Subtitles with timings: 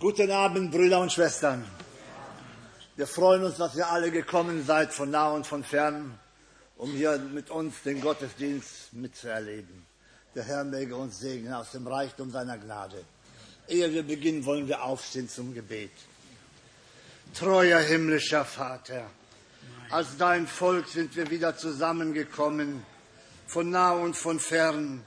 [0.00, 1.62] Guten Abend, Brüder und Schwestern.
[2.96, 6.18] Wir freuen uns, dass ihr alle gekommen seid, von nah und von fern,
[6.78, 9.84] um hier mit uns den Gottesdienst mitzuerleben.
[10.34, 13.04] Der Herr möge uns segnen aus dem Reichtum seiner Gnade.
[13.68, 15.92] Ehe wir beginnen, wollen wir aufstehen zum Gebet.
[17.34, 19.02] Treuer himmlischer Vater,
[19.90, 22.82] als dein Volk sind wir wieder zusammengekommen,
[23.46, 25.04] von nah und von fern,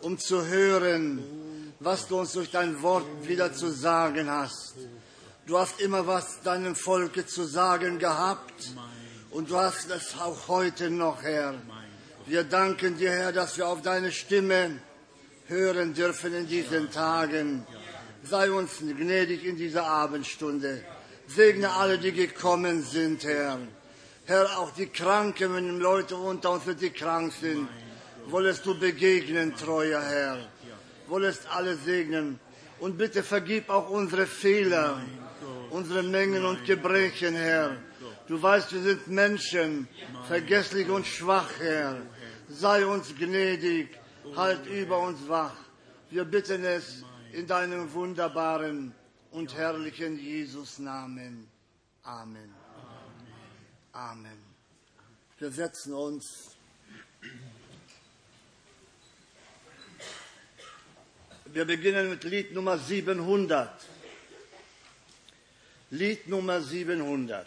[0.00, 1.22] um zu hören,
[1.82, 4.74] was du uns durch dein Wort wieder zu sagen hast.
[5.46, 8.70] Du hast immer was deinem Volke zu sagen gehabt
[9.30, 11.54] und du hast es auch heute noch, Herr.
[12.26, 14.78] Wir danken dir, Herr, dass wir auf deine Stimme
[15.48, 17.66] hören dürfen in diesen Tagen.
[18.22, 20.84] Sei uns gnädig in dieser Abendstunde.
[21.26, 23.58] Segne alle, die gekommen sind, Herr.
[24.26, 27.68] Herr, auch die Kranken, wenn Leute unter uns sind, die krank sind,
[28.26, 30.38] wollest du begegnen, treuer Herr
[31.08, 32.40] wollest alle segnen.
[32.78, 35.00] Und bitte vergib auch unsere Fehler,
[35.70, 37.76] unsere Mengen und Gebrechen, Herr.
[38.26, 39.88] Du weißt, wir sind Menschen,
[40.26, 42.02] vergesslich und schwach, Herr.
[42.48, 43.88] Sei uns gnädig,
[44.36, 45.54] halt über uns wach.
[46.10, 48.94] Wir bitten es in deinem wunderbaren
[49.30, 51.48] und herrlichen Jesus Namen.
[52.02, 52.54] Amen.
[53.92, 54.38] Amen.
[55.38, 56.56] Wir setzen uns.
[61.52, 63.68] Wir beginnen mit Lied Nummer 700.
[65.90, 67.46] Lied Nummer 700.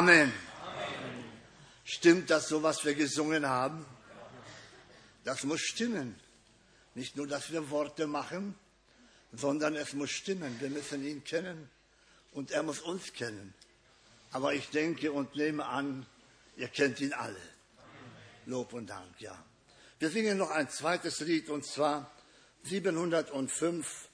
[0.00, 0.32] Amen.
[1.84, 3.84] Stimmt das so, was wir gesungen haben?
[5.24, 6.18] Das muss stimmen.
[6.94, 8.54] Nicht nur, dass wir Worte machen,
[9.34, 10.58] sondern es muss stimmen.
[10.58, 11.68] Wir müssen ihn kennen
[12.32, 13.52] und er muss uns kennen.
[14.30, 16.06] Aber ich denke und nehme an,
[16.56, 17.42] ihr kennt ihn alle.
[18.46, 19.36] Lob und Dank, ja.
[19.98, 22.10] Wir singen noch ein zweites Lied und zwar
[22.62, 24.08] 705.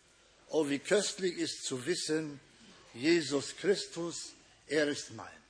[0.48, 2.40] Oh, wie köstlich ist zu wissen,
[2.92, 4.32] Jesus Christus,
[4.66, 5.45] er ist mein.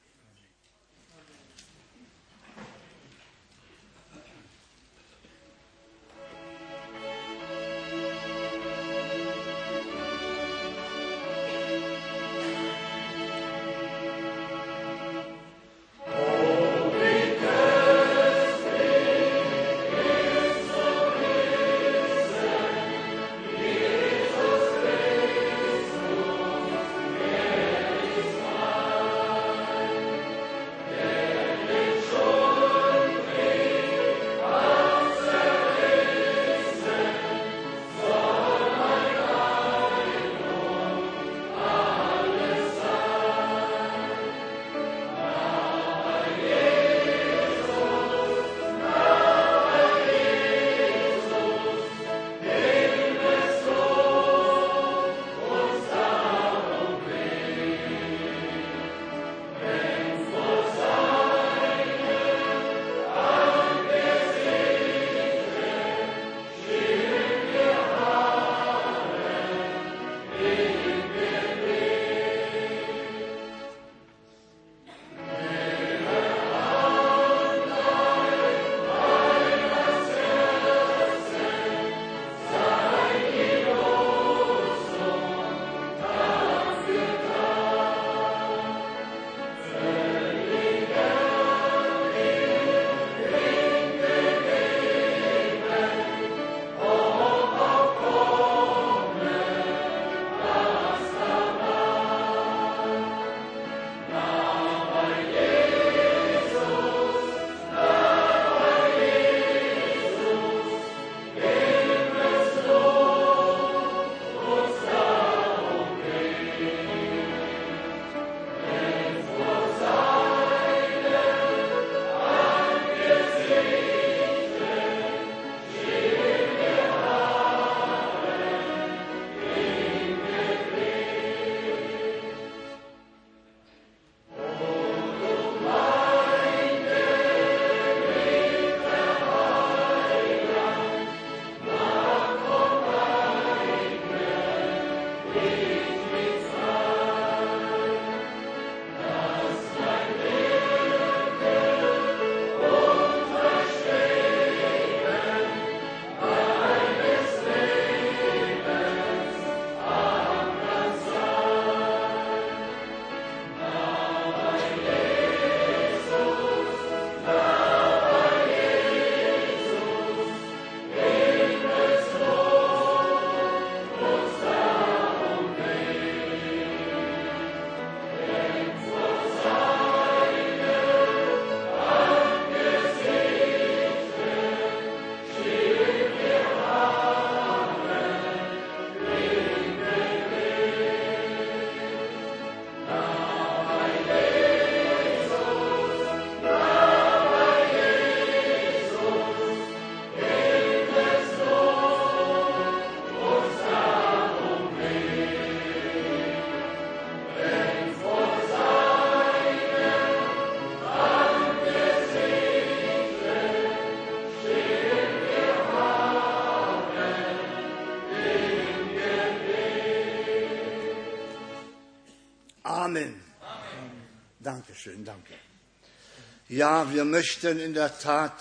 [226.56, 228.32] Ja, wir möchten in der Tat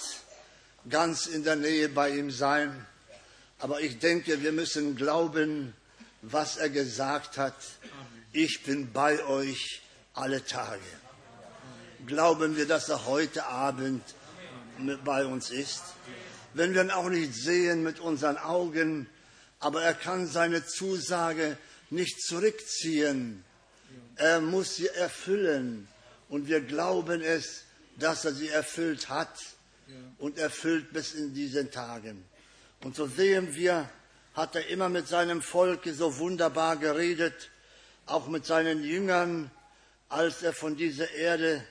[0.90, 2.86] ganz in der Nähe bei ihm sein.
[3.60, 5.74] Aber ich denke, wir müssen glauben,
[6.22, 7.58] was er gesagt hat.
[8.32, 9.82] Ich bin bei euch
[10.14, 10.80] alle Tage.
[12.08, 14.02] Glauben wir, dass er heute Abend
[15.04, 15.84] bei uns ist?
[16.54, 19.10] Wenn wir ihn auch nicht sehen mit unseren Augen,
[19.60, 21.58] aber er kann seine Zusage
[21.90, 23.44] nicht zurückziehen.
[24.16, 25.90] Er muss sie erfüllen.
[26.30, 27.65] Und wir glauben es,
[27.98, 29.34] dass er sie erfüllt hat
[30.18, 32.26] und erfüllt bis in diesen Tagen.
[32.84, 33.90] Und so sehen wir,
[34.34, 37.52] hat er immer mit seinem Volk so wunderbar geredet,
[38.06, 39.50] auch mit seinen Jüngern,
[40.10, 41.66] als er von dieser Erde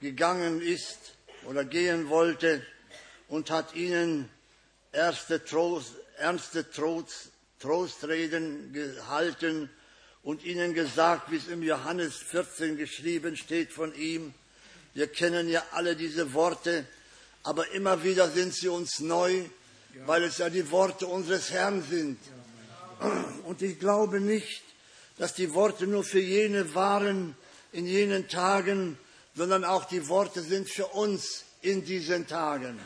[0.00, 2.64] gegangen ist oder gehen wollte
[3.28, 4.28] und hat ihnen
[4.92, 9.70] erste Trost, ernste Trost, Trostreden gehalten
[10.22, 14.34] und ihnen gesagt, wie es im Johannes 14 geschrieben steht von ihm.
[14.96, 16.86] Wir kennen ja alle diese Worte,
[17.42, 19.44] aber immer wieder sind sie uns neu,
[20.06, 22.18] weil es ja die Worte unseres Herrn sind.
[23.44, 24.62] Und ich glaube nicht,
[25.18, 27.36] dass die Worte nur für jene waren
[27.72, 28.96] in jenen Tagen,
[29.34, 32.80] sondern auch die Worte sind für uns in diesen Tagen,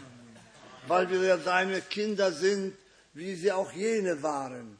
[0.89, 2.75] weil wir ja seine Kinder sind,
[3.15, 4.77] wie sie auch jene waren.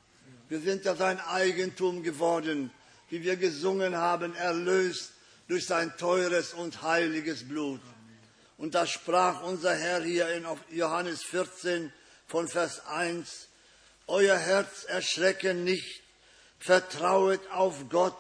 [0.49, 2.73] Wir sind ja sein Eigentum geworden,
[3.09, 5.13] wie wir gesungen haben, erlöst
[5.51, 7.81] durch sein teures und heiliges Blut.
[8.57, 11.93] Und da sprach unser Herr hier in Johannes 14
[12.29, 13.49] von Vers 1,
[14.07, 16.03] Euer Herz erschrecke nicht,
[16.61, 18.17] vertrauet auf Gott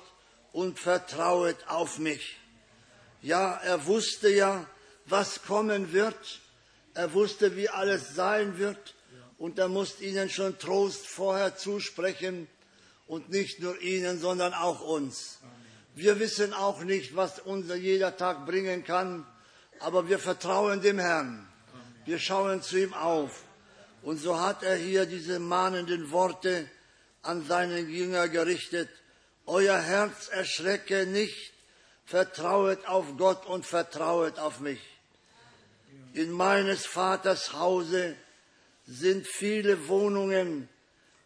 [0.53, 2.37] und vertrauet auf mich.
[3.23, 4.67] Ja, er wusste ja,
[5.05, 6.41] was kommen wird.
[6.95, 8.97] Er wusste, wie alles sein wird.
[9.39, 12.49] Und er musste ihnen schon Trost vorher zusprechen.
[13.07, 15.39] Und nicht nur ihnen, sondern auch uns.
[15.95, 19.27] Wir wissen auch nicht, was unser jeder Tag bringen kann.
[19.81, 21.47] Aber wir vertrauen dem Herrn.
[22.05, 23.45] Wir schauen zu ihm auf.
[24.03, 26.69] Und so hat er hier diese mahnenden Worte
[27.23, 28.89] an seinen Jünger gerichtet.
[29.47, 31.53] Euer Herz erschrecke nicht,
[32.05, 34.81] vertrauet auf Gott und vertrauet auf mich.
[36.15, 38.17] In meines Vaters Hause
[38.87, 40.69] sind viele Wohnungen.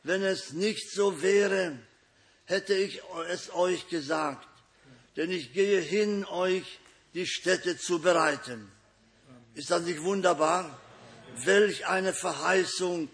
[0.03, 1.79] Wenn es nicht so wäre,
[2.45, 4.47] hätte ich es euch gesagt.
[5.17, 6.81] Denn ich gehe hin, euch
[7.15, 8.71] die Städte zu bereiten.
[9.55, 10.79] Ist das nicht wunderbar?
[11.45, 13.09] Welch eine Verheißung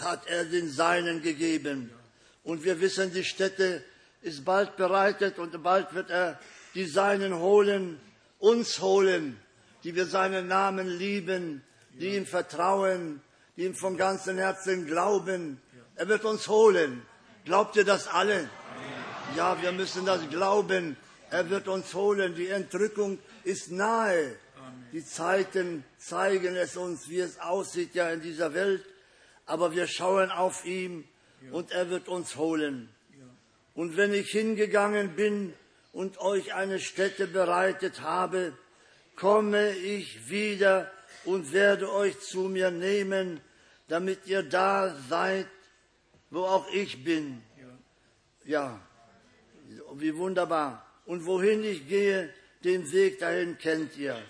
[0.00, 1.90] hat er den Seinen gegeben.
[2.42, 3.84] Und wir wissen, die Stätte
[4.22, 6.40] ist bald bereitet und bald wird er
[6.74, 8.00] die Seinen holen,
[8.38, 9.38] uns holen,
[9.84, 11.62] die wir seinen Namen lieben,
[11.92, 13.20] die ihm vertrauen,
[13.56, 15.60] die ihm von ganzem Herzen glauben.
[15.94, 17.02] Er wird uns holen.
[17.44, 18.48] Glaubt ihr das alle?
[19.36, 20.96] Ja, wir müssen das glauben.
[21.34, 22.36] Er wird uns holen.
[22.36, 24.36] Die Entrückung ist nahe.
[24.92, 28.84] Die Zeiten zeigen es uns, wie es aussieht ja in dieser Welt.
[29.44, 31.08] Aber wir schauen auf ihn
[31.50, 32.88] und er wird uns holen.
[33.74, 35.52] Und wenn ich hingegangen bin
[35.92, 38.56] und euch eine Stätte bereitet habe,
[39.16, 40.88] komme ich wieder
[41.24, 43.40] und werde euch zu mir nehmen,
[43.88, 45.48] damit ihr da seid,
[46.30, 47.42] wo auch ich bin.
[48.44, 48.80] Ja,
[49.94, 50.83] wie wunderbar.
[51.06, 54.20] Und wohin ich gehe, den Weg dahin kennt ihr.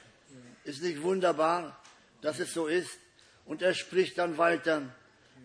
[0.65, 1.81] Ist nicht wunderbar,
[2.21, 2.99] dass es so ist?
[3.45, 4.83] Und er spricht dann weiter.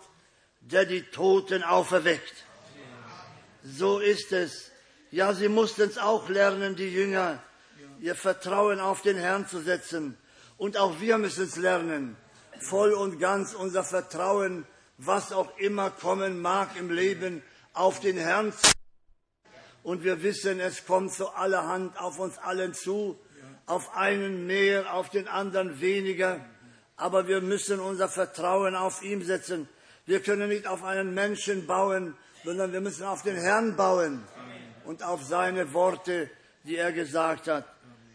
[0.60, 2.44] der die Toten auferweckt.
[3.64, 4.70] So ist es.
[5.10, 7.42] Ja, sie mussten es auch lernen, die Jünger,
[8.00, 10.16] ihr Vertrauen auf den Herrn zu setzen.
[10.58, 12.16] Und auch wir müssen es lernen,
[12.60, 14.66] voll und ganz unser Vertrauen
[14.98, 17.42] was auch immer kommen mag im Leben,
[17.72, 18.72] auf den Herrn zu.
[19.84, 23.16] Und wir wissen, es kommt so allerhand auf uns allen zu,
[23.66, 26.44] auf einen mehr, auf den anderen weniger.
[26.96, 29.68] Aber wir müssen unser Vertrauen auf ihn setzen.
[30.04, 34.24] Wir können nicht auf einen Menschen bauen, sondern wir müssen auf den Herrn bauen
[34.84, 36.28] und auf seine Worte,
[36.64, 37.64] die er gesagt hat.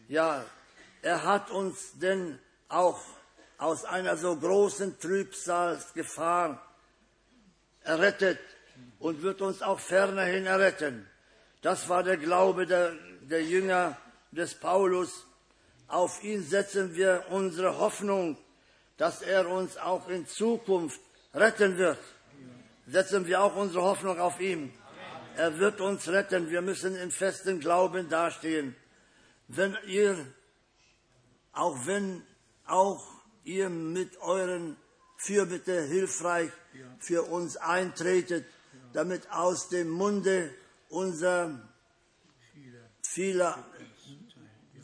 [0.09, 0.43] Ja,
[1.03, 2.39] er hat uns denn
[2.69, 2.99] auch
[3.57, 6.61] aus einer so großen Trübsalsgefahr
[7.83, 8.39] errettet
[8.99, 11.07] und wird uns auch fernerhin erretten.
[11.61, 13.97] Das war der Glaube der, der Jünger
[14.31, 15.25] des Paulus.
[15.87, 18.37] Auf ihn setzen wir unsere Hoffnung.
[18.97, 20.99] dass er uns auch in Zukunft
[21.33, 21.99] retten wird.
[22.87, 24.71] Setzen wir auch unsere Hoffnung auf ihn.
[25.35, 26.49] Er wird uns retten.
[26.49, 28.75] Wir müssen im festen Glauben dastehen.
[29.47, 30.25] Wenn ihr,
[31.53, 32.23] auch wenn
[32.65, 33.05] auch
[33.43, 34.75] ihr mit euren
[35.17, 36.51] Fürbitte hilfreich
[36.99, 38.45] für uns eintretet,
[38.93, 40.53] damit aus dem Munde
[40.89, 41.59] unser
[43.01, 43.63] vieler,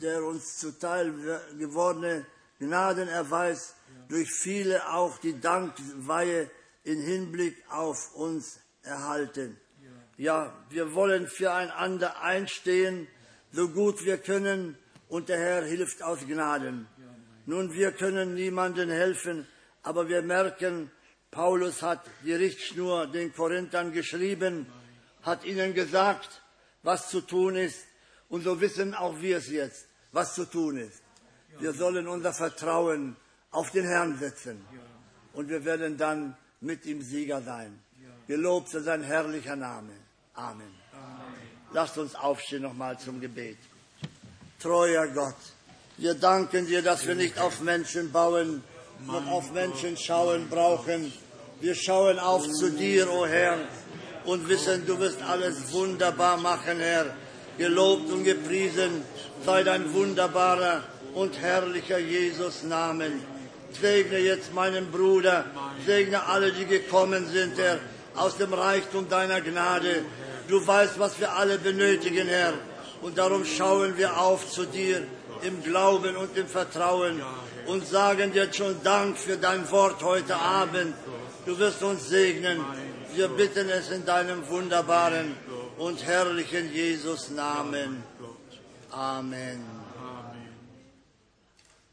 [0.00, 1.12] der uns zuteil
[1.58, 2.26] gewordene
[2.58, 3.74] Gnadenerweis
[4.08, 6.50] durch viele auch die Dankweihe
[6.84, 9.58] in Hinblick auf uns erhalten.
[10.16, 13.08] Ja, wir wollen füreinander einstehen,
[13.52, 14.76] so gut wir können,
[15.10, 16.86] und der Herr hilft aus Gnaden.
[17.44, 19.46] Nun, wir können niemandem helfen,
[19.82, 20.90] aber wir merken,
[21.30, 24.66] Paulus hat die Richtschnur den Korinthern geschrieben,
[25.22, 26.42] hat ihnen gesagt,
[26.82, 27.86] was zu tun ist,
[28.28, 31.02] und so wissen auch wir es jetzt, was zu tun ist.
[31.58, 33.16] Wir sollen unser Vertrauen
[33.50, 34.64] auf den Herrn setzen
[35.32, 37.80] und wir werden dann mit ihm Sieger sein.
[38.28, 39.92] Gelobt sei sein herrlicher Name.
[40.34, 40.72] Amen.
[41.72, 43.58] Lasst uns aufstehen nochmal zum Gebet.
[44.60, 45.36] Treuer Gott,
[45.96, 48.62] wir danken dir, dass wir nicht auf Menschen bauen,
[49.06, 51.10] noch auf Menschen schauen brauchen.
[51.62, 53.56] Wir schauen auf zu dir, o oh Herr,
[54.26, 57.06] und wissen, du wirst alles wunderbar machen, Herr.
[57.56, 59.02] Gelobt und gepriesen
[59.46, 63.22] sei dein wunderbarer und herrlicher Jesus Namen.
[63.80, 65.46] Segne jetzt meinen Bruder,
[65.86, 67.78] segne alle, die gekommen sind, Herr,
[68.14, 70.04] aus dem Reichtum deiner Gnade.
[70.48, 72.52] Du weißt, was wir alle benötigen, Herr.
[73.02, 75.06] Und darum schauen wir auf zu dir
[75.42, 77.22] im Glauben und im Vertrauen
[77.66, 80.94] und sagen dir schon Dank für dein Wort heute Abend.
[81.46, 82.64] Du wirst uns segnen.
[83.14, 85.34] Wir bitten es in deinem wunderbaren
[85.78, 88.04] und herrlichen Jesus Namen.
[88.90, 89.64] Amen.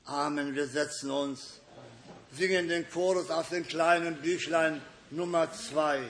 [0.05, 0.55] Amen.
[0.55, 1.59] Wir setzen uns,
[2.31, 6.01] singen den Chorus aus dem kleinen Büchlein Nummer zwei.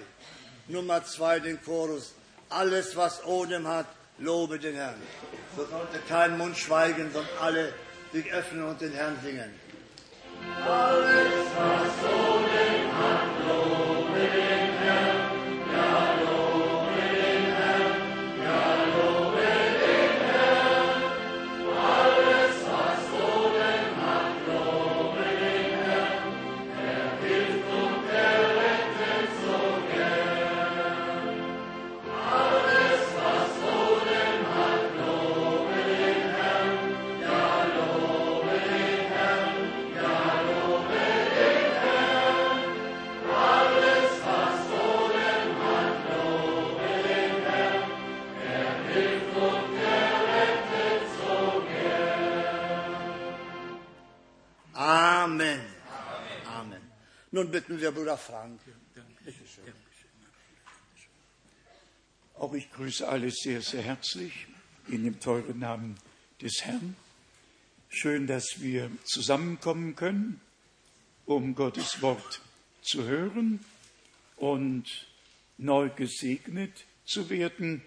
[0.68, 2.14] Nummer zwei, den Chorus.
[2.50, 3.88] Alles, was Odem hat,
[4.20, 5.02] lobe den Herrn.
[5.56, 7.74] So sollte kein Mund schweigen, sondern alle
[8.12, 9.54] sich öffnen und den Herrn singen.
[10.66, 12.27] Alles, was Odem
[58.18, 59.76] bitten wir Bruder Frank.
[62.36, 64.48] Auch ich grüße alle sehr, sehr herzlich
[64.88, 65.98] in dem teuren Namen
[66.42, 66.96] des Herrn.
[67.90, 70.42] Schön, dass wir zusammenkommen können,
[71.26, 72.42] um Gottes Wort
[72.82, 73.60] zu hören
[74.36, 75.08] und
[75.58, 77.82] neu gesegnet zu werden.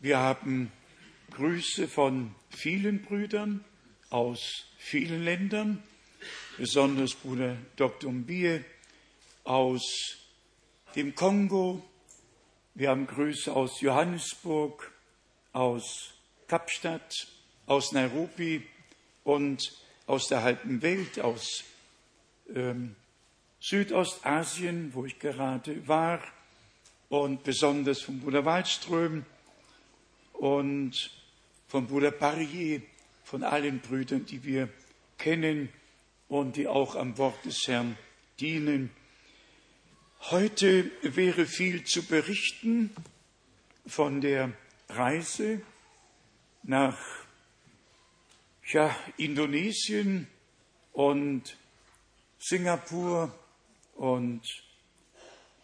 [0.00, 0.70] Wir haben
[1.32, 3.64] Grüße von vielen Brüdern
[4.10, 5.82] aus vielen Ländern,
[6.56, 8.12] besonders Bruder Dr.
[8.12, 8.64] Mbie
[9.48, 10.18] aus
[10.94, 11.82] dem Kongo,
[12.74, 14.92] wir haben Grüße aus Johannesburg,
[15.54, 16.12] aus
[16.46, 17.26] Kapstadt,
[17.64, 18.66] aus Nairobi
[19.24, 19.72] und
[20.06, 21.64] aus der halben Welt, aus
[22.54, 22.94] ähm,
[23.58, 26.20] Südostasien, wo ich gerade war,
[27.08, 29.24] und besonders von Bruder Waldström
[30.34, 31.10] und
[31.68, 32.82] von Bruder Barrier,
[33.24, 34.68] von allen Brüdern, die wir
[35.16, 35.70] kennen
[36.28, 37.96] und die auch am Wort des Herrn
[38.40, 38.90] dienen.
[40.20, 42.94] Heute wäre viel zu berichten
[43.86, 44.52] von der
[44.90, 45.62] Reise
[46.64, 46.98] nach
[48.66, 50.26] ja, Indonesien
[50.92, 51.56] und
[52.38, 53.32] Singapur
[53.94, 54.42] und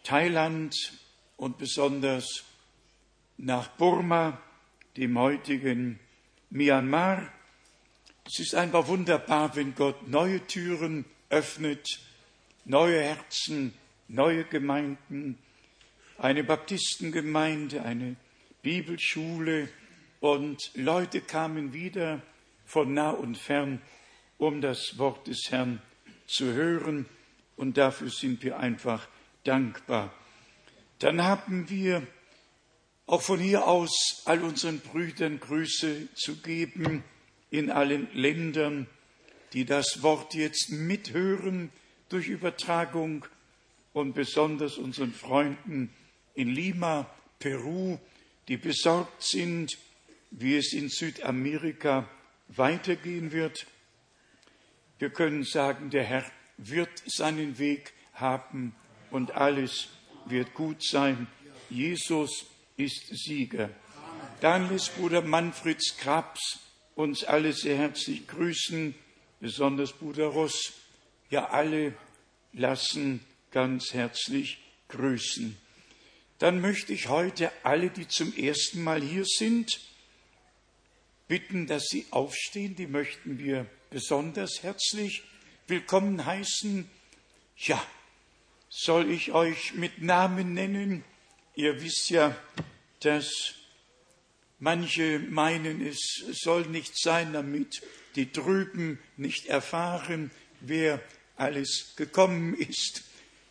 [0.03, 0.75] Thailand
[1.37, 2.43] und besonders
[3.37, 4.41] nach Burma,
[4.97, 5.99] dem heutigen
[6.49, 7.31] Myanmar.
[8.25, 11.99] Es ist einfach wunderbar, wenn Gott neue Türen öffnet,
[12.63, 13.73] neue Herzen
[14.07, 15.37] neue Gemeinden,
[16.17, 18.15] eine Baptistengemeinde, eine
[18.61, 19.69] Bibelschule.
[20.19, 22.21] Und Leute kamen wieder
[22.65, 23.81] von nah und fern,
[24.37, 25.81] um das Wort des Herrn
[26.27, 27.05] zu hören.
[27.55, 29.07] Und dafür sind wir einfach
[29.43, 30.13] dankbar.
[30.99, 32.05] Dann haben wir
[33.05, 37.03] auch von hier aus all unseren Brüdern Grüße zu geben
[37.51, 38.87] in allen Ländern,
[39.53, 41.69] die das Wort jetzt mithören,
[42.09, 43.25] durch Übertragung
[43.95, 45.89] und besonders unseren Freunden
[46.33, 47.97] in Lima, Peru,
[48.49, 49.77] die besorgt sind,
[50.31, 52.05] wie es in Südamerika
[52.49, 53.65] weitergehen wird.
[54.99, 56.25] Wir können sagen, der Herr
[56.57, 58.75] wird seinen Weg haben
[59.11, 59.87] und alles
[60.25, 61.27] wird gut sein.
[61.69, 63.69] Jesus ist Sieger.
[64.41, 66.59] Dann lässt Bruder Manfred Krabs
[66.95, 68.93] uns alle sehr herzlich grüßen,
[69.39, 70.73] besonders Bruder Ross.
[71.29, 71.93] Ja, alle
[72.51, 73.21] lassen
[73.55, 74.57] ganz herzlich
[74.89, 75.55] grüßen.
[76.39, 79.79] Dann möchte ich heute alle, die zum ersten Mal hier sind,
[81.29, 82.75] bitten, dass sie aufstehen.
[82.75, 85.23] Die möchten wir besonders herzlich
[85.69, 86.89] willkommen heißen.
[87.59, 87.81] Ja,
[88.67, 91.05] soll ich euch mit Namen nennen?
[91.55, 92.35] Ihr wisst ja,
[92.99, 93.53] dass
[94.59, 97.81] manche meinen, es soll nicht sein, damit
[98.17, 100.29] die drüben nicht erfahren,
[100.59, 101.01] wer
[101.37, 103.05] alles gekommen ist.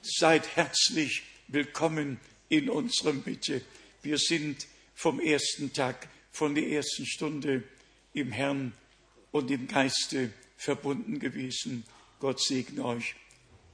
[0.06, 3.62] Seid herzlich willkommen in unserer Mitte.
[4.02, 7.62] Wir sind vom ersten Tag, von der ersten Stunde
[8.12, 8.74] im Herrn
[9.32, 11.84] und im Geiste verbunden gewesen.
[12.20, 13.14] Gott segne euch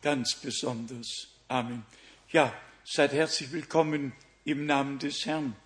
[0.02, 1.26] ganz besonders.
[1.48, 1.84] Amen.
[2.30, 2.54] Ja,
[2.84, 4.12] seid herzlich willkommen
[4.44, 5.56] im Namen des Herrn.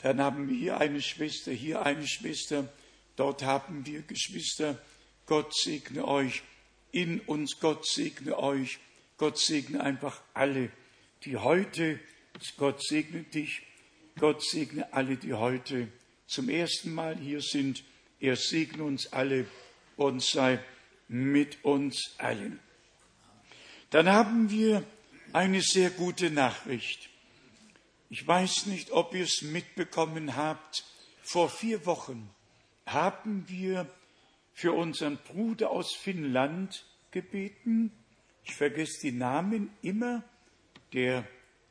[0.00, 2.72] Dann haben wir hier eine Schwester, hier eine Schwester,
[3.16, 4.80] dort haben wir Geschwister.
[5.26, 6.44] Gott segne euch,
[6.92, 8.78] in uns Gott segne euch,
[9.20, 10.70] Gott segne einfach alle,
[11.26, 12.00] die heute,
[12.56, 13.60] Gott segne dich,
[14.18, 15.88] Gott segne alle, die heute
[16.26, 17.84] zum ersten Mal hier sind.
[18.18, 19.46] Er segne uns alle
[19.98, 20.58] und sei
[21.08, 22.60] mit uns allen.
[23.90, 24.84] Dann haben wir
[25.34, 27.10] eine sehr gute Nachricht.
[28.08, 30.86] Ich weiß nicht, ob ihr es mitbekommen habt.
[31.22, 32.30] Vor vier Wochen
[32.86, 33.86] haben wir
[34.54, 37.92] für unseren Bruder aus Finnland gebeten.
[38.44, 40.22] Ich vergesse die Namen immer.
[40.92, 41.26] Der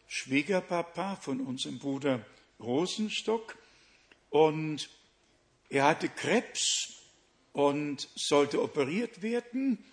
[0.08, 2.26] Schwiegerpapa von unserem Bruder
[2.60, 3.58] Rosenstock.
[4.30, 4.90] Und
[5.70, 7.00] er hatte Krebs
[7.54, 9.84] und sollte operiert werden.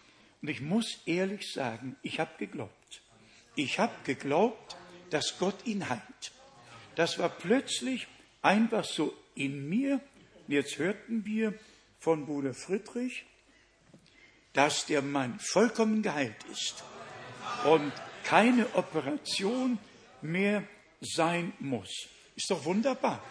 [0.42, 3.02] Und ich muss ehrlich sagen, ich habe geglaubt.
[3.54, 4.76] Ich habe geglaubt,
[5.10, 6.32] dass Gott ihn heilt.
[6.94, 8.06] Das war plötzlich
[8.42, 10.00] einfach so in mir.
[10.48, 11.54] Jetzt hörten wir
[11.98, 13.24] von Bruder Friedrich,
[14.56, 16.82] dass der Mann vollkommen geheilt ist
[17.64, 17.92] und
[18.24, 19.78] keine Operation
[20.22, 20.64] mehr
[21.02, 22.08] sein muss.
[22.34, 23.22] Ist doch wunderbar.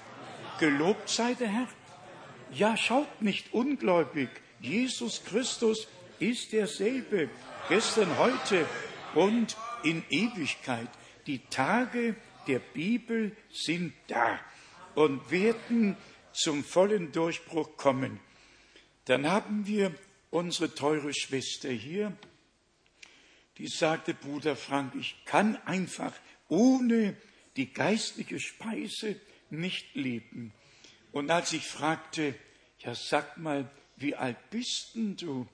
[0.60, 1.68] Gelobt sei der Herr.
[2.54, 4.30] Ja, schaut nicht ungläubig.
[4.62, 5.88] Jesus Christus
[6.20, 7.30] ist derselbe,
[7.70, 8.68] gestern, heute
[9.16, 10.90] und in Ewigkeit.
[11.26, 12.16] Die Tage
[12.48, 14.40] der Bibel sind da
[14.94, 15.98] und werden
[16.34, 18.20] zum vollen Durchbruch kommen.
[19.06, 19.92] Dann haben wir
[20.36, 22.12] unsere teure Schwester hier,
[23.58, 26.12] die sagte, Bruder Frank, ich kann einfach
[26.50, 27.16] ohne
[27.56, 29.16] die geistliche Speise
[29.50, 30.52] nicht leben.
[31.14, 32.36] Und als ich fragte,
[32.80, 35.48] ja sag mal, wie alt bist denn du?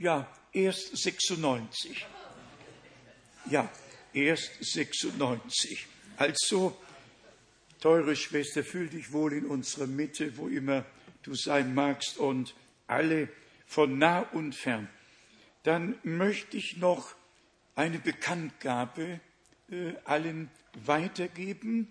[0.00, 2.04] Ja, erst 96.
[3.48, 3.70] Ja,
[4.12, 5.86] erst 96.
[6.16, 6.76] Also,
[7.80, 10.84] teure Schwester, fühl dich wohl in unserer Mitte, wo immer
[11.22, 12.52] du sein magst und
[12.88, 13.28] alle
[13.66, 14.88] von nah und fern.
[15.62, 17.14] Dann möchte ich noch
[17.74, 19.20] eine Bekanntgabe
[19.70, 20.50] äh, allen
[20.84, 21.88] weitergeben.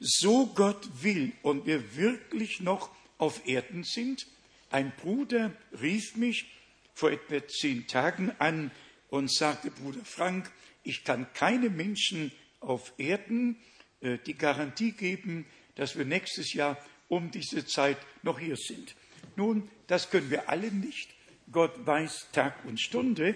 [0.00, 4.26] So Gott will und wir wirklich noch auf Erden sind.
[4.70, 6.50] Ein Bruder rief mich
[6.94, 8.70] vor etwa zehn Tagen an
[9.08, 10.50] und sagte, Bruder Frank,
[10.82, 13.56] ich kann keine Menschen auf Erden
[14.00, 16.76] äh, die Garantie geben, dass wir nächstes Jahr
[17.08, 18.94] um diese Zeit noch hier sind.
[19.36, 21.10] Nun, das können wir alle nicht.
[21.52, 23.34] Gott weiß Tag und Stunde.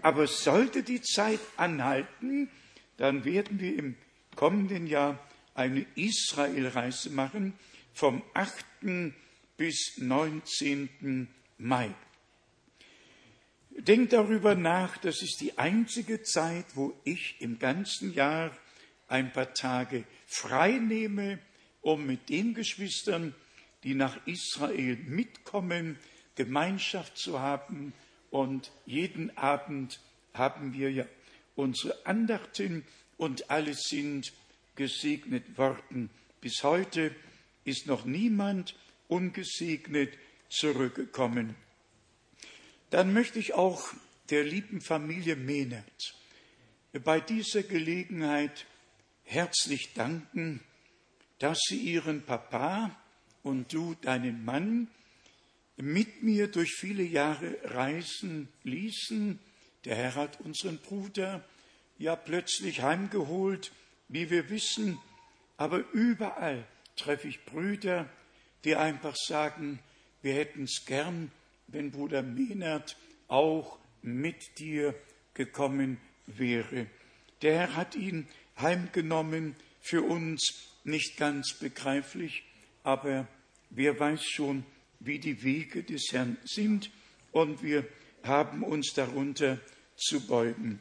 [0.00, 2.48] Aber sollte die Zeit anhalten,
[2.96, 3.96] dann werden wir im
[4.34, 5.18] kommenden Jahr
[5.54, 7.52] eine Israelreise machen
[7.92, 8.64] vom 8.
[9.58, 11.28] bis 19.
[11.58, 11.90] Mai.
[13.68, 18.56] Denkt darüber nach, das ist die einzige Zeit, wo ich im ganzen Jahr
[19.06, 21.40] ein paar Tage frei nehme,
[21.82, 23.34] um mit den Geschwistern,
[23.84, 25.98] die nach Israel mitkommen,
[26.34, 27.92] Gemeinschaft zu haben.
[28.30, 30.00] Und jeden Abend
[30.34, 31.04] haben wir ja
[31.56, 32.84] unsere Andachten
[33.16, 34.32] und alle sind
[34.76, 36.10] gesegnet worden.
[36.40, 37.14] Bis heute
[37.64, 38.74] ist noch niemand
[39.08, 40.16] ungesegnet
[40.48, 41.54] zurückgekommen.
[42.90, 43.92] Dann möchte ich auch
[44.30, 46.14] der lieben Familie Mehnert
[46.98, 48.66] bei dieser Gelegenheit
[49.24, 50.60] herzlich danken,
[51.38, 52.99] dass sie ihren Papa
[53.42, 54.88] und du deinen Mann
[55.76, 59.38] mit mir durch viele Jahre reisen ließen.
[59.84, 61.44] Der Herr hat unseren Bruder
[61.98, 63.72] ja plötzlich heimgeholt,
[64.08, 64.98] wie wir wissen,
[65.56, 66.64] aber überall
[66.96, 68.08] treffe ich Brüder,
[68.64, 69.78] die einfach sagen,
[70.22, 71.30] wir hätten es gern,
[71.68, 72.96] wenn Bruder Menard
[73.28, 74.94] auch mit dir
[75.34, 76.86] gekommen wäre.
[77.42, 78.26] Der Herr hat ihn
[78.58, 82.44] heimgenommen, für uns nicht ganz begreiflich,
[82.82, 83.26] aber
[83.70, 84.64] wer weiß schon,
[85.00, 86.90] wie die Wege des Herrn sind
[87.32, 87.86] und wir
[88.22, 89.58] haben uns darunter
[89.96, 90.80] zu beugen.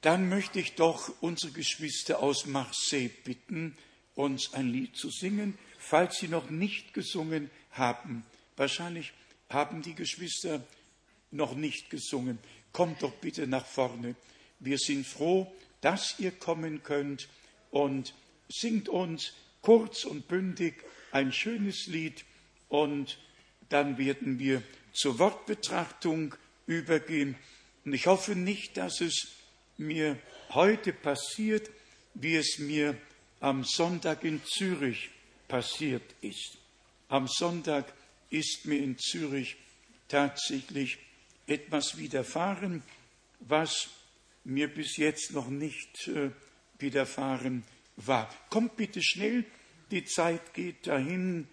[0.00, 3.76] Dann möchte ich doch unsere Geschwister aus Marseille bitten,
[4.14, 8.24] uns ein Lied zu singen, falls sie noch nicht gesungen haben.
[8.56, 9.12] Wahrscheinlich
[9.48, 10.64] haben die Geschwister
[11.30, 12.38] noch nicht gesungen.
[12.72, 14.14] Kommt doch bitte nach vorne.
[14.58, 17.28] Wir sind froh, dass ihr kommen könnt
[17.70, 18.14] und
[18.48, 19.32] singt uns
[19.66, 20.74] kurz und bündig
[21.10, 22.24] ein schönes Lied
[22.68, 23.18] und
[23.68, 24.62] dann werden wir
[24.92, 26.36] zur Wortbetrachtung
[26.68, 27.34] übergehen.
[27.84, 29.26] Und ich hoffe nicht, dass es
[29.76, 31.68] mir heute passiert,
[32.14, 32.96] wie es mir
[33.40, 35.10] am Sonntag in Zürich
[35.48, 36.58] passiert ist.
[37.08, 37.92] Am Sonntag
[38.30, 39.56] ist mir in Zürich
[40.06, 40.98] tatsächlich
[41.48, 42.84] etwas widerfahren,
[43.40, 43.88] was
[44.44, 46.30] mir bis jetzt noch nicht äh,
[46.78, 47.64] widerfahren
[47.96, 48.32] war.
[48.48, 49.44] Kommt bitte schnell,
[49.90, 51.48] die Zeit geht dahin.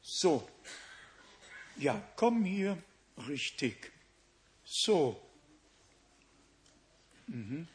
[0.00, 0.48] So,
[1.76, 2.78] ja, komm hier,
[3.28, 3.92] richtig.
[4.64, 5.20] So.
[7.26, 7.66] Mhm.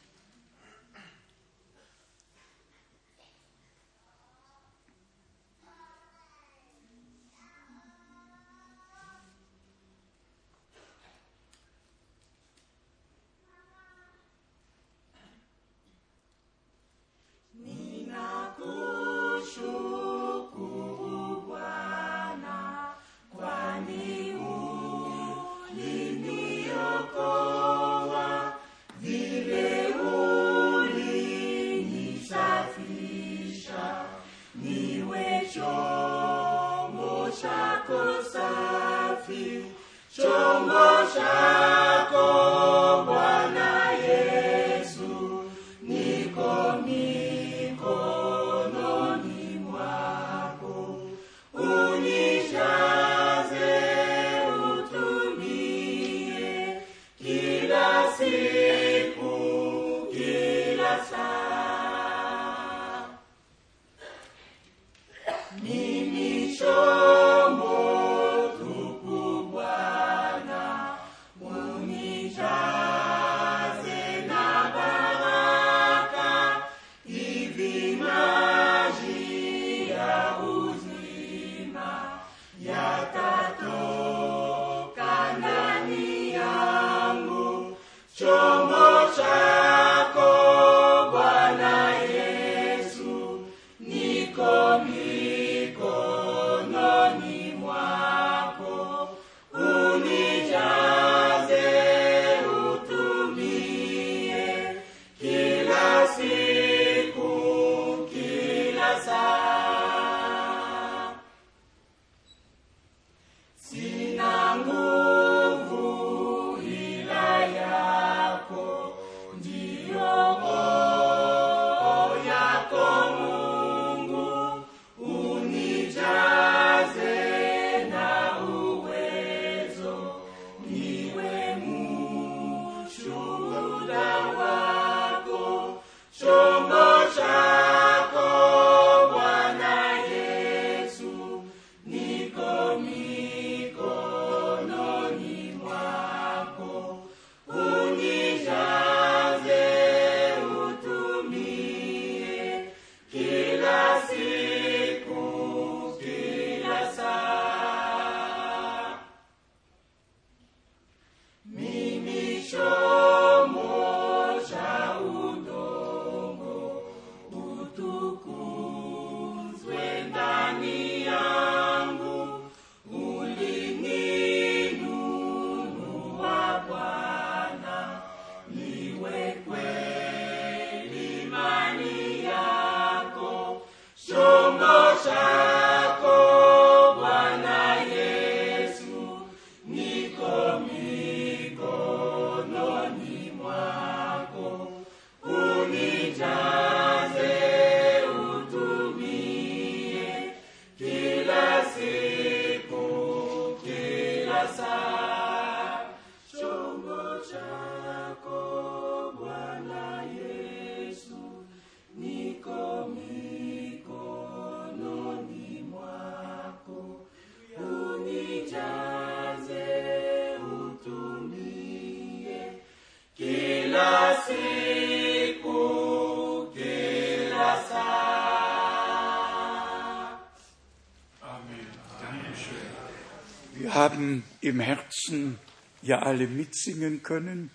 [234.50, 235.38] Im Herzen
[235.80, 237.50] ja alle mitsingen können.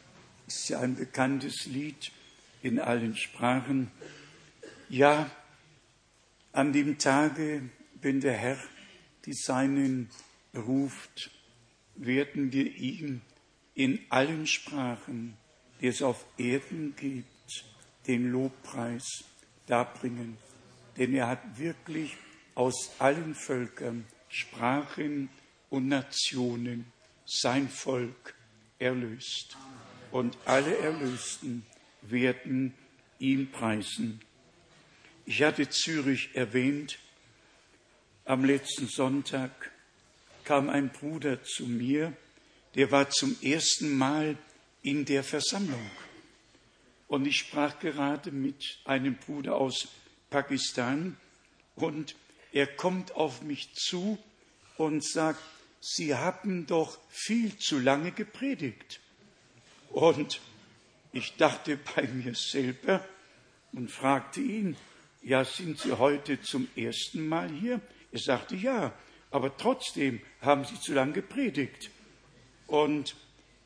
[0.48, 2.12] Ist ja ein bekanntes Lied
[2.62, 3.91] in allen Sprachen.
[4.88, 5.30] Ja,
[6.54, 7.64] an dem Tage,
[8.02, 8.58] wenn der Herr
[9.26, 10.10] die Seinen
[10.56, 11.32] ruft,
[11.96, 13.22] werden wir ihm
[13.74, 15.36] in allen Sprachen,
[15.82, 17.66] die es auf Erden gibt,
[18.08, 19.26] den Lobpreis
[19.68, 20.38] darbringen.
[20.98, 22.16] Denn er hat wirklich
[22.54, 25.30] aus allen Völkern, Sprachen
[25.70, 26.91] und Nationen
[27.26, 28.36] sein Volk
[28.80, 29.57] erlöst.
[30.11, 31.66] Und alle Erlösten
[32.01, 32.74] werden
[33.20, 34.22] ihn preisen.
[35.26, 36.99] Ich hatte Zürich erwähnt.
[38.26, 39.72] Am letzten Sonntag
[40.43, 42.13] kam ein Bruder zu mir,
[42.76, 44.38] der war zum ersten Mal
[44.82, 45.89] in der Versammlung.
[47.07, 49.88] Und ich sprach gerade mit einem Bruder aus
[50.30, 51.18] Pakistan
[51.76, 52.16] und
[52.51, 54.18] er kommt auf mich zu
[54.78, 55.41] und sagt,
[55.80, 59.00] Sie haben doch viel zu lange gepredigt.
[59.90, 60.42] Und
[61.14, 63.06] ich dachte bei mir selber
[63.72, 64.76] und fragte ihn,
[65.22, 67.82] ja, sind Sie heute zum ersten Mal hier?
[68.12, 68.94] Er sagte, ja,
[69.32, 71.90] aber trotzdem haben Sie zu lange gepredigt.
[72.68, 73.16] Und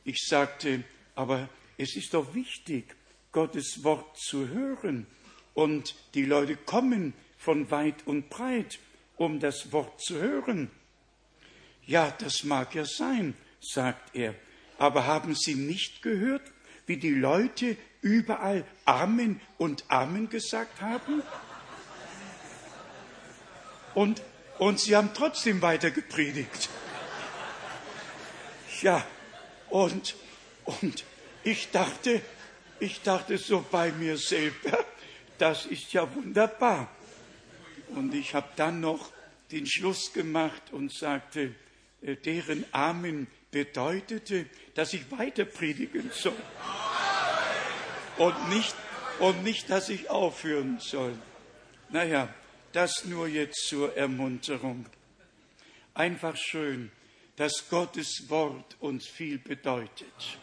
[0.04, 0.84] ich sagte,
[1.16, 2.96] aber es ist doch wichtig,
[3.32, 5.06] Gottes Wort zu hören.
[5.54, 8.80] Und die Leute kommen von weit und breit,
[9.18, 10.72] um das Wort zu hören.
[11.90, 14.36] Ja, das mag ja sein, sagt er.
[14.78, 16.44] Aber haben Sie nicht gehört,
[16.86, 21.24] wie die Leute überall Amen und Amen gesagt haben?
[23.96, 24.22] Und,
[24.60, 26.70] und sie haben trotzdem weiter gepredigt.
[28.84, 29.04] Ja,
[29.72, 30.16] und,
[30.66, 31.04] und
[31.44, 32.22] ich dachte,
[32.80, 34.86] ich dachte so bei mir selber,
[35.40, 36.88] das ist ja wunderbar.
[37.96, 39.10] Und ich habe dann noch
[39.52, 41.56] den Schluss gemacht und sagte,
[42.02, 44.46] deren Amen bedeutete,
[44.76, 46.36] dass ich weiter predigen soll.
[48.18, 48.76] Und nicht,
[49.20, 51.18] und nicht, dass ich aufhören soll.
[51.90, 52.34] Naja,
[52.72, 54.86] das nur jetzt zur Ermunterung.
[55.94, 56.92] Einfach schön,
[57.36, 60.40] dass Gottes Wort uns viel bedeutet.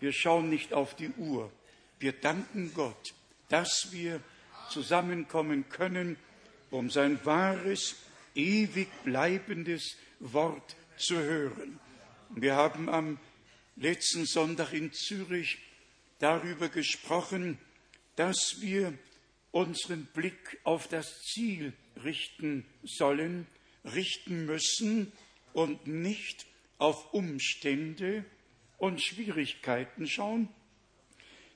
[0.00, 1.50] Wir schauen nicht auf die Uhr.
[1.98, 3.14] Wir danken Gott,
[3.48, 4.20] dass wir
[4.68, 6.16] zusammenkommen können,
[6.70, 7.96] um sein wahres,
[8.34, 11.78] ewig bleibendes Wort zu hören.
[12.30, 13.18] Wir haben am
[13.76, 15.58] letzten Sonntag in Zürich
[16.18, 17.58] darüber gesprochen,
[18.16, 18.94] dass wir
[19.50, 23.46] unseren Blick auf das Ziel richten sollen,
[23.84, 25.12] richten müssen
[25.52, 26.46] und nicht
[26.78, 28.24] auf Umstände
[28.78, 30.48] und Schwierigkeiten schauen.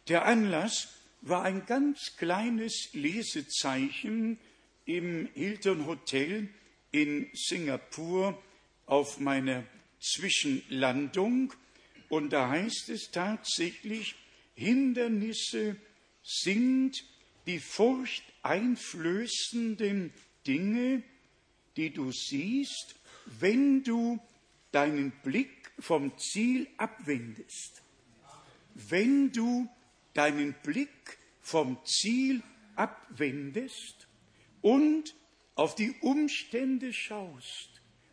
[0.08, 0.88] Der Anlass
[1.20, 4.38] war ein ganz kleines Lesezeichen
[4.86, 6.48] im Hilton Hotel
[6.90, 8.40] in Singapur
[8.90, 9.64] auf meiner
[10.00, 11.54] Zwischenlandung
[12.08, 14.16] und da heißt es tatsächlich,
[14.54, 15.76] Hindernisse
[16.24, 17.04] sind
[17.46, 20.12] die furchteinflößenden
[20.44, 21.04] Dinge,
[21.76, 22.96] die du siehst,
[23.38, 24.18] wenn du
[24.72, 27.82] deinen Blick vom Ziel abwendest.
[28.74, 29.68] Wenn du
[30.14, 32.42] deinen Blick vom Ziel
[32.74, 34.08] abwendest
[34.62, 35.14] und
[35.54, 37.69] auf die Umstände schaust,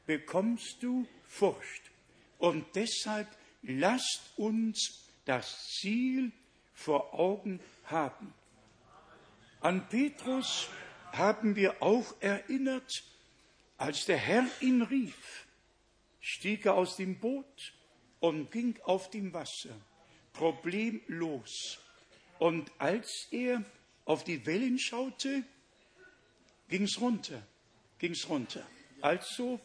[0.07, 1.91] bekommst du Furcht.
[2.39, 3.27] Und deshalb
[3.61, 6.31] lasst uns das Ziel
[6.73, 8.33] vor Augen haben.
[9.59, 10.69] An Petrus
[11.11, 13.03] haben wir auch erinnert,
[13.77, 15.45] als der Herr ihn rief,
[16.19, 17.73] stieg er aus dem Boot
[18.19, 19.75] und ging auf dem Wasser,
[20.33, 21.79] problemlos.
[22.39, 23.63] Und als er
[24.05, 25.43] auf die Wellen schaute,
[26.69, 27.45] ging's runter,
[27.99, 28.65] ging's runter.
[29.01, 29.59] Also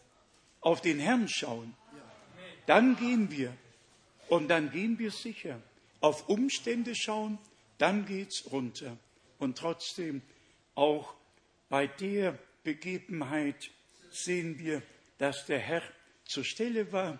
[0.62, 1.74] auf den Herrn schauen,
[2.66, 3.54] dann gehen wir
[4.28, 5.60] und dann gehen wir sicher.
[6.00, 7.38] Auf Umstände schauen,
[7.78, 8.96] dann geht's runter.
[9.38, 10.22] Und trotzdem
[10.74, 11.14] auch
[11.68, 13.70] bei der Begebenheit
[14.10, 14.82] sehen wir,
[15.18, 15.82] dass der Herr
[16.24, 17.18] zur Stelle war,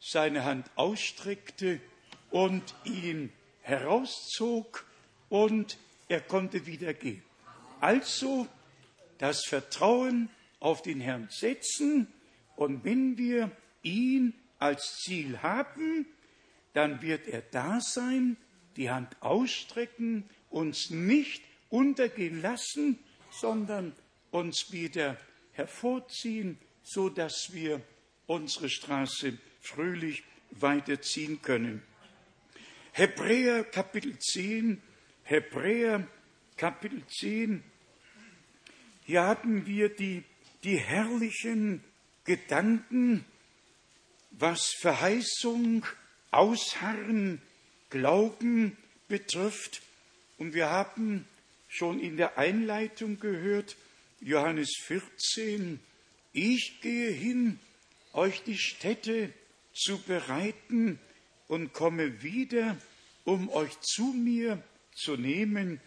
[0.00, 1.80] seine Hand ausstreckte
[2.30, 4.86] und ihn herauszog
[5.28, 5.76] und
[6.08, 7.22] er konnte wieder gehen.
[7.80, 8.46] Also
[9.18, 12.06] das Vertrauen auf den Herrn setzen
[12.60, 13.50] und wenn wir
[13.82, 16.04] ihn als Ziel haben,
[16.74, 18.36] dann wird er da sein,
[18.76, 22.98] die Hand ausstrecken, uns nicht untergehen lassen,
[23.30, 23.94] sondern
[24.30, 25.16] uns wieder
[25.52, 27.80] hervorziehen, so dass wir
[28.26, 31.82] unsere Straße fröhlich weiterziehen können.
[32.92, 34.82] Hebräer Kapitel 10,
[35.22, 36.06] Hebräer
[36.58, 37.64] Kapitel 10,
[39.06, 40.24] hier haben wir die,
[40.62, 41.82] die herrlichen
[42.24, 43.24] Gedanken,
[44.30, 45.84] was Verheißung,
[46.30, 47.40] Ausharren,
[47.90, 48.76] Glauben
[49.08, 49.82] betrifft.
[50.38, 51.26] Und wir haben
[51.68, 53.76] schon in der Einleitung gehört,
[54.20, 55.80] Johannes 14,
[56.32, 57.58] ich gehe hin,
[58.12, 59.32] euch die Städte
[59.72, 60.98] zu bereiten
[61.48, 62.76] und komme wieder,
[63.24, 64.62] um euch zu mir
[64.94, 65.80] zu nehmen,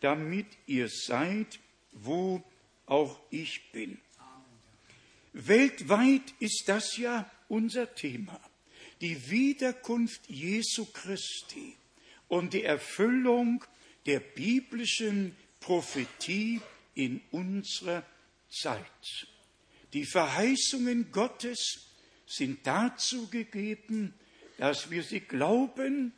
[0.00, 1.58] damit ihr seid,
[1.92, 2.42] wo
[2.86, 3.98] auch ich bin.
[5.32, 8.40] Weltweit ist das ja unser Thema.
[9.00, 11.76] Die Wiederkunft Jesu Christi
[12.28, 13.64] und die Erfüllung
[14.06, 16.60] der biblischen Prophetie
[16.94, 18.04] in unserer
[18.50, 19.26] Zeit.
[19.92, 21.86] Die Verheißungen Gottes
[22.26, 24.14] sind dazu gegeben,
[24.58, 26.12] dass wir sie glauben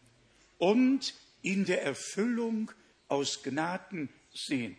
[0.59, 2.71] und in der Erfüllung
[3.09, 4.77] aus Gnaden sehen.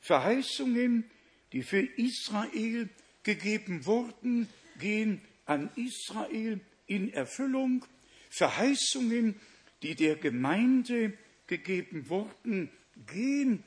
[0.00, 1.04] Verheißungen,
[1.52, 2.88] die für Israel
[3.22, 4.48] gegeben wurden,
[4.78, 7.84] gehen an Israel in Erfüllung.
[8.30, 9.34] Verheißungen,
[9.82, 11.12] die der Gemeinde
[11.46, 12.70] gegeben wurden,
[13.06, 13.62] gehen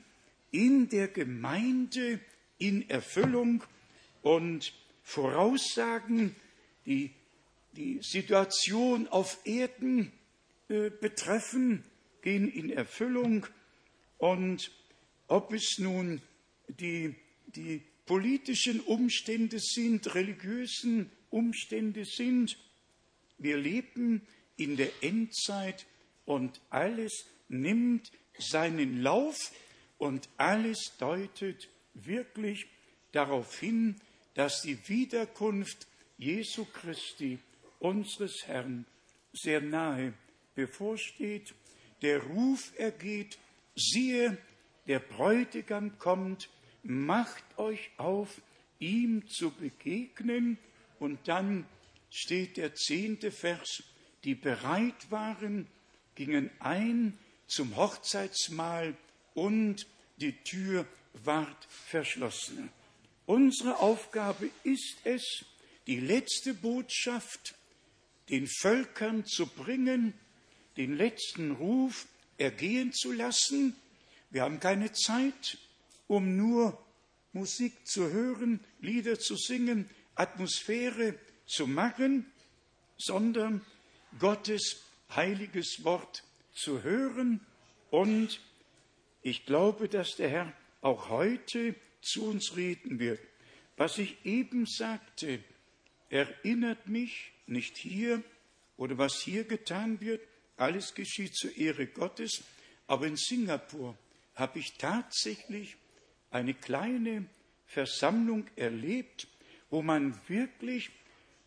[0.50, 2.20] in der Gemeinde
[2.58, 3.62] in Erfüllung
[4.22, 6.34] und Voraussagen,
[6.84, 7.12] die
[7.76, 10.10] die Situation auf Erden
[10.68, 11.84] äh, betreffen,
[12.22, 13.46] gehen in Erfüllung.
[14.18, 14.72] Und
[15.28, 16.22] ob es nun
[16.68, 17.14] die,
[17.46, 22.56] die politischen Umstände sind, religiösen Umstände sind,
[23.38, 24.22] wir leben
[24.56, 25.86] in der Endzeit
[26.24, 29.52] und alles nimmt seinen Lauf
[29.98, 32.66] und alles deutet wirklich
[33.12, 33.96] darauf hin,
[34.34, 35.86] dass die Wiederkunft
[36.18, 37.38] Jesu Christi,
[37.78, 38.86] unseres Herrn,
[39.32, 40.14] sehr nahe
[40.54, 41.54] bevorsteht.
[42.02, 43.38] Der Ruf ergeht,
[43.74, 44.38] siehe,
[44.86, 46.48] der Bräutigam kommt,
[46.88, 48.40] macht euch auf,
[48.78, 50.58] ihm zu begegnen.
[50.98, 51.66] Und dann
[52.10, 53.82] steht der zehnte Vers,
[54.24, 55.66] die bereit waren,
[56.14, 57.16] gingen ein
[57.46, 58.96] zum Hochzeitsmahl
[59.34, 60.86] und die Tür
[61.24, 62.70] ward verschlossen.
[63.26, 65.44] Unsere Aufgabe ist es,
[65.86, 67.54] die letzte Botschaft
[68.28, 70.14] den Völkern zu bringen,
[70.76, 72.06] den letzten Ruf
[72.38, 73.76] ergehen zu lassen.
[74.30, 75.58] Wir haben keine Zeit,
[76.08, 76.78] um nur
[77.32, 81.14] Musik zu hören, Lieder zu singen, Atmosphäre
[81.46, 82.26] zu machen,
[82.96, 83.64] sondern
[84.18, 84.82] Gottes
[85.14, 87.40] heiliges Wort zu hören.
[87.90, 88.40] Und
[89.22, 93.20] ich glaube, dass der Herr auch heute zu uns reden wird.
[93.76, 95.40] Was ich eben sagte,
[96.08, 98.22] erinnert mich nicht hier
[98.76, 100.22] oder was hier getan wird,
[100.56, 102.42] alles geschieht zur Ehre Gottes,
[102.86, 103.96] aber in Singapur
[104.34, 105.76] habe ich tatsächlich
[106.36, 107.24] eine kleine
[107.64, 109.26] Versammlung erlebt,
[109.70, 110.90] wo man wirklich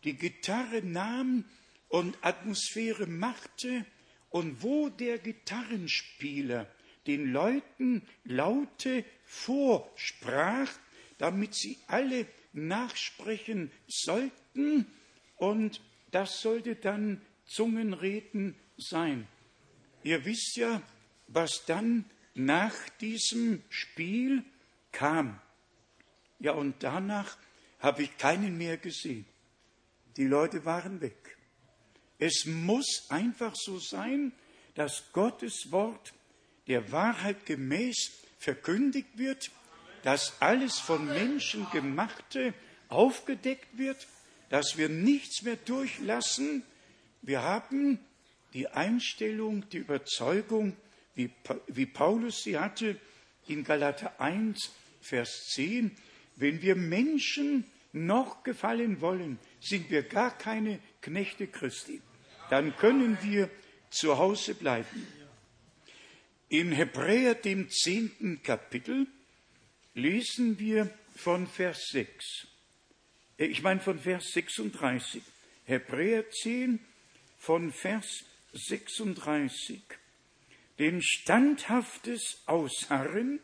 [0.04, 1.44] die Gitarre nahm
[1.88, 3.86] und Atmosphäre machte
[4.30, 6.66] und wo der Gitarrenspieler
[7.06, 10.70] den Leuten Laute vorsprach,
[11.18, 14.86] damit sie alle nachsprechen sollten
[15.36, 15.80] und
[16.10, 19.28] das sollte dann Zungenreden sein.
[20.02, 20.82] Ihr wisst ja,
[21.28, 24.44] was dann nach diesem Spiel
[24.92, 25.40] kam.
[26.38, 27.36] Ja, und danach
[27.80, 29.26] habe ich keinen mehr gesehen.
[30.16, 31.36] Die Leute waren weg.
[32.18, 34.32] Es muss einfach so sein,
[34.74, 36.12] dass Gottes Wort
[36.66, 39.50] der Wahrheit gemäß verkündigt wird,
[40.02, 42.54] dass alles von Menschen gemachte
[42.88, 44.06] aufgedeckt wird,
[44.48, 46.62] dass wir nichts mehr durchlassen.
[47.22, 47.98] Wir haben
[48.52, 50.76] die Einstellung, die Überzeugung,
[51.14, 52.98] wie, Paulus sie hatte
[53.46, 54.70] in Galater 1,
[55.00, 55.90] Vers 10,
[56.36, 62.00] wenn wir Menschen noch gefallen wollen, sind wir gar keine Knechte Christi.
[62.48, 63.50] Dann können wir
[63.90, 65.06] zu Hause bleiben.
[66.48, 69.06] In Hebräer, dem zehnten Kapitel,
[69.94, 72.46] lesen wir von Vers 6.
[73.38, 75.22] Äh, ich meine von Vers 36.
[75.64, 76.80] Hebräer 10
[77.38, 79.80] von Vers 36.
[80.78, 83.40] Denn standhaftes Ausharren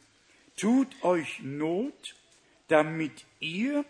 [0.57, 2.17] tut euch Not,
[2.69, 3.85] damit ihr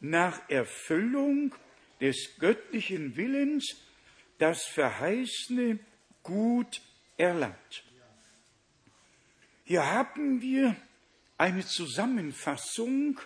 [0.00, 1.54] nach Erfüllung
[2.00, 3.76] des göttlichen Willens
[4.38, 5.78] das verheißene
[6.22, 6.80] Gut
[7.16, 7.84] erlangt.
[9.64, 10.76] Hier haben wir
[11.38, 13.20] eine Zusammenfassung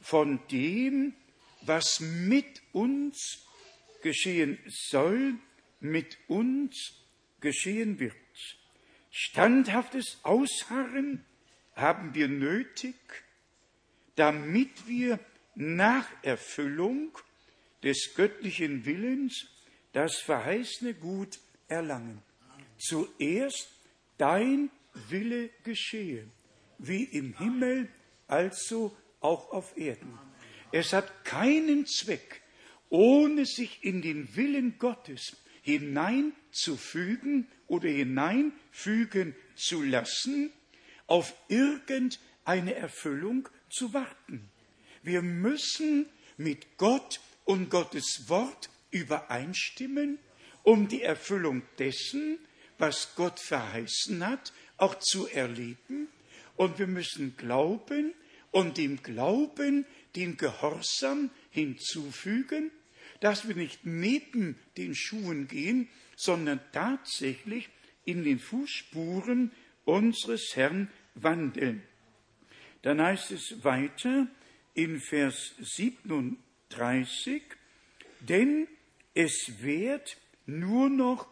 [0.00, 1.14] von dem,
[1.62, 3.46] was mit uns
[4.02, 5.34] geschehen soll,
[5.80, 6.94] mit uns
[7.40, 8.14] geschehen wird.
[9.10, 11.24] Standhaftes Ausharren
[11.74, 12.94] haben wir nötig,
[14.16, 15.18] damit wir
[15.54, 17.16] nach Erfüllung
[17.82, 19.46] des göttlichen Willens
[19.92, 22.22] das verheißene Gut erlangen.
[22.78, 23.68] Zuerst
[24.18, 24.70] dein
[25.08, 26.26] Wille geschehe,
[26.78, 27.88] wie im Himmel,
[28.26, 30.18] also auch auf Erden.
[30.72, 32.42] Es hat keinen Zweck,
[32.88, 40.50] ohne sich in den Willen Gottes hineinzufügen oder hineinfügen zu lassen,
[41.12, 44.48] auf irgendeine Erfüllung zu warten.
[45.02, 46.06] Wir müssen
[46.38, 50.18] mit Gott und Gottes Wort übereinstimmen,
[50.62, 52.38] um die Erfüllung dessen,
[52.78, 56.08] was Gott verheißen hat, auch zu erleben.
[56.56, 58.14] Und wir müssen glauben
[58.50, 59.84] und dem Glauben
[60.16, 62.70] den Gehorsam hinzufügen,
[63.20, 67.68] dass wir nicht neben den Schuhen gehen, sondern tatsächlich
[68.06, 69.52] in den Fußspuren
[69.84, 71.82] unseres Herrn wandeln.
[72.82, 74.26] Dann heißt es weiter
[74.74, 77.42] in Vers 37,
[78.20, 78.66] denn
[79.14, 81.28] es wird nur noch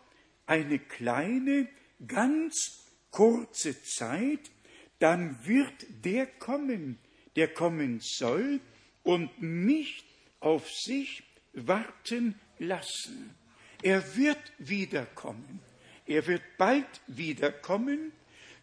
[0.47, 1.69] eine kleine,
[2.07, 4.51] ganz kurze Zeit,
[4.99, 6.99] dann wird der kommen,
[7.37, 8.61] der kommen soll
[9.03, 10.05] und nicht
[10.41, 11.23] auf sich
[11.53, 13.35] warten lassen.
[13.83, 15.61] Er wird wiederkommen.
[16.07, 18.13] Er wird bald wiederkommen.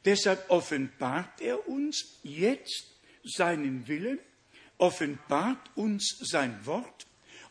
[0.07, 2.95] Deshalb offenbart er uns jetzt
[3.25, 4.19] seinen Willen,
[4.77, 7.05] offenbart uns sein Wort,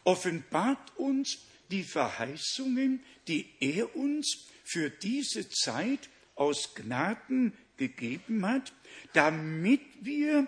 [0.04, 1.36] offenbart uns
[1.70, 8.72] die Verheißungen, die er uns für diese Zeit aus Gnaden gegeben hat,
[9.12, 10.46] damit wir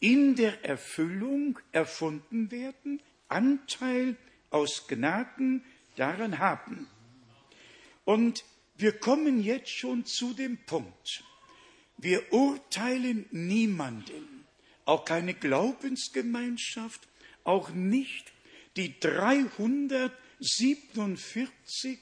[0.00, 4.16] in der Erfüllung erfunden werden, Anteil
[4.50, 5.64] aus Gnaden
[5.94, 6.88] daran haben.
[8.04, 8.42] Und
[8.80, 11.24] wir kommen jetzt schon zu dem Punkt.
[11.98, 14.46] Wir urteilen niemanden,
[14.84, 17.08] auch keine Glaubensgemeinschaft,
[17.44, 18.32] auch nicht
[18.76, 21.98] die 347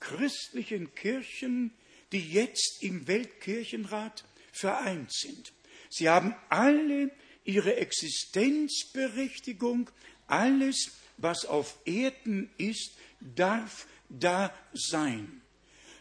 [0.00, 1.72] christlichen Kirchen,
[2.12, 5.54] die jetzt im Weltkirchenrat vereint sind.
[5.88, 7.10] Sie haben alle
[7.44, 9.90] ihre Existenzberechtigung,
[10.26, 15.40] alles, was auf Erden ist, darf da sein.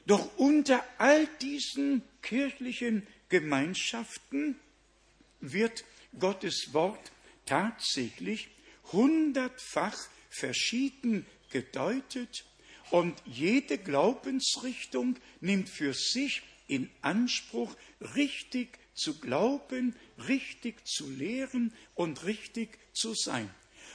[0.08, 4.58] Doch unter all diesen kirchlichen Gemeinschaften
[5.42, 5.84] wird
[6.18, 7.12] Gottes Wort
[7.46, 8.48] tatsächlich
[8.94, 9.98] hundertfach
[10.30, 12.46] verschieden gedeutet
[12.90, 17.76] und jede Glaubensrichtung nimmt für sich in Anspruch,
[18.16, 19.94] richtig zu glauben,
[20.28, 23.50] richtig zu lehren und richtig zu sein.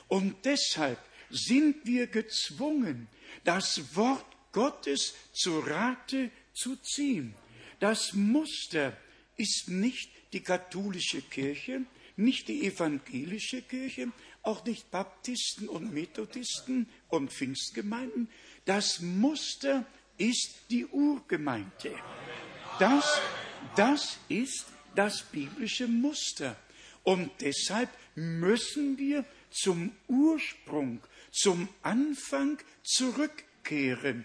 [0.09, 0.99] Und deshalb
[1.31, 3.09] sind wir gezwungen,
[3.45, 7.35] das Wort Gottes zu Rate zu ziehen.
[7.81, 8.97] Das Muster
[9.37, 11.83] ist nicht die katholische Kirche,
[12.17, 18.29] nicht die evangelische Kirche, auch nicht Baptisten und Methodisten und Pfingstgemeinden.
[18.65, 19.87] Das Muster
[20.19, 21.95] ist die Urgemeinde.
[22.79, 23.21] Das,
[23.77, 26.57] das ist das biblische Muster.
[27.03, 31.01] Und deshalb müssen wir zum Ursprung,
[31.31, 34.25] zum Anfang zurückkehren.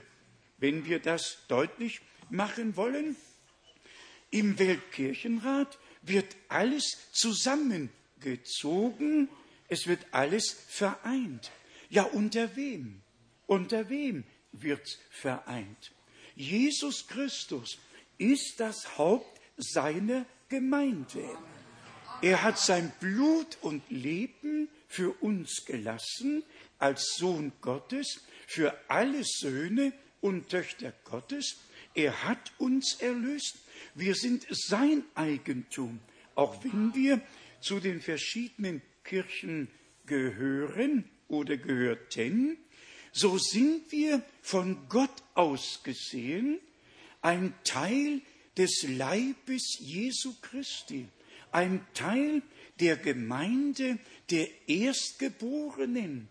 [0.57, 3.15] Wenn wir das deutlich machen wollen,
[4.31, 9.29] im Weltkirchenrat wird alles zusammengezogen,
[9.69, 11.51] es wird alles vereint.
[11.89, 13.01] Ja, unter wem?
[13.45, 15.93] Unter wem wird vereint?
[16.35, 17.79] Jesus Christus
[18.17, 21.23] ist das Haupt seiner Gemeinde.
[22.21, 26.43] Er hat sein Blut und Leben für uns gelassen
[26.79, 31.57] als Sohn Gottes, für alle Söhne und Töchter Gottes.
[31.93, 33.57] Er hat uns erlöst.
[33.95, 35.99] Wir sind sein Eigentum,
[36.35, 37.21] auch wenn wir
[37.61, 39.67] zu den verschiedenen Kirchen
[40.05, 42.57] gehören oder gehörten,
[43.11, 46.59] so sind wir von Gott aus gesehen
[47.21, 48.21] ein Teil
[48.57, 51.07] des Leibes Jesu Christi,
[51.51, 52.41] ein Teil
[52.79, 53.97] der Gemeinde
[54.29, 56.27] der Erstgeborenen,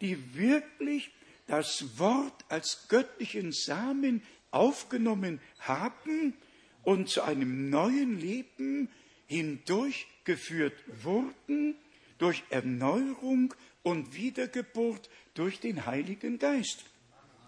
[0.00, 1.10] die wirklich
[1.46, 6.34] das Wort als göttlichen Samen aufgenommen haben
[6.82, 8.88] und zu einem neuen Leben
[9.26, 11.76] hindurchgeführt wurden
[12.18, 16.84] durch Erneuerung und Wiedergeburt durch den Heiligen Geist.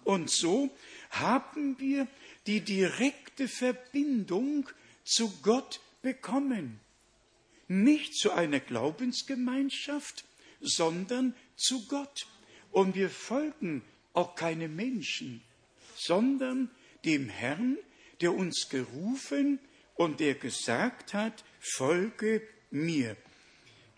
[0.05, 0.71] Und so
[1.11, 2.07] haben wir
[2.47, 4.69] die direkte Verbindung
[5.05, 6.81] zu Gott bekommen.
[7.69, 10.25] Nicht zu einer Glaubensgemeinschaft,
[10.61, 12.27] sondern zu Gott.
[12.77, 13.81] Und wir folgen
[14.13, 15.41] auch keine Menschen,
[15.95, 16.71] sondern
[17.07, 17.79] dem Herrn,
[18.21, 19.59] der uns gerufen
[19.95, 23.17] und der gesagt hat, folge mir.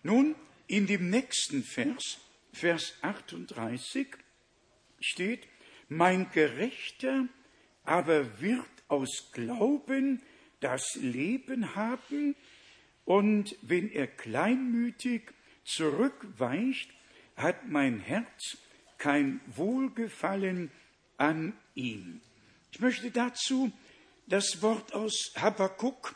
[0.05, 0.37] Nun,
[0.69, 2.21] in dem nächsten Vers,
[2.53, 4.07] Vers 38,
[5.01, 5.49] steht,
[5.89, 7.27] Mein Gerechter
[7.83, 10.23] aber wird aus Glauben
[10.61, 12.37] das Leben haben,
[13.05, 15.33] und wenn er kleinmütig
[15.65, 16.91] zurückweicht,
[17.35, 18.59] hat mein Herz
[18.99, 20.71] kein Wohlgefallen
[21.17, 22.21] an ihm.
[22.73, 23.73] Ich möchte dazu
[24.27, 26.15] das Wort aus Habakkuk,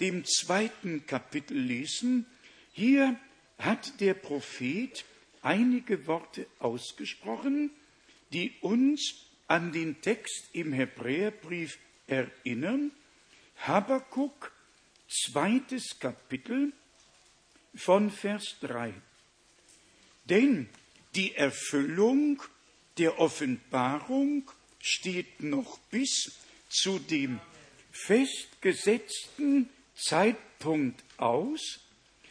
[0.00, 2.26] dem zweiten Kapitel, lesen.
[2.72, 3.18] Hier
[3.58, 5.04] hat der Prophet
[5.42, 7.70] einige Worte ausgesprochen,
[8.32, 12.90] die uns an den Text im Hebräerbrief erinnern.
[13.58, 14.52] Habakkuk,
[15.08, 16.72] zweites Kapitel
[17.74, 18.92] von Vers 3.
[20.24, 20.68] Denn
[21.14, 22.42] die Erfüllung
[22.98, 24.50] der Offenbarung
[24.80, 26.32] steht noch bis
[26.68, 27.40] zu dem
[27.90, 31.80] festgesetzten Zeitpunkt aus,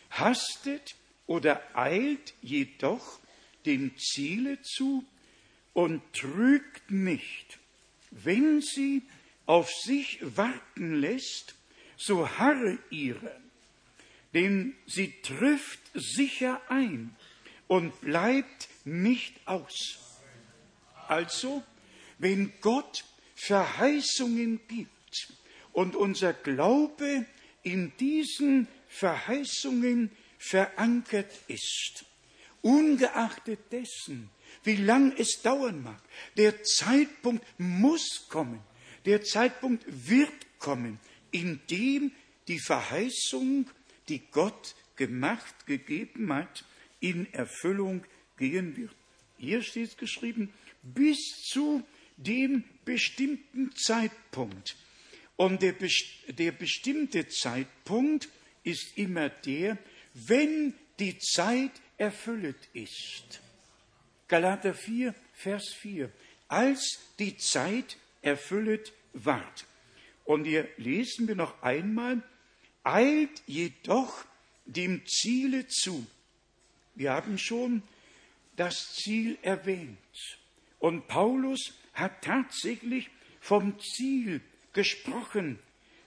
[0.10, 3.20] hastet oder eilt jedoch
[3.66, 5.06] dem Ziele zu
[5.74, 7.60] und trügt nicht.
[8.12, 9.02] Wenn sie
[9.46, 11.56] auf sich warten lässt,
[11.98, 13.40] so harre ihre,
[14.34, 17.16] denn sie trifft sicher ein
[17.68, 20.00] und bleibt nicht aus.
[21.08, 21.64] Also,
[22.18, 23.04] wenn Gott
[23.36, 25.28] Verheißungen gibt
[25.74, 27.26] und unser Glaube
[27.64, 32.06] in diesen Verheißungen verankert ist,
[32.62, 34.30] ungeachtet dessen,
[34.64, 36.02] wie lang es dauern mag,
[36.38, 38.62] der Zeitpunkt muss kommen,
[39.06, 41.00] der Zeitpunkt wird kommen,
[41.32, 42.12] in dem
[42.48, 43.70] die Verheißung,
[44.08, 46.66] die Gott gemacht, gegeben hat,
[47.00, 48.06] in Erfüllung
[48.50, 48.92] gehen wird.
[49.38, 51.84] Hier steht geschrieben, bis zu
[52.18, 54.76] dem bestimmten Zeitpunkt.
[55.36, 55.76] Und der,
[56.28, 58.30] der bestimmte Zeitpunkt
[58.64, 59.78] ist immer der,
[60.14, 63.42] wenn die Zeit erfüllt ist.
[64.28, 66.12] Galater 4, Vers 4.
[66.48, 69.66] Als die Zeit erfüllet ward.
[70.26, 72.22] Und hier lesen wir noch einmal,
[72.84, 74.26] eilt jedoch
[74.66, 76.06] dem Ziele zu.
[76.96, 77.82] Wir haben schon
[78.56, 79.98] das Ziel erwähnt.
[80.80, 84.42] Und Paulus hat tatsächlich vom Ziel
[84.74, 85.60] gesprochen,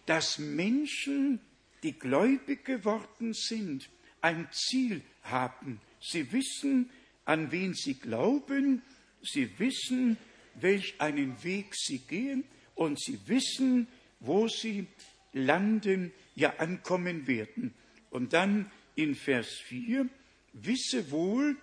[0.07, 1.41] dass Menschen,
[1.83, 3.89] die gläubig geworden sind,
[4.21, 5.81] ein Ziel haben.
[6.01, 6.91] Sie wissen,
[7.25, 8.83] an wen sie glauben,
[9.23, 10.17] sie wissen,
[10.55, 12.45] welch einen Weg sie gehen
[12.75, 13.89] und sie wissen,
[14.21, 14.87] wo sie
[15.33, 17.75] landen, ja ankommen werden.
[18.11, 20.09] Und dann in Vers 4,
[20.55, 21.57] wisse wohl,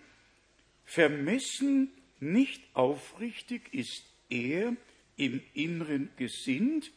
[0.85, 4.75] vermessen, nicht aufrichtig ist er
[5.17, 6.91] im Inneren gesinnt,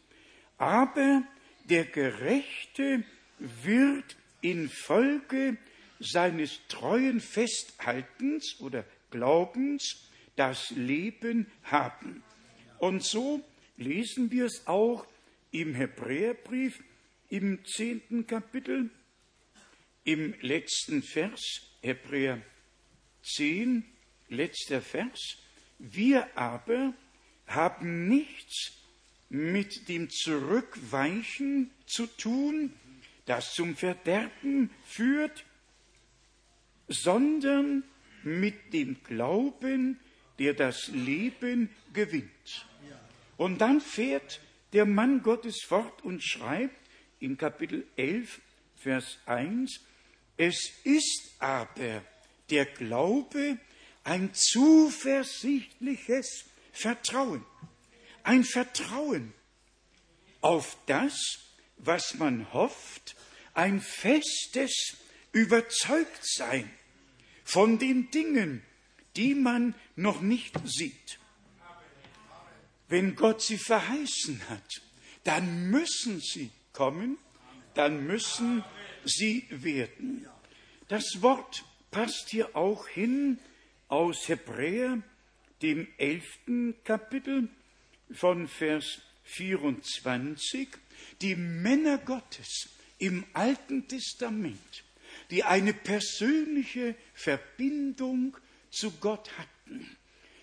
[0.58, 1.22] aber
[1.64, 3.04] der Gerechte
[3.38, 5.56] wird infolge
[5.98, 12.22] seines treuen Festhaltens oder Glaubens das Leben haben.
[12.78, 13.42] Und so
[13.76, 15.06] lesen wir es auch
[15.50, 16.82] im Hebräerbrief
[17.28, 18.90] im zehnten Kapitel,
[20.04, 22.40] im letzten Vers, Hebräer
[23.34, 23.84] 10,
[24.28, 25.38] letzter Vers.
[25.78, 26.94] Wir aber
[27.46, 28.72] haben nichts
[29.28, 32.72] mit dem Zurückweichen zu tun,
[33.26, 35.44] das zum Verderben führt,
[36.88, 37.82] sondern
[38.22, 39.98] mit dem Glauben,
[40.38, 42.66] der das Leben gewinnt.
[43.36, 44.40] Und dann fährt
[44.72, 46.76] der Mann Gottes fort und schreibt
[47.18, 48.40] in Kapitel 11,
[48.76, 49.80] Vers 1,
[50.36, 52.02] es ist aber
[52.50, 53.58] der Glaube
[54.04, 57.44] ein zuversichtliches Vertrauen.
[58.22, 59.32] Ein Vertrauen
[60.40, 61.18] auf das,
[61.78, 63.16] was man hofft,
[63.54, 64.96] ein festes
[65.32, 66.70] Überzeugtsein
[67.44, 68.62] von den Dingen,
[69.16, 71.18] die man noch nicht sieht.
[72.88, 74.82] Wenn Gott sie verheißen hat,
[75.24, 77.18] dann müssen sie kommen,
[77.74, 78.62] dann müssen
[79.04, 80.26] sie werden.
[80.88, 83.38] Das Wort passt hier auch hin
[83.88, 85.02] aus Hebräer,
[85.62, 87.48] dem elften Kapitel
[88.12, 90.68] von Vers 24.
[91.20, 92.68] Die Männer Gottes
[92.98, 94.84] im Alten Testament,
[95.30, 98.36] die eine persönliche Verbindung
[98.70, 99.96] zu Gott hatten.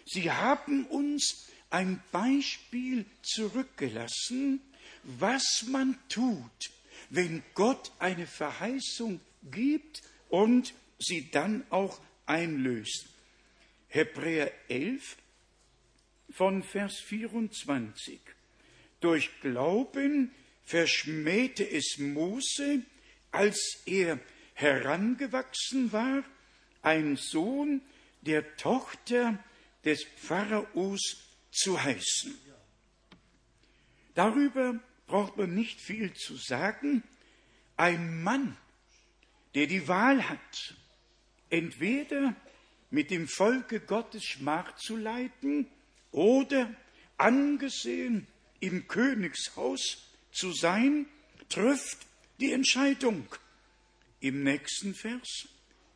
[0.05, 4.61] Sie haben uns ein Beispiel zurückgelassen,
[5.03, 6.71] was man tut,
[7.09, 9.19] wenn Gott eine Verheißung
[9.51, 13.07] gibt und sie dann auch einlöst.
[13.87, 15.17] Hebräer 11
[16.31, 18.19] von Vers 24.
[18.99, 20.31] Durch Glauben
[20.63, 22.81] verschmähte es Mose,
[23.31, 24.19] als er
[24.53, 26.23] herangewachsen war,
[26.81, 27.81] ein Sohn
[28.21, 29.43] der Tochter
[29.83, 31.01] des Pharaos
[31.51, 32.37] zu heißen.
[34.15, 37.03] Darüber braucht man nicht viel zu sagen.
[37.77, 38.55] Ein Mann,
[39.55, 40.75] der die Wahl hat,
[41.53, 42.35] entweder
[42.89, 45.67] mit dem Volke Gottes Schmach zu leiten
[46.11, 46.73] oder
[47.17, 48.25] angesehen
[48.59, 51.05] im Königshaus zu sein,
[51.49, 52.07] trifft
[52.39, 53.27] die Entscheidung.
[54.19, 55.47] Im nächsten Vers,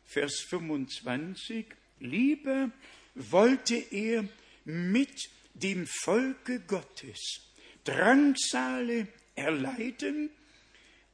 [0.04, 1.66] Vers 25,
[1.98, 2.70] lieber
[3.16, 4.28] wollte er
[4.64, 7.40] mit dem Volke Gottes
[7.82, 10.30] Drangsale erleiden,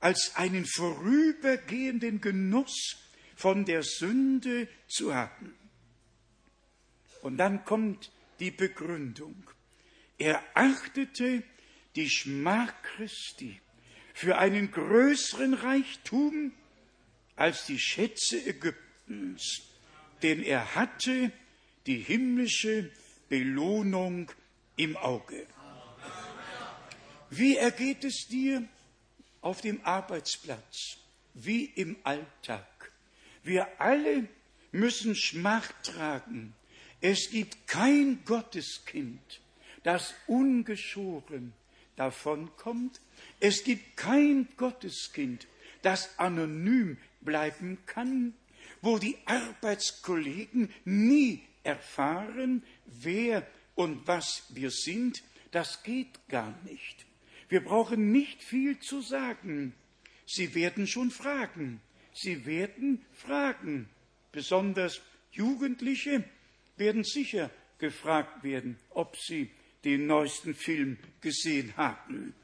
[0.00, 3.03] als einen vorübergehenden Genuss
[3.34, 5.54] von der Sünde zu haben.
[7.22, 9.50] Und dann kommt die Begründung.
[10.18, 11.42] Er achtete
[11.96, 13.60] die Schmach Christi
[14.12, 16.52] für einen größeren Reichtum
[17.36, 19.62] als die Schätze Ägyptens,
[20.22, 21.32] denn er hatte
[21.86, 22.90] die himmlische
[23.28, 24.30] Belohnung
[24.76, 25.46] im Auge.
[27.30, 28.68] Wie ergeht es dir
[29.40, 30.98] auf dem Arbeitsplatz,
[31.34, 32.73] wie im Alltag?
[33.44, 34.26] Wir alle
[34.72, 36.54] müssen Schmach tragen.
[37.00, 39.40] Es gibt kein Gotteskind,
[39.82, 41.52] das ungeschoren
[41.96, 43.00] davonkommt.
[43.40, 45.46] Es gibt kein Gotteskind,
[45.82, 48.34] das anonym bleiben kann,
[48.80, 55.22] wo die Arbeitskollegen nie erfahren, wer und was wir sind.
[55.50, 57.06] Das geht gar nicht.
[57.48, 59.74] Wir brauchen nicht viel zu sagen.
[60.26, 61.80] Sie werden schon fragen.
[62.14, 63.88] Sie werden fragen.
[64.30, 65.02] Besonders
[65.32, 66.24] Jugendliche
[66.76, 69.50] werden sicher gefragt werden, ob sie
[69.84, 72.34] den neuesten Film gesehen haben.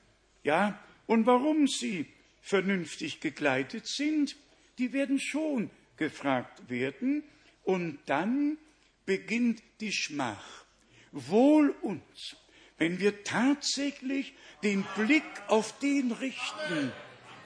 [0.43, 2.07] Ja, und warum sie
[2.43, 4.37] vernünftig gekleidet sind,
[4.79, 7.23] die werden schon gefragt werden.
[7.63, 8.59] Und dann
[9.07, 10.65] beginnt die Schmach.
[11.13, 12.37] Wohl uns,
[12.79, 16.93] wenn wir tatsächlich den Blick auf den richten,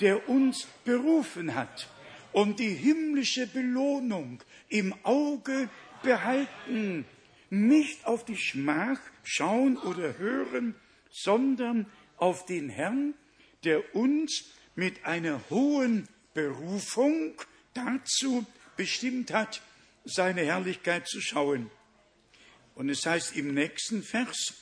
[0.00, 1.88] der uns berufen hat
[2.34, 5.70] und die himmlische Belohnung im Auge
[6.02, 7.04] behalten,
[7.48, 10.74] nicht auf die Schmach schauen oder hören,
[11.10, 13.14] sondern auf den Herrn,
[13.62, 17.40] der uns mit einer hohen Berufung
[17.72, 18.44] dazu
[18.76, 19.62] bestimmt hat,
[20.04, 21.70] seine Herrlichkeit zu schauen.
[22.74, 24.54] Und es heißt im nächsten Vers,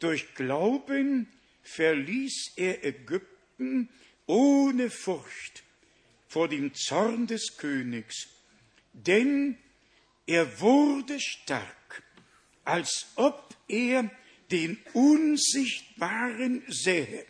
[0.00, 1.28] durch Glauben
[1.62, 3.88] verließ er Ägypten
[4.26, 5.62] ohne Furcht
[6.30, 8.28] vor dem Zorn des Königs,
[8.92, 9.58] denn
[10.26, 12.04] er wurde stark,
[12.64, 14.08] als ob er
[14.52, 17.26] den Unsichtbaren sähe.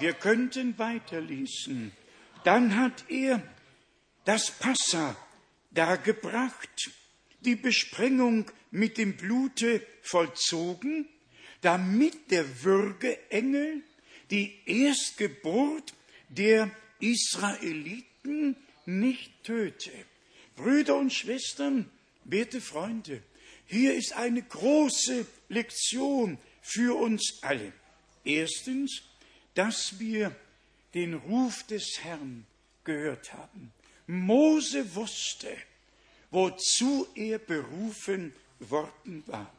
[0.00, 1.92] Wir könnten weiterlesen.
[2.42, 3.40] Dann hat er
[4.24, 5.16] das Passa
[5.70, 6.90] dargebracht,
[7.40, 11.08] die Besprengung mit dem Blute vollzogen,
[11.60, 13.84] damit der Würgeengel
[14.30, 15.94] die Erstgeburt
[16.28, 16.68] der
[17.00, 18.56] Israeliten
[18.86, 19.92] nicht töte.
[20.54, 21.90] Brüder und Schwestern,
[22.24, 23.22] werte Freunde,
[23.66, 27.72] hier ist eine große Lektion für uns alle.
[28.24, 29.02] Erstens,
[29.54, 30.34] dass wir
[30.94, 32.46] den Ruf des Herrn
[32.84, 33.72] gehört haben.
[34.06, 35.54] Mose wusste,
[36.30, 39.52] wozu er berufen worden war.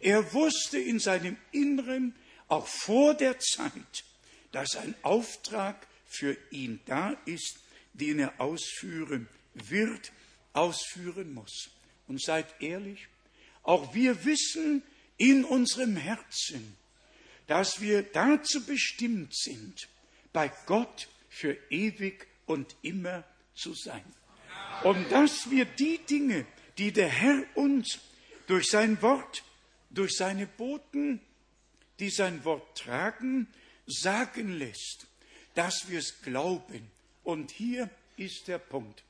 [0.00, 2.14] Er wusste in seinem Inneren,
[2.48, 4.04] auch vor der Zeit,
[4.50, 7.58] dass ein Auftrag für ihn da ist,
[7.94, 10.12] den er ausführen wird,
[10.52, 11.70] ausführen muss.
[12.08, 13.08] Und seid ehrlich,
[13.62, 14.82] auch wir wissen
[15.16, 16.76] in unserem Herzen,
[17.46, 19.88] dass wir dazu bestimmt sind,
[20.32, 23.24] bei Gott für ewig und immer
[23.54, 24.04] zu sein.
[24.84, 26.46] Und dass wir die Dinge,
[26.78, 27.98] die der Herr uns
[28.46, 29.44] durch sein Wort,
[29.90, 31.20] durch seine Boten,
[32.00, 33.46] die sein Wort tragen,
[33.86, 35.06] sagen lässt,
[35.54, 36.90] dass wir es glauben.
[37.22, 39.02] Und hier ist der Punkt.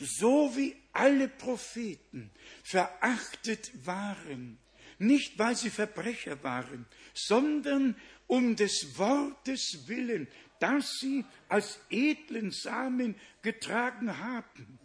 [0.00, 2.30] So wie alle Propheten
[2.62, 4.58] verachtet waren,
[4.98, 7.96] nicht weil sie Verbrecher waren, sondern
[8.26, 10.28] um des Wortes willen,
[10.60, 14.78] das sie als edlen Samen getragen haben.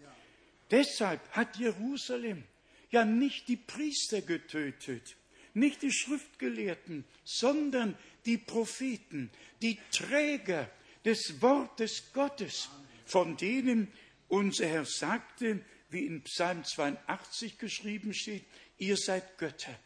[0.71, 2.43] Deshalb hat Jerusalem
[2.89, 5.15] ja nicht die Priester getötet,
[5.53, 7.95] nicht die Schriftgelehrten, sondern
[8.25, 9.29] die Propheten,
[9.61, 10.69] die Träger
[11.05, 12.69] des Wortes Gottes,
[13.05, 13.91] von denen
[14.27, 18.43] unser Herr sagte, wie in Psalm 82 geschrieben steht,
[18.77, 19.77] ihr seid Götter.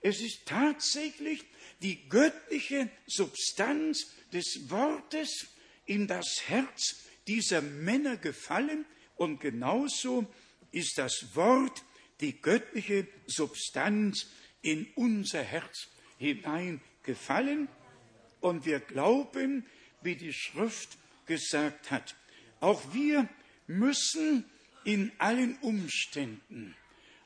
[0.00, 1.44] Es ist tatsächlich
[1.82, 5.48] die göttliche Substanz des Wortes
[5.86, 8.84] in das Herz dieser Männer gefallen
[9.16, 10.26] und genauso
[10.70, 11.82] ist das Wort
[12.20, 14.26] die göttliche Substanz
[14.62, 15.88] in unser Herz
[16.18, 17.68] hineingefallen
[18.40, 19.66] und wir glauben,
[20.02, 20.96] wie die Schrift
[21.26, 22.14] gesagt hat.
[22.60, 23.28] Auch wir
[23.66, 24.44] müssen
[24.84, 26.74] in allen Umständen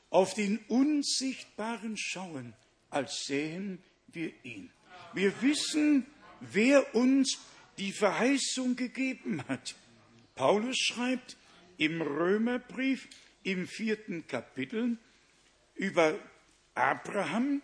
[0.09, 2.53] auf den Unsichtbaren schauen,
[2.89, 4.71] als sähen wir ihn.
[5.13, 6.05] Wir wissen,
[6.41, 7.39] wer uns
[7.77, 9.75] die Verheißung gegeben hat.
[10.35, 11.37] Paulus schreibt
[11.77, 13.07] im Römerbrief
[13.43, 14.97] im vierten Kapitel
[15.75, 16.17] über
[16.75, 17.61] Abraham,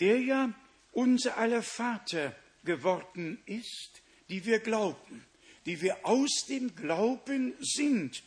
[0.00, 0.52] der ja
[0.92, 5.24] unser aller Vater geworden ist, die wir glauben,
[5.66, 8.22] die wir aus dem Glauben sind.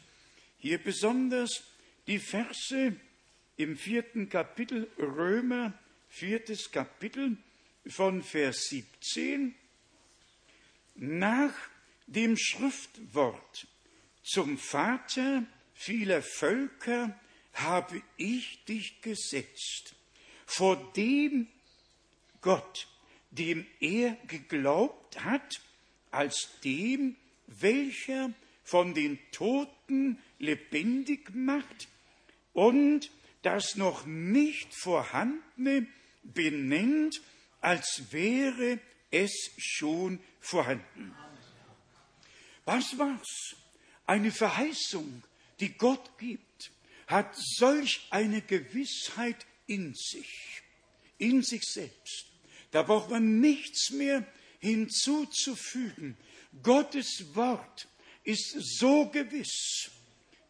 [0.58, 1.64] Hier besonders
[2.08, 2.96] die Verse
[3.58, 5.74] im vierten Kapitel Römer,
[6.10, 7.38] viertes Kapitel
[7.88, 9.56] von Vers 17.
[10.96, 11.54] Nach
[12.08, 13.68] dem Schriftwort
[14.24, 17.20] zum Vater vieler Völker
[17.54, 19.96] habe ich dich gesetzt,
[20.46, 21.48] vor dem
[22.42, 22.88] Gott,
[23.32, 25.62] dem er geglaubt hat,
[26.12, 27.16] als dem,
[27.48, 28.32] welcher
[28.64, 31.88] von den Toten lebendig macht
[32.54, 33.10] und
[33.42, 35.88] das noch nicht vorhandene
[36.24, 37.22] benennt,
[37.60, 38.80] als wäre
[39.10, 41.16] es schon vorhanden.
[42.66, 43.56] Was war's?
[44.06, 45.24] Eine Verheißung,
[45.60, 46.72] die Gott gibt,
[47.08, 50.62] hat solch eine Gewissheit in sich,
[51.18, 52.26] in sich selbst.
[52.72, 54.26] Da braucht man nichts mehr
[54.62, 56.16] hinzuzufügen.
[56.64, 57.88] Gottes Wort
[58.24, 59.92] ist so gewiss,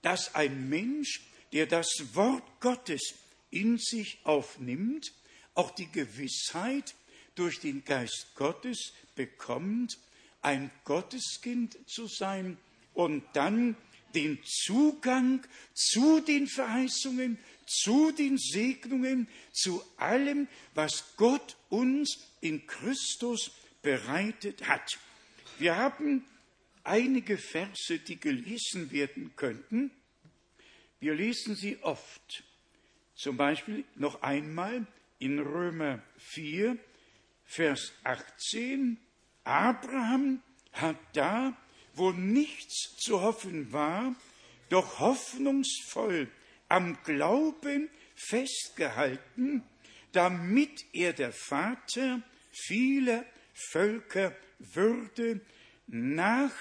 [0.02, 1.22] dass ein Mensch,
[1.54, 3.16] der das Wort Gottes
[3.50, 5.14] in sich aufnimmt,
[5.54, 6.96] auch die Gewissheit
[7.36, 9.98] durch den Geist Gottes bekommt,
[10.42, 12.58] ein Gotteskind zu sein
[12.94, 13.76] und dann
[14.14, 23.52] den Zugang zu den Verheißungen, zu den Segnungen, zu allem, was Gott uns in Christus
[23.82, 24.99] bereitet hat.
[25.58, 26.26] Wir haben
[26.84, 29.91] einige Verse, die gelesen werden könnten.
[30.99, 32.44] Wir lesen sie oft.
[33.16, 34.86] Zum Beispiel noch einmal
[35.20, 36.78] in Römer 4,
[37.45, 38.98] Vers 18.
[39.44, 40.41] Abraham
[40.72, 41.56] hat da,
[41.94, 44.16] wo nichts zu hoffen war,
[44.70, 46.30] doch hoffnungsvoll
[46.70, 49.64] am Glauben festgehalten,
[50.14, 52.22] damit er der Vater
[52.52, 53.26] vieler
[53.70, 55.42] Völker würde,
[55.88, 56.54] nach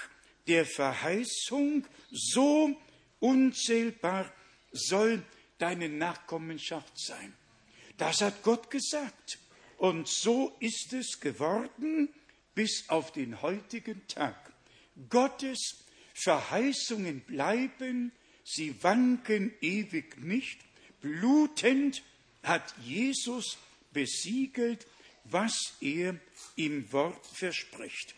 [0.47, 2.75] der Verheißung, so
[3.19, 4.31] unzählbar
[4.71, 5.23] soll
[5.57, 7.33] deine Nachkommenschaft sein.
[7.97, 9.37] Das hat Gott gesagt.
[9.77, 12.09] Und so ist es geworden
[12.53, 14.53] bis auf den heutigen Tag.
[15.09, 18.11] Gottes Verheißungen bleiben,
[18.43, 20.59] sie wanken ewig nicht.
[21.01, 22.03] Blutend
[22.43, 23.57] hat Jesus
[23.91, 24.85] besiegelt,
[25.25, 26.19] was er
[26.55, 28.15] im Wort verspricht.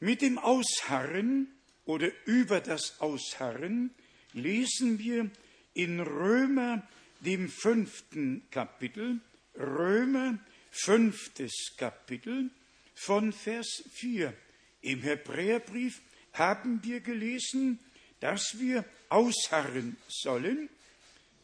[0.00, 1.48] Mit dem Ausharren
[1.84, 3.94] oder über das Ausharren
[4.32, 5.30] lesen wir
[5.74, 6.86] in Römer,
[7.20, 9.20] dem fünften Kapitel,
[9.58, 10.38] Römer,
[10.70, 12.50] fünftes Kapitel
[12.94, 14.34] von Vers 4.
[14.82, 16.02] Im Hebräerbrief
[16.34, 17.78] haben wir gelesen,
[18.20, 20.68] dass wir ausharren sollen.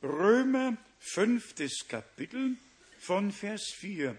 [0.03, 2.57] Römer, fünftes Kapitel
[3.03, 4.17] von Vers 4.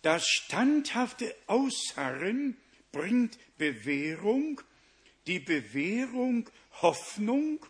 [0.00, 2.56] Das standhafte Ausharren
[2.90, 4.62] bringt Bewährung,
[5.26, 6.48] die Bewährung
[6.80, 7.64] Hoffnung,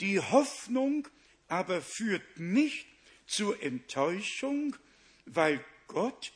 [0.00, 1.06] die Hoffnung
[1.48, 2.86] aber führt nicht
[3.28, 4.74] zur Enttäuschung,
[5.26, 6.32] weil Gott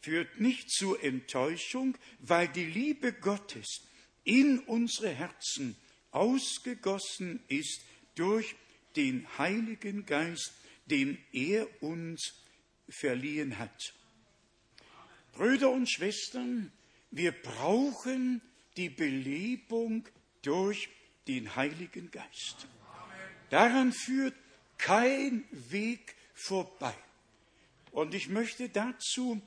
[0.00, 3.82] führt nicht zur Enttäuschung, weil die Liebe Gottes
[4.24, 5.76] in unsere Herzen
[6.12, 7.82] ausgegossen ist
[8.14, 8.54] durch
[8.96, 10.52] den Heiligen Geist,
[10.86, 12.34] den er uns
[12.88, 13.94] verliehen hat.
[15.32, 16.72] Brüder und Schwestern,
[17.10, 18.42] wir brauchen
[18.76, 20.06] die Belebung
[20.42, 20.88] durch
[21.28, 22.66] den Heiligen Geist.
[23.50, 24.34] Daran führt
[24.78, 26.94] kein Weg vorbei.
[27.92, 29.40] Und ich möchte dazu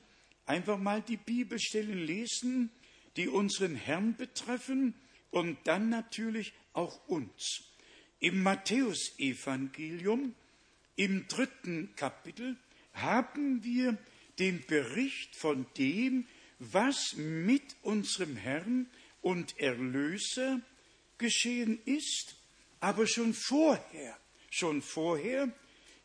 [0.46, 2.70] einfach mal die Bibelstellen lesen,
[3.16, 4.94] die unseren Herrn betreffen
[5.30, 7.64] und dann natürlich auch uns.
[8.20, 10.34] Im Matthäusevangelium,
[10.96, 12.56] im dritten Kapitel,
[12.94, 13.96] haben wir
[14.38, 16.26] den Bericht von dem,
[16.58, 18.88] was mit unserem Herrn
[19.22, 20.60] und Erlöser
[21.18, 22.36] geschehen ist.
[22.80, 24.18] Aber schon vorher,
[24.50, 25.52] schon vorher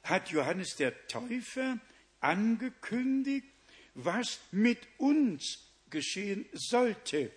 [0.04, 1.80] hat Johannes der Täufer
[2.20, 3.48] angekündigt,
[3.94, 7.32] was mit uns geschehen sollte.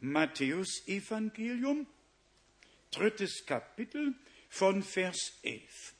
[0.00, 1.86] Matthäus Evangelium,
[2.90, 4.14] drittes Kapitel
[4.48, 5.91] von Vers 11.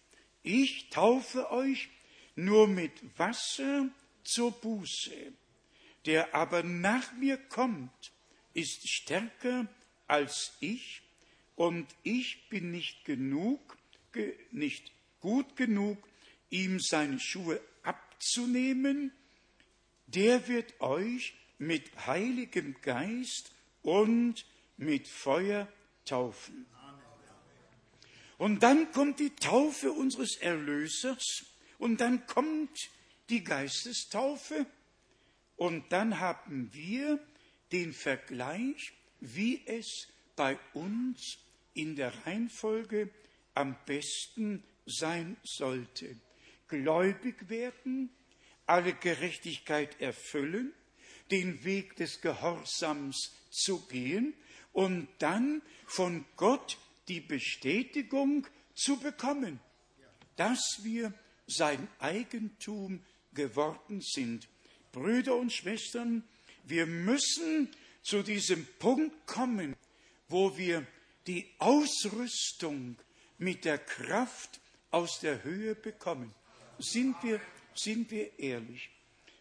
[0.43, 1.89] Ich taufe euch
[2.35, 3.89] nur mit Wasser
[4.24, 5.32] zur Buße.
[6.06, 8.12] Der aber nach mir kommt,
[8.55, 9.66] ist stärker
[10.06, 11.02] als ich,
[11.55, 13.77] und ich bin nicht genug,
[14.51, 15.98] nicht gut genug,
[16.51, 19.12] ihm seine Schuhe abzunehmen.
[20.06, 23.52] Der wird euch mit heiligem Geist
[23.82, 24.44] und
[24.77, 25.69] mit Feuer
[26.05, 26.66] taufen.
[28.43, 31.47] Und dann kommt die Taufe unseres Erlösers
[31.78, 32.90] und dann kommt
[33.31, 34.66] die Geistestaufe
[35.55, 37.24] und dann haben wir
[37.70, 41.39] den Vergleich, wie es bei uns
[41.74, 43.10] in der Reihenfolge
[43.55, 46.16] am besten sein sollte.
[46.66, 48.10] Gläubig werden,
[48.66, 50.74] alle Gerechtigkeit erfüllen,
[51.31, 54.35] den Weg des Gehorsams zu gehen
[54.73, 56.77] und dann von Gott
[57.13, 59.61] die Bestätigung zu bekommen,
[60.37, 61.13] dass wir
[61.47, 64.49] sein Eigentum geworden sind.
[64.93, 66.25] Brüder und Schwestern,
[66.65, 67.69] wir müssen
[68.03, 69.77] zu diesem Punkt kommen,
[70.29, 70.87] wo wir
[71.27, 72.97] die Ausrüstung
[73.37, 74.61] mit der Kraft
[74.91, 76.33] aus der Höhe bekommen.
[76.79, 77.43] Sind wir,
[77.75, 78.89] sind wir ehrlich?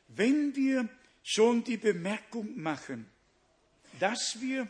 [0.10, 0.90] Wenn wir
[1.24, 3.10] schon die Bemerkung machen,
[4.02, 4.70] dass wir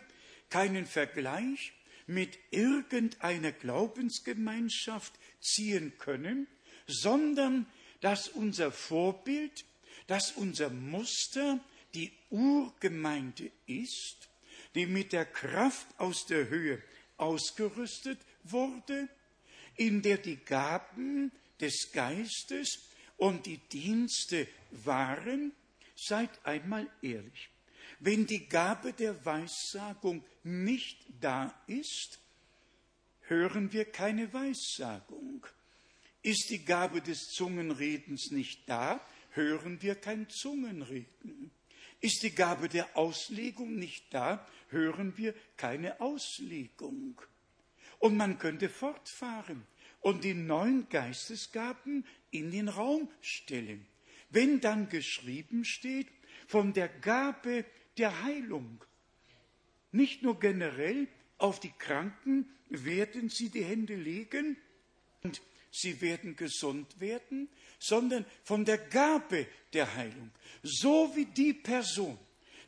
[0.51, 1.73] keinen Vergleich
[2.07, 6.47] mit irgendeiner Glaubensgemeinschaft ziehen können,
[6.87, 7.67] sondern
[8.01, 9.65] dass unser Vorbild,
[10.07, 11.59] dass unser Muster
[11.93, 14.29] die Urgemeinde ist,
[14.75, 16.81] die mit der Kraft aus der Höhe
[17.17, 19.07] ausgerüstet wurde,
[19.75, 25.53] in der die Gaben des Geistes und die Dienste waren,
[25.95, 27.50] seid einmal ehrlich.
[28.03, 32.19] Wenn die Gabe der Weissagung nicht da ist,
[33.27, 35.45] hören wir keine Weissagung.
[36.23, 41.51] Ist die Gabe des Zungenredens nicht da, hören wir kein Zungenreden.
[41.99, 47.21] Ist die Gabe der Auslegung nicht da, hören wir keine Auslegung.
[47.99, 49.67] Und man könnte fortfahren
[49.99, 53.85] und die neuen Geistesgaben in den Raum stellen.
[54.31, 56.07] Wenn dann geschrieben steht
[56.47, 57.63] von der Gabe
[58.01, 58.83] der Heilung,
[59.91, 61.07] nicht nur generell
[61.37, 64.57] auf die Kranken werden sie die Hände legen
[65.21, 65.39] und
[65.71, 67.47] sie werden gesund werden,
[67.77, 70.31] sondern von der Gabe der Heilung.
[70.63, 72.17] So wie die Person,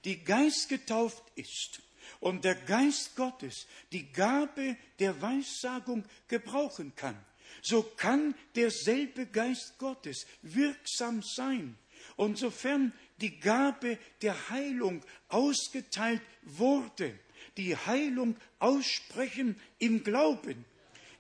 [0.06, 1.82] die geistgetauft ist
[2.20, 7.18] und der Geist Gottes die Gabe der Weissagung gebrauchen kann,
[7.64, 11.76] so kann derselbe Geist Gottes wirksam sein.
[12.18, 12.94] Und sofern
[13.24, 17.18] die Gabe der Heilung ausgeteilt wurde,
[17.56, 20.66] die Heilung aussprechen im Glauben.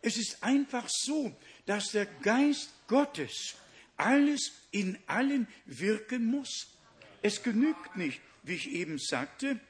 [0.01, 1.33] Es ist einfach so,
[1.65, 3.55] dass der Geist Gottes
[3.95, 6.77] alles in allen wirken muss.
[7.21, 9.61] Es genügt nicht, wie ich eben sagte,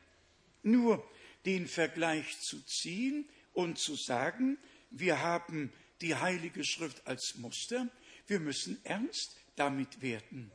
[0.63, 1.07] nur
[1.45, 4.57] den Vergleich zu ziehen und zu sagen,
[4.89, 7.89] wir haben die Heilige Schrift als Muster,
[8.25, 10.51] wir müssen ernst damit werden.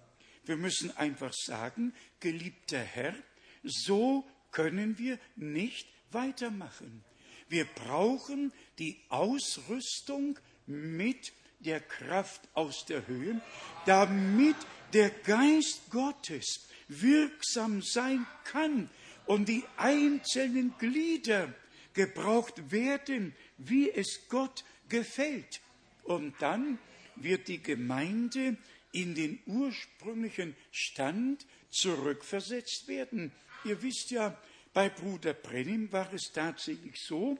[0.49, 3.15] Wir müssen einfach sagen, geliebter Herr,
[3.63, 7.05] so können wir nicht weitermachen.
[7.51, 13.41] Wir brauchen die Ausrüstung mit der Kraft aus der Höhe,
[13.85, 14.57] damit
[14.95, 18.89] der Geist Gottes wirksam sein kann
[19.27, 21.53] und die einzelnen Glieder
[21.93, 25.61] gebraucht werden, wie es Gott gefällt.
[26.05, 26.79] Und dann
[27.17, 28.57] wird die Gemeinde
[28.93, 33.33] in den ursprünglichen Stand zurückversetzt werden.
[33.65, 34.41] Ihr wisst ja,
[34.73, 37.39] bei Bruder Brennim war es tatsächlich so,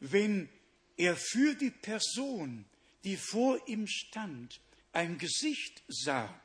[0.00, 0.48] wenn
[0.96, 2.64] er für die Person,
[3.04, 4.60] die vor ihm stand,
[4.92, 6.40] ein Gesicht sah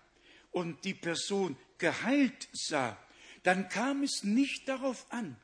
[0.52, 2.98] und die Person geheilt sah,
[3.44, 5.36] dann kam es nicht darauf an,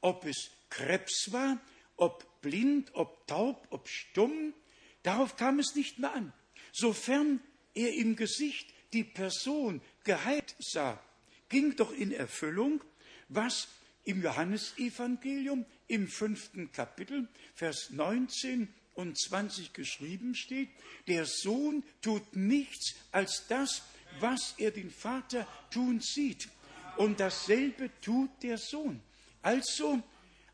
[0.00, 1.60] ob es Krebs war,
[1.96, 4.54] ob blind, ob taub, ob stumm,
[5.02, 6.32] darauf kam es nicht mehr an.
[6.72, 7.40] Sofern
[7.78, 11.00] er im Gesicht die Person geheilt sah,
[11.48, 12.82] ging doch in Erfüllung,
[13.28, 13.68] was
[14.04, 20.70] im Johannesevangelium im fünften Kapitel, Vers 19 und 20 geschrieben steht,
[21.06, 23.82] der Sohn tut nichts als das,
[24.18, 26.48] was er den Vater tun sieht.
[26.96, 29.00] Und dasselbe tut der Sohn.
[29.42, 30.02] Also,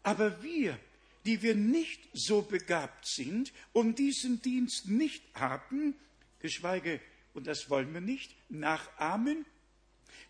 [0.02, 0.78] aber wir,
[1.24, 5.94] die wir nicht so begabt sind und diesen Dienst nicht haben,
[6.40, 7.00] geschweige,
[7.34, 9.44] und das wollen wir nicht, nachahmen.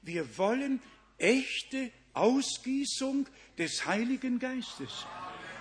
[0.03, 0.81] Wir wollen
[1.19, 3.27] echte Ausgießung
[3.59, 5.07] des Heiligen Geistes.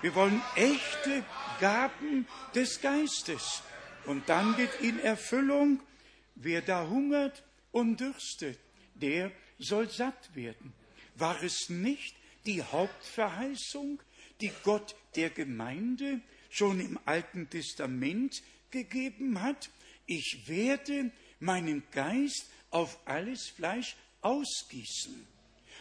[0.01, 1.23] Wir wollen echte
[1.59, 3.63] Gaben des Geistes.
[4.05, 5.81] Und dann geht in Erfüllung,
[6.35, 8.59] wer da hungert und dürstet,
[8.95, 10.73] der soll satt werden.
[11.15, 12.15] War es nicht
[12.45, 14.01] die Hauptverheißung,
[14.41, 18.41] die Gott der Gemeinde schon im Alten Testament
[18.71, 19.69] gegeben hat?
[20.05, 21.11] Ich werde
[21.43, 25.27] meinen Geist auf alles Fleisch ausgießen.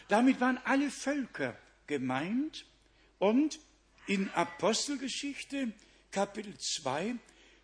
[0.09, 1.57] Damit waren alle Völker
[1.87, 2.65] gemeint
[3.19, 3.59] und
[4.05, 5.71] in Apostelgeschichte
[6.11, 7.15] Kapitel 2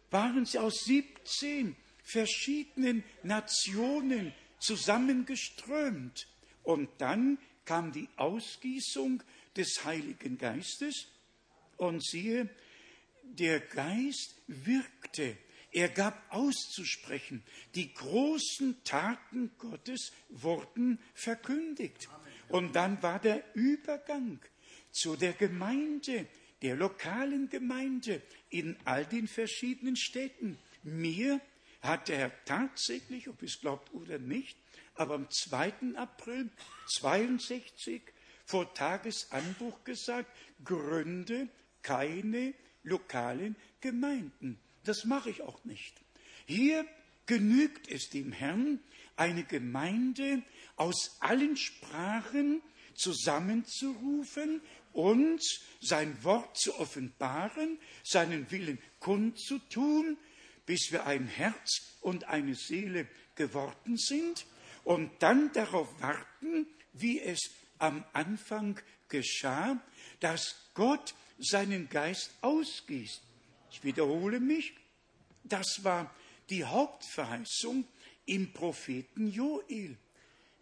[0.09, 6.27] waren sie aus 17 verschiedenen Nationen zusammengeströmt.
[6.63, 9.21] Und dann kam die Ausgießung
[9.55, 11.07] des Heiligen Geistes
[11.77, 12.49] und siehe,
[13.23, 15.37] der Geist wirkte.
[15.71, 17.43] Er gab auszusprechen.
[17.75, 22.09] Die großen Taten Gottes wurden verkündigt.
[22.47, 24.39] Und dann war der Übergang
[24.91, 26.27] zu der Gemeinde,
[26.61, 30.57] der lokalen Gemeinde in all den verschiedenen Städten.
[30.83, 31.39] Mir
[31.81, 34.57] hat der Herr tatsächlich, ob es glaubt oder nicht,
[34.95, 35.95] aber am 2.
[35.95, 36.49] April
[36.87, 38.01] 62
[38.45, 41.47] vor Tagesanbruch gesagt, gründe
[41.81, 44.59] keine lokalen Gemeinden.
[44.89, 46.01] Das mache ich auch nicht.
[46.47, 46.83] Hier
[47.27, 48.79] genügt es dem Herrn,
[49.17, 50.41] eine Gemeinde
[50.77, 52.63] aus allen Sprachen
[52.95, 54.61] zusammenzurufen
[54.91, 55.43] und
[55.79, 60.17] sein Wort zu offenbaren, seinen Willen kundzutun,
[60.65, 64.47] bis wir ein Herz und eine Seele geworden sind
[64.85, 69.79] und dann darauf warten, wie es am Anfang geschah,
[70.19, 73.21] dass Gott seinen Geist ausgießt.
[73.71, 74.73] Ich wiederhole mich,
[75.49, 76.13] das war
[76.49, 77.85] die Hauptverheißung
[78.25, 79.97] im Propheten Joel.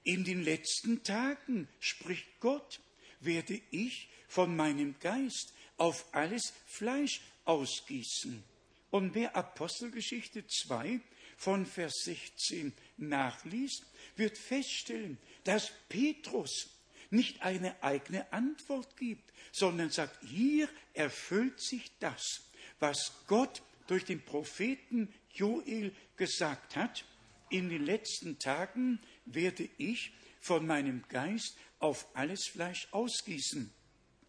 [0.03, 2.79] In den letzten Tagen, spricht Gott,
[3.19, 8.43] werde ich von meinem Geist auf alles Fleisch ausgießen.
[8.89, 10.99] Und wer Apostelgeschichte 2
[11.35, 13.83] von Vers 16 nachliest,
[14.15, 16.69] wird feststellen, dass Petrus
[17.09, 22.41] nicht eine eigene Antwort gibt, sondern sagt, hier erfüllt sich das,
[22.79, 27.05] was Gott durch den Propheten Joel gesagt hat.
[27.49, 33.71] In den letzten Tagen werde ich von meinem Geist auf alles Fleisch ausgießen.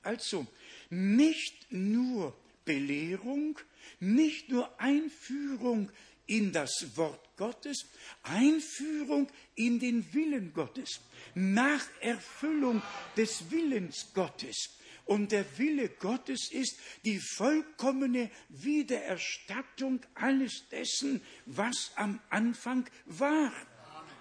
[0.02, 0.47] Also
[0.90, 3.59] nicht nur Belehrung,
[4.01, 5.90] nicht nur Einführung
[6.26, 7.86] in das Wort Gottes,
[8.22, 11.01] Einführung in den Willen Gottes,
[11.35, 12.82] nach Erfüllung
[13.16, 14.78] des Willens Gottes.
[15.09, 23.51] Und der Wille Gottes ist die vollkommene Wiedererstattung alles dessen, was am Anfang war.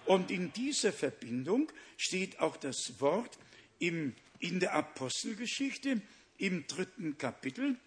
[0.06, 3.38] Und in dieser Verbindung steht auch das Wort
[3.80, 6.02] im, in der Apostelgeschichte
[6.38, 7.78] im dritten Kapitel.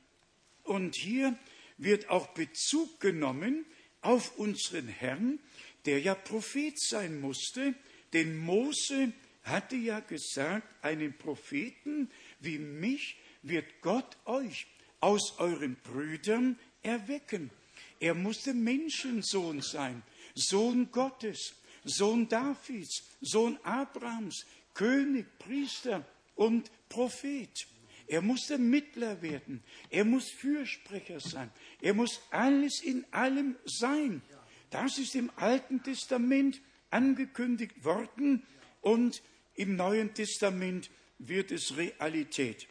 [0.63, 1.39] Und hier
[1.79, 3.65] wird auch Bezug genommen
[4.03, 5.41] auf unseren Herrn,
[5.87, 7.75] der ja Prophet sein musste,
[8.13, 12.11] denn Mose hatte ja gesagt, einen Propheten
[12.41, 14.67] wie mich wird Gott euch
[15.01, 17.51] aus euren Brüdern erwecken.
[17.99, 20.03] Er musste Menschensohn sein,
[20.35, 21.55] Sohn Gottes,
[21.85, 26.05] Sohn Davids, Sohn Abrahams, König, Priester
[26.35, 27.67] und Prophet.
[28.07, 29.63] Er muss der Mittler werden.
[29.89, 31.51] Er muss Fürsprecher sein.
[31.81, 34.23] Er muss alles in allem sein.
[34.71, 36.61] Das ist im Alten Testament
[36.91, 38.43] angekündigt worden
[38.81, 39.23] und
[39.55, 40.91] im Neuen Testament
[41.21, 42.67] wird es Realität.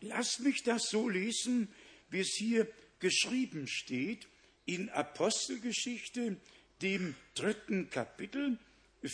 [0.00, 1.68] Lasst mich das so lesen,
[2.10, 2.66] wie es hier
[2.98, 4.26] geschrieben steht
[4.64, 6.36] in Apostelgeschichte,
[6.82, 8.58] dem dritten Kapitel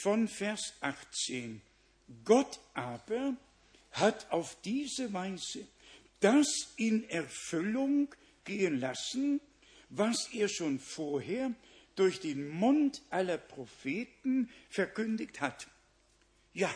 [0.02, 1.60] von Vers 18.
[2.24, 3.36] Gott aber
[3.92, 5.66] hat auf diese Weise
[6.20, 8.14] das in Erfüllung
[8.44, 9.40] gehen lassen,
[9.90, 11.52] was er schon vorher
[11.96, 15.68] durch den Mund aller Propheten verkündigt hat.
[16.54, 16.74] Ja,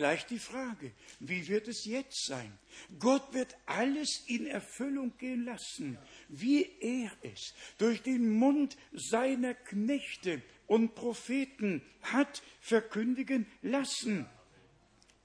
[0.00, 2.58] gleich die Frage, wie wird es jetzt sein?
[2.98, 5.98] Gott wird alles in Erfüllung gehen lassen,
[6.30, 14.24] wie er es durch den Mund seiner Knechte und Propheten hat verkündigen lassen.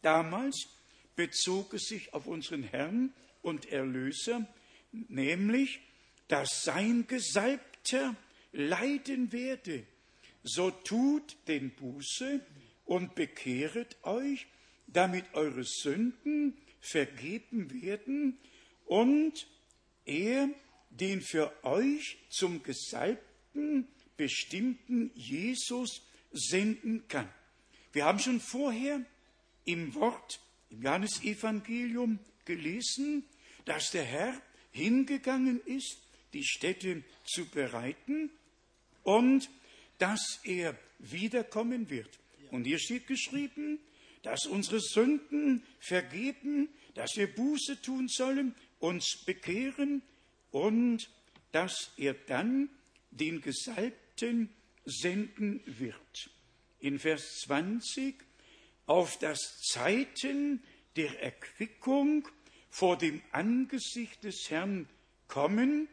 [0.02, 0.68] Damals
[1.16, 4.46] bezog es sich auf unseren Herrn und Erlöser,
[4.92, 5.80] nämlich,
[6.28, 8.14] dass sein Gesalbter
[8.52, 9.88] leiden werde.
[10.44, 12.42] So tut den Buße
[12.84, 14.48] und bekehret euch,
[14.88, 18.38] damit eure Sünden vergeben werden
[18.86, 19.48] und
[20.06, 20.50] er
[20.90, 23.88] den für euch zum Gesalbten
[24.18, 26.02] bestimmten Jesus
[26.32, 27.30] senden kann.
[27.92, 29.02] Wir haben schon vorher
[29.66, 30.40] im Wort,
[30.70, 33.26] im Johannesevangelium gelesen,
[33.66, 34.42] dass der Herr
[34.72, 35.98] hingegangen ist,
[36.34, 38.30] die Städte zu bereiten
[39.04, 39.50] und
[39.98, 42.10] dass er wiederkommen wird.
[42.52, 43.80] Und hier steht geschrieben,
[44.26, 50.02] dass unsere Sünden vergeben, dass wir Buße tun sollen, uns bekehren
[50.50, 51.10] und
[51.52, 52.70] dass er dann
[53.12, 54.50] den Gesalbten
[54.84, 56.32] senden wird.
[56.80, 58.16] In Vers 20
[58.88, 60.64] auf das Zeiten
[60.96, 62.28] der Erquickung
[62.72, 64.90] vor dem Angesicht des Herrn
[65.28, 65.88] kommen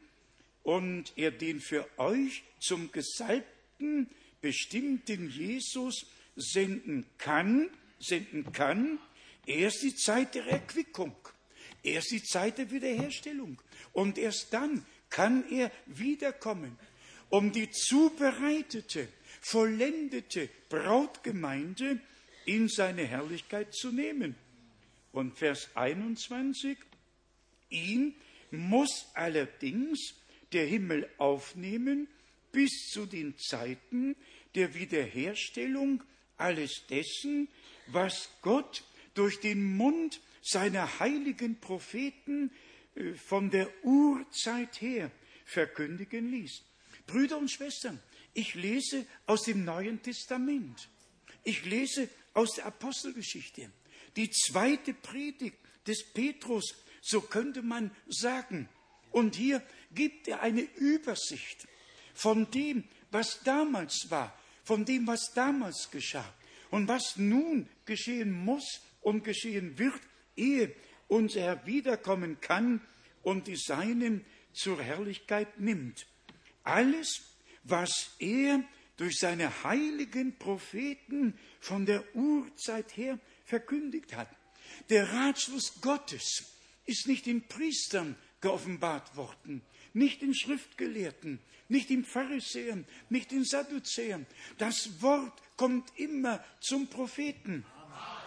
[0.63, 4.09] und er den für euch zum Gesalbten
[4.41, 7.69] bestimmten Jesus senden kann,
[8.03, 8.99] senden kann,
[9.47, 11.15] erst die Zeit der Erquickung,
[11.83, 13.61] erst die Zeit der Wiederherstellung.
[13.93, 16.79] Und erst dann kann er wiederkommen,
[17.29, 19.09] um die zubereitete,
[19.41, 22.01] vollendete Brautgemeinde
[22.45, 24.35] in seine Herrlichkeit zu nehmen.
[25.13, 26.79] Und Vers 21,
[27.71, 28.15] ihn
[28.51, 30.15] muss allerdings
[30.53, 32.09] der Himmel aufnehmen
[32.51, 34.17] bis zu den Zeiten
[34.55, 36.03] der Wiederherstellung
[36.37, 37.49] alles dessen,
[37.87, 38.85] was Gott
[39.15, 42.51] durch den Mund seiner heiligen Propheten
[42.95, 45.11] äh, von der Urzeit her
[45.45, 46.63] verkündigen ließ.
[47.07, 48.01] Brüder und Schwestern,
[48.35, 50.89] ich lese aus dem Neuen Testament.
[51.45, 53.71] Ich lese aus der Apostelgeschichte.
[54.17, 55.57] Die zweite Predigt
[55.87, 58.69] des Petrus, so könnte man sagen.
[59.11, 61.67] Und hier gibt er eine Übersicht
[62.15, 66.33] von dem, was damals war, von dem, was damals geschah
[66.73, 70.01] und was nun geschehen muss und geschehen wird,
[70.37, 70.75] ehe
[71.07, 72.81] unser Herr wiederkommen kann
[73.23, 74.25] und die Seinen
[74.55, 76.07] zur Herrlichkeit nimmt.
[76.65, 78.65] Alles, was er
[78.97, 84.29] durch seine heiligen Propheten von der Urzeit her verkündigt hat.
[84.89, 89.61] Der Ratschluss Gottes ist nicht den Priestern geoffenbart worden,
[89.93, 91.39] nicht den Schriftgelehrten,
[91.69, 94.27] nicht den Pharisäern, nicht den Sadduzäern.
[94.57, 97.65] Das Wort kommt immer zum Propheten.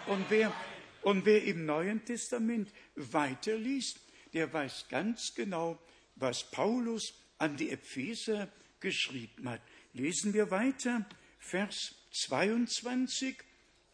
[0.08, 0.56] Und wer,
[1.02, 4.00] und wer im Neuen Testament weiterliest,
[4.32, 5.78] der weiß ganz genau,
[6.16, 8.50] was Paulus an die Epheser
[8.80, 9.62] geschrieben hat.
[9.92, 11.06] Lesen wir weiter,
[11.38, 13.36] Vers 22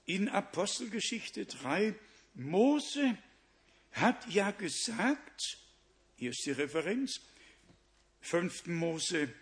[0.05, 1.95] in Apostelgeschichte 3.
[2.35, 3.17] Mose
[3.93, 5.57] hat ja gesagt,
[6.15, 7.19] hier ist die Referenz,
[8.19, 8.67] 5.
[8.67, 9.33] Mose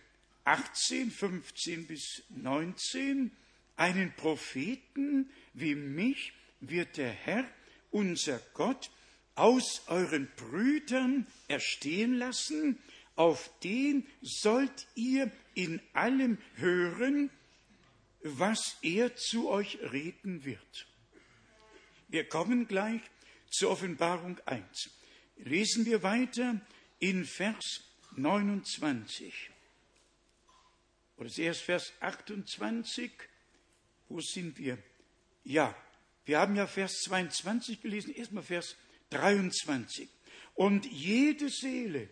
[0.46, 3.36] 18, 15 bis 19,
[3.80, 7.45] einen Propheten wie mich wird der Herr,
[7.91, 8.91] unser Gott,
[9.35, 12.77] aus euren Brüdern erstehen lassen,
[13.15, 17.30] auf den sollt ihr in allem hören,
[18.22, 20.88] was er zu euch reden wird.
[22.10, 23.01] Wir kommen gleich
[23.49, 24.91] zur Offenbarung 1
[25.39, 26.60] lesen wir weiter
[26.99, 27.84] in Vers
[28.15, 29.51] 29.
[31.18, 33.11] Oder zuerst Vers 28.
[34.10, 34.77] Wo sind wir?
[35.44, 35.76] Ja,
[36.26, 38.76] wir haben ja Vers 22 gelesen, erstmal Vers
[39.11, 40.10] 23.
[40.56, 42.10] Und jede Seele,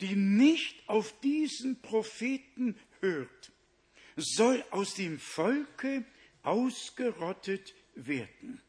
[0.00, 3.52] die nicht auf diesen Propheten hört,
[4.16, 6.04] soll aus dem Volke
[6.42, 8.60] ausgerottet werden.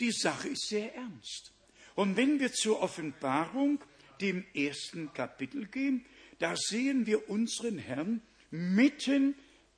[0.00, 1.52] Die Sache ist sehr ernst.
[1.94, 3.80] Und wenn wir zur Offenbarung,
[4.20, 6.04] dem ersten Kapitel gehen,
[6.38, 9.34] da sehen wir unseren Herrn mitten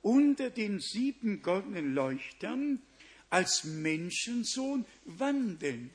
[0.07, 2.81] unter den sieben goldenen Leuchtern
[3.29, 5.89] als Menschensohn wandeln.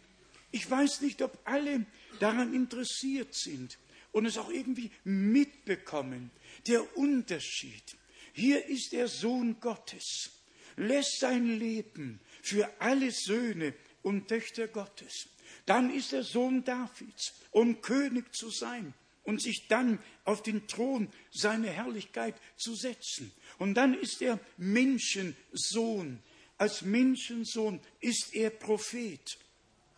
[0.51, 1.87] Ich weiß nicht, ob alle
[2.21, 3.79] daran interessiert sind
[4.13, 6.31] und es auch irgendwie mitbekommen.
[6.67, 7.97] Der Unterschied.
[8.35, 10.31] Hier ist der Sohn Gottes,
[10.77, 15.29] lässt sein Leben für alle Söhne und Töchter Gottes
[15.67, 18.95] dann ist er Sohn Davids, um König zu sein
[19.25, 23.33] und sich dann auf den Thron seiner Herrlichkeit zu setzen.
[23.59, 26.21] Und dann ist er Menschensohn.
[26.59, 29.39] Als Menschensohn ist er Prophet,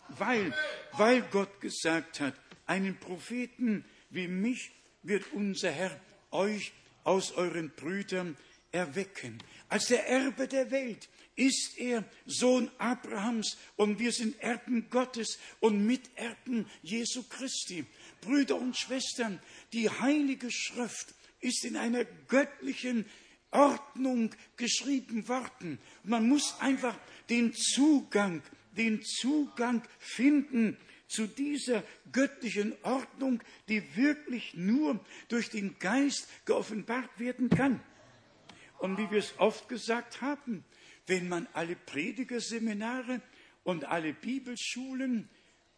[0.09, 0.55] weil,
[0.93, 2.35] weil Gott gesagt hat,
[2.67, 4.71] einen Propheten wie mich
[5.03, 6.73] wird unser Herr euch
[7.03, 8.37] aus euren Brüdern
[8.73, 9.39] erwecken.
[9.69, 15.85] Als der Erbe der Welt ist er Sohn Abrahams und wir sind Erben Gottes und
[15.85, 17.85] Miterben Jesu Christi.
[18.25, 19.41] Brüder und Schwestern,
[19.73, 23.05] die Heilige Schrift ist in einer göttlichen
[23.51, 25.79] Ordnung geschrieben worden.
[26.03, 26.99] man muss einfach
[27.31, 28.43] den Zugang,
[28.77, 30.77] den Zugang finden
[31.07, 34.99] zu dieser göttlichen Ordnung, die wirklich nur
[35.29, 37.81] durch den Geist geoffenbart werden kann.
[38.79, 40.65] Und wie wir es oft gesagt haben,
[41.07, 43.21] wenn man alle Predigerseminare
[43.63, 45.29] und alle Bibelschulen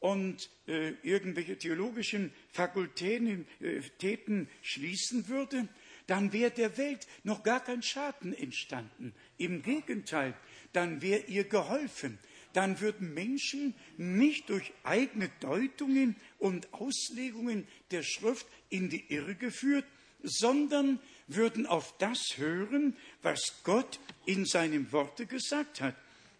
[0.07, 5.66] und äh, irgendwelche theologischen Fakultäten äh, schließen würde,
[6.07, 9.12] dann wäre der Welt noch gar kein Schaden entstanden.
[9.37, 10.35] Im Gegenteil,
[10.73, 12.20] dann wäre ihr geholfen.
[12.53, 19.87] Dann würden Menschen nicht durch eigene Deutungen und Auslegungen der Schrift in die Irre geführt,
[20.23, 25.97] sondern würden auf das hören, was Gott in seinem Worte gesagt hat.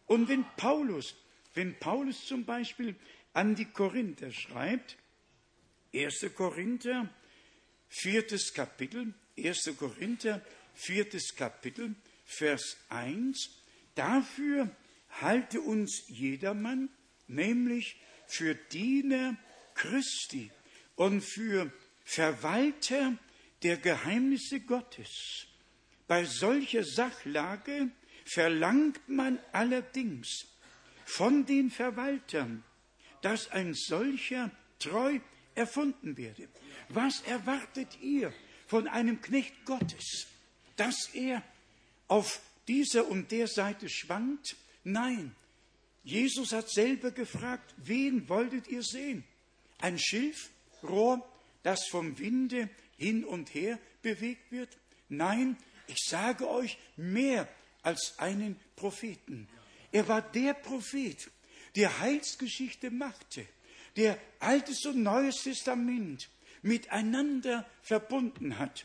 [0.07, 1.17] Und wenn Paulus,
[1.55, 2.95] wenn Paulus zum Beispiel
[3.37, 4.97] an die Korinther schreibt,
[5.95, 6.35] 1.
[6.35, 7.07] Korinther,
[7.87, 9.77] viertes Kapitel, 1.
[9.79, 10.41] Korinther,
[10.73, 11.95] viertes Kapitel,
[12.25, 13.51] Vers 1,
[13.95, 14.75] dafür
[15.21, 16.89] halte uns jedermann,
[17.29, 19.37] nämlich für Diener
[19.75, 20.51] Christi
[20.95, 21.71] und für
[22.05, 23.19] Verwalter
[23.63, 25.47] der Geheimnisse Gottes.
[26.07, 27.91] Bei solcher Sachlage
[28.25, 30.47] verlangt man allerdings
[31.05, 32.65] von den Verwaltern,
[33.23, 35.21] dass ein solcher treu
[35.55, 36.49] erfunden werde.
[36.89, 38.33] Was erwartet ihr
[38.67, 40.27] von einem Knecht Gottes?
[40.77, 41.43] Dass er
[42.09, 44.57] auf dieser und der Seite schwankt?
[44.85, 45.35] Nein.
[46.05, 49.25] Jesus hat selber gefragt, wen wolltet ihr sehen?
[49.79, 51.27] Ein Schilfrohr,
[51.65, 54.69] das vom Winde hin und her bewegt wird?
[55.09, 55.57] Nein,
[55.89, 57.49] ich sage euch mehr
[57.83, 59.49] als einen Propheten.
[59.93, 61.31] Er war der Prophet,
[61.77, 63.47] der Heilsgeschichte machte,
[63.97, 66.29] der Altes und Neues Testament
[66.63, 68.85] miteinander verbunden hat.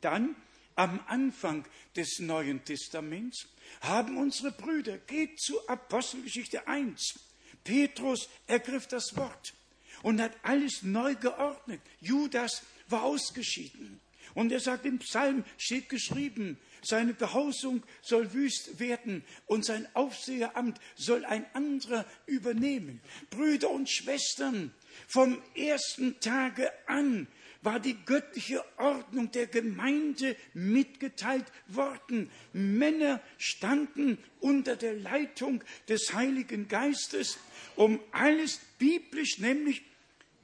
[0.00, 0.36] Dann
[0.74, 1.64] am Anfang
[1.96, 3.48] des Neuen Testaments
[3.80, 7.18] haben unsere Brüder, geht zu Apostelgeschichte 1.
[7.64, 9.54] Petrus ergriff das Wort
[10.02, 11.80] und hat alles neu geordnet.
[12.00, 14.00] Judas war ausgeschieden.
[14.34, 20.80] Und er sagt, im Psalm steht geschrieben, seine Behausung soll wüst werden und sein Aufseheramt
[20.96, 23.00] soll ein anderer übernehmen.
[23.30, 24.72] Brüder und Schwestern,
[25.06, 27.26] vom ersten Tage an
[27.62, 32.30] war die göttliche Ordnung der Gemeinde mitgeteilt worden.
[32.52, 37.38] Männer standen unter der Leitung des Heiligen Geistes,
[37.76, 39.82] um alles biblisch, nämlich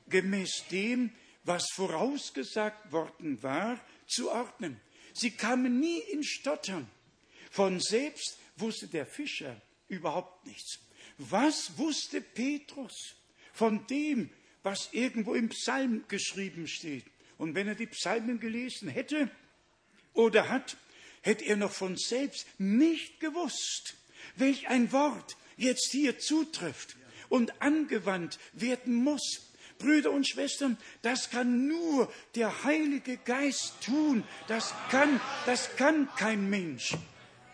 [0.09, 1.11] gemäß dem,
[1.44, 4.81] was vorausgesagt worden war, zu ordnen.
[5.15, 6.86] Sie kamen nie in Stottern.
[7.51, 10.81] Von selbst wusste der Fischer überhaupt nichts.
[11.19, 13.15] Was wusste Petrus
[13.53, 14.28] von dem,
[14.65, 17.05] was irgendwo im Psalm geschrieben steht?
[17.39, 19.31] Und wenn er die Psalmen gelesen hätte
[20.12, 20.77] oder hat,
[21.23, 23.95] hätte er noch von selbst nicht gewusst,
[24.36, 26.97] welch ein Wort jetzt hier zutrifft
[27.28, 29.53] und angewandt werden muss.
[29.78, 34.24] Brüder und Schwestern, das kann nur der Heilige Geist tun.
[34.48, 36.96] Das kann, das kann kein Mensch.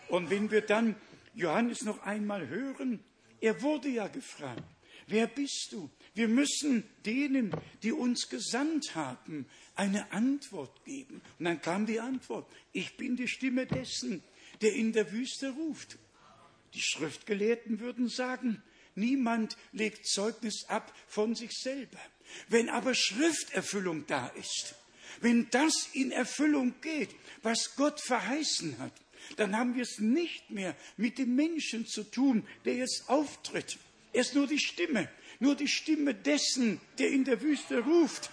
[0.07, 0.95] Und wenn wir dann
[1.33, 2.99] Johannes noch einmal hören,
[3.39, 4.63] er wurde ja gefragt,
[5.07, 5.89] wer bist du?
[6.13, 7.51] Wir müssen denen,
[7.83, 9.45] die uns gesandt haben,
[9.75, 11.21] eine Antwort geben.
[11.39, 14.21] Und dann kam die Antwort, ich bin die Stimme dessen,
[14.61, 15.97] der in der Wüste ruft.
[16.73, 18.61] Die Schriftgelehrten würden sagen,
[19.01, 21.99] Niemand legt Zeugnis ab von sich selber.
[22.49, 24.75] Wenn aber Schrifterfüllung da ist,
[25.21, 27.09] wenn das in Erfüllung geht,
[27.41, 28.93] was Gott verheißen hat,
[29.37, 33.77] dann haben wir es nicht mehr mit dem Menschen zu tun, der jetzt auftritt.
[34.13, 35.09] Er ist nur die Stimme,
[35.39, 38.29] nur die Stimme dessen, der in der Wüste ruft.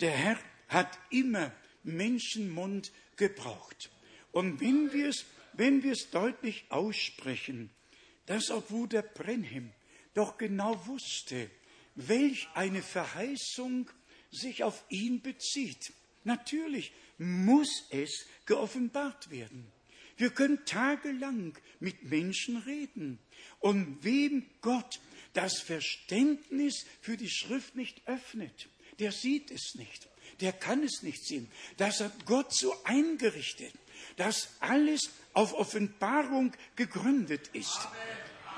[0.00, 0.38] Der Herr
[0.68, 1.52] hat immer
[1.82, 3.90] Menschenmund gebraucht.
[4.32, 7.70] Und wenn wir es, wenn wir es deutlich aussprechen,
[8.28, 9.72] dass auch Bruder Brenhem
[10.12, 11.50] doch genau wusste,
[11.94, 13.90] welch eine Verheißung
[14.30, 15.92] sich auf ihn bezieht.
[16.24, 19.66] Natürlich muss es geoffenbart werden.
[20.18, 23.18] Wir können tagelang mit Menschen reden.
[23.60, 25.00] Und wem Gott
[25.32, 28.68] das Verständnis für die Schrift nicht öffnet,
[28.98, 30.08] der sieht es nicht,
[30.40, 31.50] der kann es nicht sehen.
[31.78, 33.72] Das hat Gott so eingerichtet,
[34.16, 37.88] dass alles auf Offenbarung gegründet ist.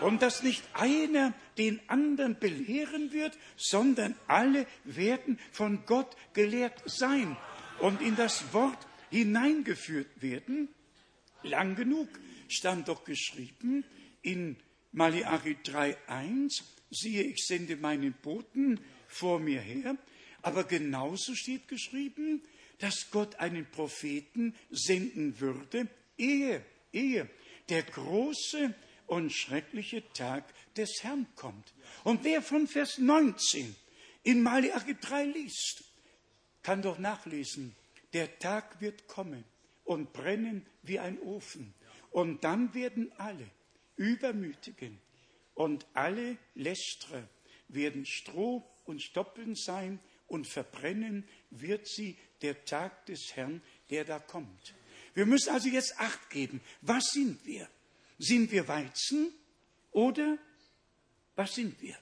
[0.01, 7.37] Und dass nicht einer den anderen belehren wird, sondern alle werden von Gott gelehrt sein
[7.81, 8.79] und in das Wort
[9.11, 10.69] hineingeführt werden.
[11.43, 12.09] Lang genug
[12.49, 13.85] stand doch geschrieben
[14.23, 14.57] in
[14.93, 19.97] Malachi 3,1, siehe, ich sende meinen Boten vor mir her.
[20.43, 22.43] Aber genauso steht geschrieben,
[22.81, 25.89] dass Gott einen Propheten senden würde,
[26.19, 27.29] ehe, ehe
[27.69, 28.75] der große
[29.07, 31.73] und schreckliche Tag des Herrn kommt.
[32.05, 33.75] Und wer von Vers 19
[34.23, 35.85] in Malachi 3 liest,
[36.63, 37.75] kann doch nachlesen,
[38.13, 39.45] der Tag wird kommen
[39.85, 41.75] und brennen wie ein Ofen.
[42.11, 43.49] Und dann werden alle
[43.97, 45.01] Übermütigen
[45.55, 47.29] und alle Lästerer
[47.69, 54.19] werden Stroh und Stoppeln sein und verbrennen wird sie der Tag des Herrn, der da
[54.19, 54.75] kommt.
[55.15, 56.61] Wir müssen also jetzt Acht geben.
[56.83, 57.69] Was sind wir?
[58.19, 59.33] Sind wir Weizen
[59.93, 60.39] oder
[61.37, 61.97] was sind wir?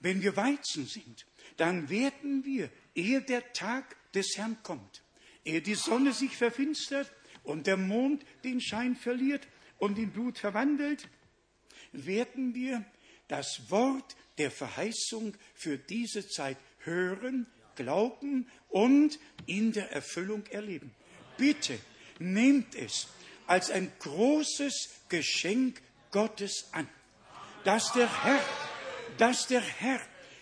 [0.00, 1.26] Wenn wir Weizen sind,
[1.56, 5.02] dann werden wir, ehe der Tag des Herrn kommt,
[5.44, 7.10] ehe die Sonne sich verfinstert
[7.42, 9.46] und der Mond den Schein verliert
[9.78, 11.08] und in Blut verwandelt,
[11.92, 12.84] werden wir
[13.28, 17.46] das Wort der Verheißung für diese Zeit hören,
[17.76, 20.94] glauben und in der Erfüllung erleben.
[21.36, 21.78] Bitte
[22.18, 23.08] nehmt es
[23.46, 25.80] als ein großes Geschenk
[26.10, 26.88] Gottes an,
[27.64, 28.40] dass der Herr,
[29.18, 30.00] dass der Herr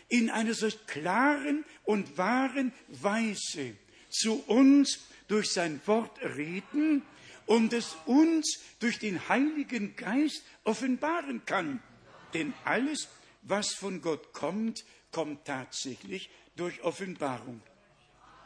[0.08, 3.74] in einer solch klaren und wahren Weise
[4.10, 7.02] zu uns durch sein Wort reden
[7.46, 11.82] und es uns durch den Heiligen Geist offenbaren kann.
[12.34, 13.08] Denn alles,
[13.42, 17.60] was von Gott kommt, kommt tatsächlich durch Offenbarung.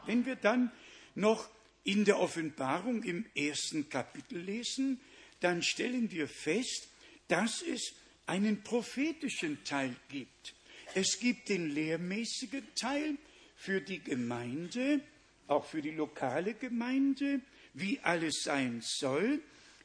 [0.05, 0.71] Wenn wir dann
[1.15, 1.49] noch
[1.83, 4.99] in der Offenbarung im ersten Kapitel lesen,
[5.39, 6.89] dann stellen wir fest,
[7.27, 7.93] dass es
[8.25, 10.53] einen prophetischen Teil gibt.
[10.93, 13.17] Es gibt den lehrmäßigen Teil
[13.55, 15.01] für die Gemeinde,
[15.47, 17.41] auch für die lokale Gemeinde,
[17.73, 19.41] wie alles sein soll,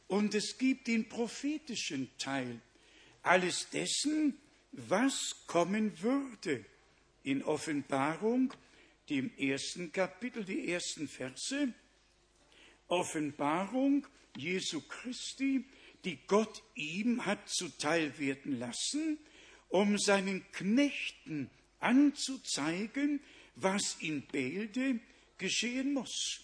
[0.09, 2.61] und es gibt den prophetischen Teil,
[3.23, 4.37] alles dessen,
[4.73, 6.65] was kommen würde.
[7.25, 8.53] In Offenbarung,
[9.09, 11.73] dem ersten Kapitel, die ersten Verse,
[12.89, 15.65] Offenbarung Jesu Christi,
[16.05, 19.19] die Gott ihm hat zuteil werden lassen,
[19.69, 21.51] um seinen Knechten
[21.81, 23.21] anzuzeigen,
[23.55, 25.01] was in Bälde
[25.39, 26.41] geschehen muss.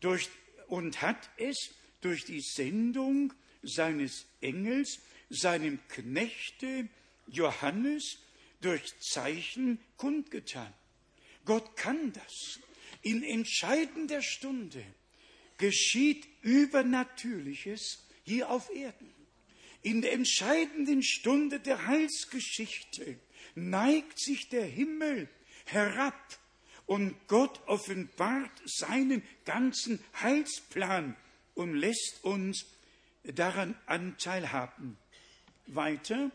[0.00, 0.28] Durch,
[0.68, 5.00] und hat es durch die Sendung seines Engels,
[5.30, 6.88] seinem Knechte
[7.28, 8.18] Johannes,
[8.62, 10.72] durch Zeichen kundgetan.
[11.44, 12.60] Gott kann das.
[13.02, 14.84] In entscheidender Stunde
[15.58, 19.12] geschieht Übernatürliches hier auf Erden.
[19.82, 23.18] In der entscheidenden Stunde der Heilsgeschichte
[23.54, 25.28] neigt sich der Himmel
[25.64, 26.38] herab
[26.86, 31.16] und Gott offenbart seinen ganzen Heilsplan
[31.54, 32.64] und lässt uns
[33.24, 34.96] daran Anteil haben.
[35.66, 36.30] Weiter,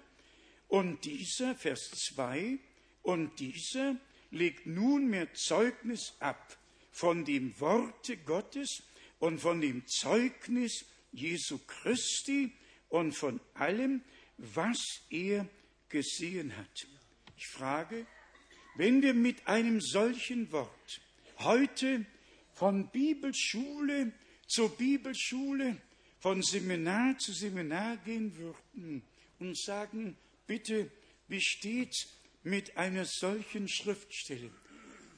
[0.68, 2.60] und dieser, Vers 2,
[3.04, 3.96] und dieser
[4.32, 6.58] legt nunmehr Zeugnis ab
[6.92, 8.84] von dem Worte Gottes
[9.20, 12.52] und von dem Zeugnis Jesu Christi
[12.90, 14.02] und von allem,
[14.38, 14.80] was
[15.10, 15.48] er
[15.90, 16.88] gesehen hat.
[17.38, 18.06] Ich frage,
[18.76, 21.02] wenn wir mit einem solchen Wort
[21.40, 22.06] heute
[22.54, 24.12] von Bibelschule
[24.48, 25.78] zur Bibelschule,
[26.20, 29.04] von Seminar zu Seminar gehen würden
[29.40, 30.18] und sagen,
[30.48, 30.90] bitte,
[31.28, 32.08] wie steht's
[32.44, 34.50] mit einer solchen Schriftstelle?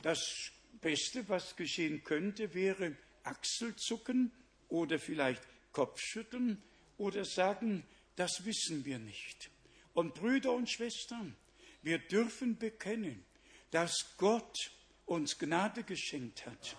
[0.01, 0.51] Das
[0.81, 4.31] Beste, was geschehen könnte, wäre Achselzucken
[4.69, 6.61] oder vielleicht Kopfschütteln
[6.97, 7.83] oder sagen,
[8.15, 9.49] das wissen wir nicht.
[9.93, 11.35] Und Brüder und Schwestern,
[11.81, 13.23] wir dürfen bekennen,
[13.71, 14.71] dass Gott
[15.05, 16.77] uns Gnade geschenkt hat,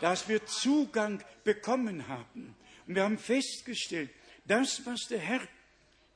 [0.00, 2.56] dass wir Zugang bekommen haben.
[2.86, 4.10] Und wir haben festgestellt,
[4.46, 5.46] das, was der Herr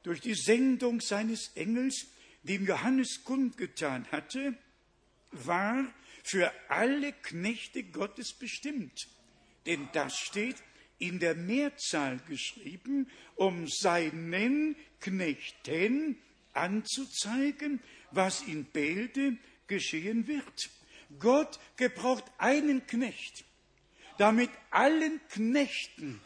[0.04, 2.06] durch die Sendung seines Engels
[2.44, 4.54] dem Johannes kundgetan hatte,
[5.32, 5.84] war
[6.22, 9.08] für alle Knechte Gottes bestimmt.
[9.66, 10.56] Denn das steht
[10.98, 16.18] in der Mehrzahl geschrieben, um seinen Knechten
[16.52, 20.70] anzuzeigen, was in Bälde geschehen wird.
[21.18, 23.44] Gott gebraucht einen Knecht,
[24.18, 26.20] damit allen Knechten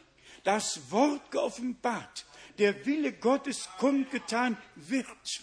[0.44, 2.26] das Wort geoffenbart,
[2.59, 5.43] der Wille Gottes kundgetan wird.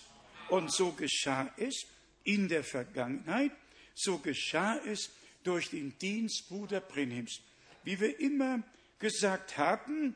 [0.50, 1.86] Und so geschah es
[2.24, 3.52] in der Vergangenheit,
[3.94, 5.12] so geschah es
[5.44, 7.42] durch den Dienst Bruder Brenhims.
[7.84, 8.64] Wie wir immer
[9.00, 10.16] gesagt haben,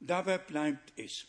[0.00, 1.26] dabei bleibt es.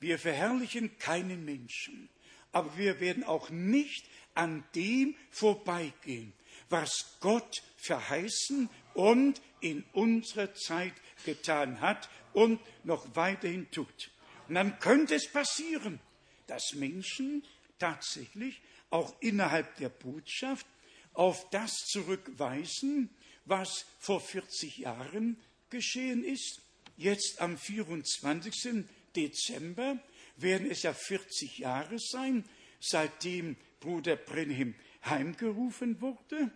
[0.00, 2.08] Wir verherrlichen keinen Menschen,
[2.52, 6.32] aber wir werden auch nicht an dem vorbeigehen,
[6.68, 10.94] was Gott verheißen und in unserer Zeit
[11.24, 14.10] getan hat und noch weiterhin tut.
[14.48, 16.00] Und dann könnte es passieren,
[16.46, 17.44] dass Menschen
[17.78, 18.60] tatsächlich
[18.90, 20.66] auch innerhalb der Botschaft
[21.12, 23.10] auf das zurückweisen,
[23.44, 25.38] was vor 40 Jahren
[25.70, 26.62] geschehen ist.
[26.96, 28.84] Jetzt am 24.
[29.14, 29.98] Dezember
[30.36, 32.44] werden es ja 40 Jahre sein,
[32.80, 36.50] seitdem Bruder Brenhim heimgerufen wurde.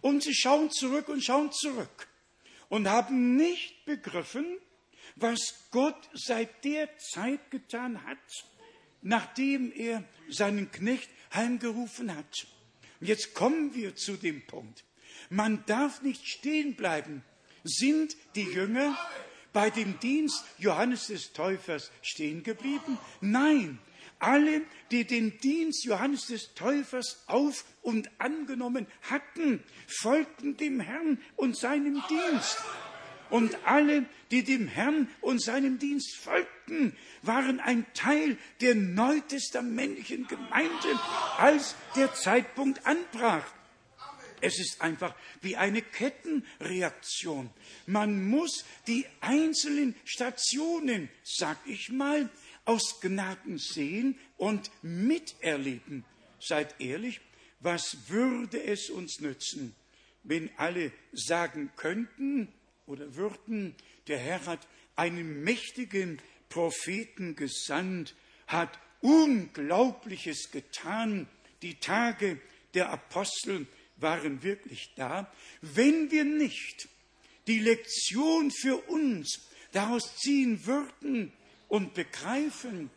[0.00, 2.08] Und sie schauen zurück und schauen zurück
[2.68, 4.58] und haben nicht begriffen,
[5.16, 8.18] was Gott seit der Zeit getan hat,
[9.02, 12.46] nachdem er seinen Knecht heimgerufen hat.
[13.00, 14.84] Und jetzt kommen wir zu dem Punkt,
[15.30, 17.24] Man darf nicht stehen bleiben.
[17.64, 18.96] Sind die Jünger
[19.52, 22.98] bei dem Dienst Johannes des Täufers stehen geblieben?
[23.20, 23.78] Nein,
[24.18, 31.56] alle, die den Dienst Johannes des Täufers auf und angenommen hatten, folgten dem Herrn und
[31.56, 32.58] seinem Dienst.
[33.34, 41.00] Und alle, die dem Herrn und seinem Dienst folgten, waren ein Teil der neutestamentlichen Gemeinde,
[41.36, 43.44] als der Zeitpunkt anbrach.
[44.40, 47.50] Es ist einfach wie eine Kettenreaktion.
[47.86, 52.30] Man muss die einzelnen Stationen, sag ich mal,
[52.64, 56.04] aus Gnaden sehen und miterleben.
[56.38, 57.20] Seid ehrlich,
[57.58, 59.74] was würde es uns nützen,
[60.22, 62.52] wenn alle sagen könnten
[62.86, 63.74] oder würden,
[64.08, 64.66] der Herr hat
[64.96, 68.14] einen mächtigen Propheten gesandt,
[68.46, 71.28] hat Unglaubliches getan,
[71.62, 72.40] die Tage
[72.74, 73.66] der Apostel
[73.96, 76.88] waren wirklich da, wenn wir nicht
[77.46, 81.32] die Lektion für uns daraus ziehen würden
[81.68, 82.90] und begreifen,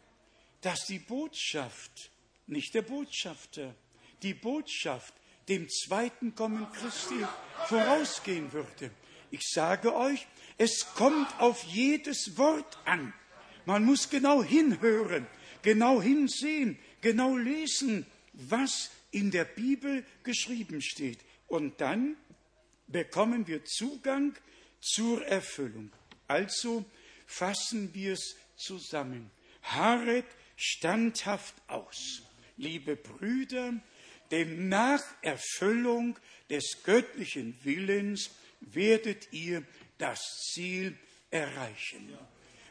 [0.61, 2.11] dass die Botschaft,
[2.47, 3.75] nicht der Botschafter,
[4.21, 5.13] die Botschaft
[5.49, 7.25] dem zweiten Kommen Christi
[7.67, 8.91] vorausgehen würde.
[9.31, 10.27] Ich sage euch,
[10.57, 13.13] es kommt auf jedes Wort an.
[13.65, 15.27] Man muss genau hinhören,
[15.61, 21.19] genau hinsehen, genau lesen, was in der Bibel geschrieben steht.
[21.47, 22.15] Und dann
[22.87, 24.33] bekommen wir Zugang
[24.79, 25.91] zur Erfüllung.
[26.27, 26.85] Also
[27.25, 29.31] fassen wir es zusammen.
[29.61, 30.25] Harret
[30.55, 32.23] standhaft aus,
[32.57, 33.73] liebe Brüder,
[34.31, 36.17] denn nach Erfüllung
[36.49, 39.63] des göttlichen Willens werdet ihr
[39.97, 40.19] das
[40.51, 40.97] Ziel
[41.31, 42.17] erreichen.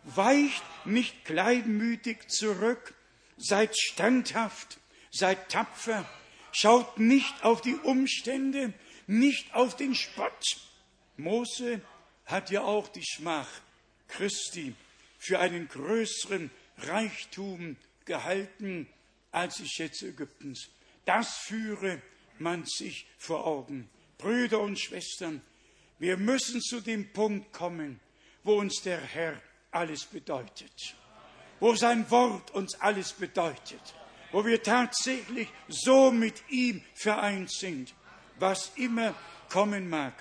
[0.05, 2.95] Weicht nicht kleinmütig zurück,
[3.37, 4.79] seid standhaft,
[5.11, 6.09] seid tapfer,
[6.53, 8.73] schaut nicht auf die Umstände,
[9.07, 10.43] nicht auf den Spott.
[11.17, 11.81] Mose
[12.25, 13.49] hat ja auch die Schmach
[14.09, 14.75] Christi
[15.19, 18.89] für einen größeren Reichtum gehalten
[19.33, 20.69] als die Schätze Ägyptens.
[21.05, 22.01] Das führe
[22.39, 23.89] man sich vor Augen.
[24.19, 25.43] Brüder und Schwestern,
[25.99, 28.01] wir müssen zu dem Punkt kommen,
[28.43, 29.41] wo uns der Herr
[29.71, 30.95] alles bedeutet,
[31.61, 33.95] wo sein Wort uns alles bedeutet,
[34.33, 37.95] wo wir tatsächlich so mit ihm vereint sind,
[38.39, 39.15] was immer
[39.49, 40.15] kommen mag,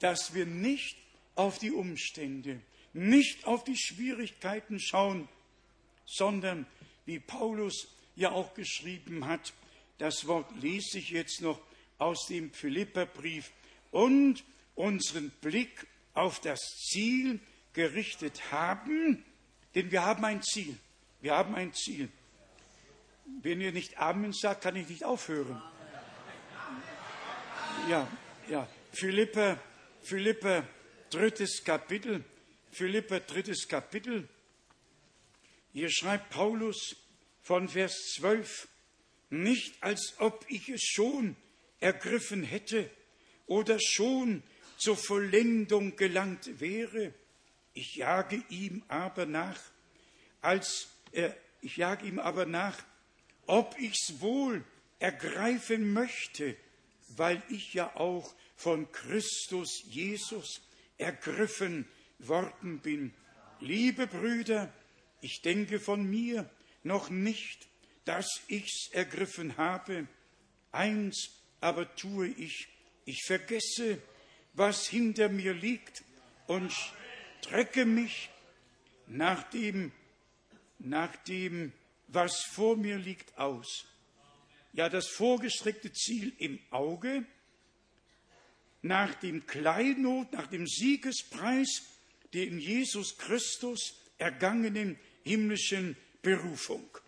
[0.00, 0.96] dass wir nicht
[1.34, 2.60] auf die Umstände,
[2.92, 5.28] nicht auf die Schwierigkeiten schauen,
[6.06, 6.66] sondern
[7.06, 9.52] wie Paulus ja auch geschrieben hat,
[9.98, 11.60] das Wort lese ich jetzt noch
[11.98, 13.52] aus dem Philipperbrief
[13.90, 14.44] und
[14.74, 17.40] unseren Blick auf das Ziel
[17.72, 19.24] gerichtet haben,
[19.74, 20.78] denn wir haben ein Ziel.
[21.20, 22.08] Wir haben ein Ziel.
[23.42, 25.60] Wenn ihr nicht Amen sagt, kann ich nicht aufhören.
[27.88, 28.06] Ja,
[28.48, 28.68] ja.
[28.92, 29.58] Philippa,
[30.02, 30.66] Philippa,
[31.10, 32.24] drittes Kapitel.
[32.70, 34.28] Philippa, drittes Kapitel.
[35.72, 36.96] Hier schreibt Paulus
[37.40, 38.68] von Vers 12,
[39.30, 41.36] nicht als ob ich es schon
[41.80, 42.90] ergriffen hätte
[43.46, 44.42] oder schon
[44.76, 47.12] zur Vollendung gelangt wäre.
[47.72, 49.58] Ich jage ihm aber nach,
[50.40, 52.76] als er, ich jage ihm aber nach,
[53.46, 54.64] ob ich's wohl
[54.98, 56.56] ergreifen möchte,
[57.16, 60.62] weil ich ja auch von Christus Jesus
[60.98, 61.86] ergriffen
[62.18, 63.12] worden bin.
[63.60, 64.72] Liebe Brüder,
[65.20, 66.48] ich denke von mir
[66.82, 67.66] noch nicht,
[68.04, 70.06] dass ich's ergriffen habe.
[70.70, 71.30] Eins
[71.60, 72.68] aber tue ich,
[73.06, 73.98] ich vergesse,
[74.54, 76.02] was hinter mir liegt
[76.46, 76.72] und
[77.40, 78.30] strecke mich
[79.06, 79.92] nach dem,
[80.78, 81.72] nach dem,
[82.08, 83.86] was vor mir liegt, aus.
[84.72, 87.24] Ja, das vorgestreckte Ziel im Auge,
[88.82, 91.82] nach dem Kleinod, nach dem Siegespreis
[92.34, 96.98] der in Jesus Christus ergangenen himmlischen Berufung.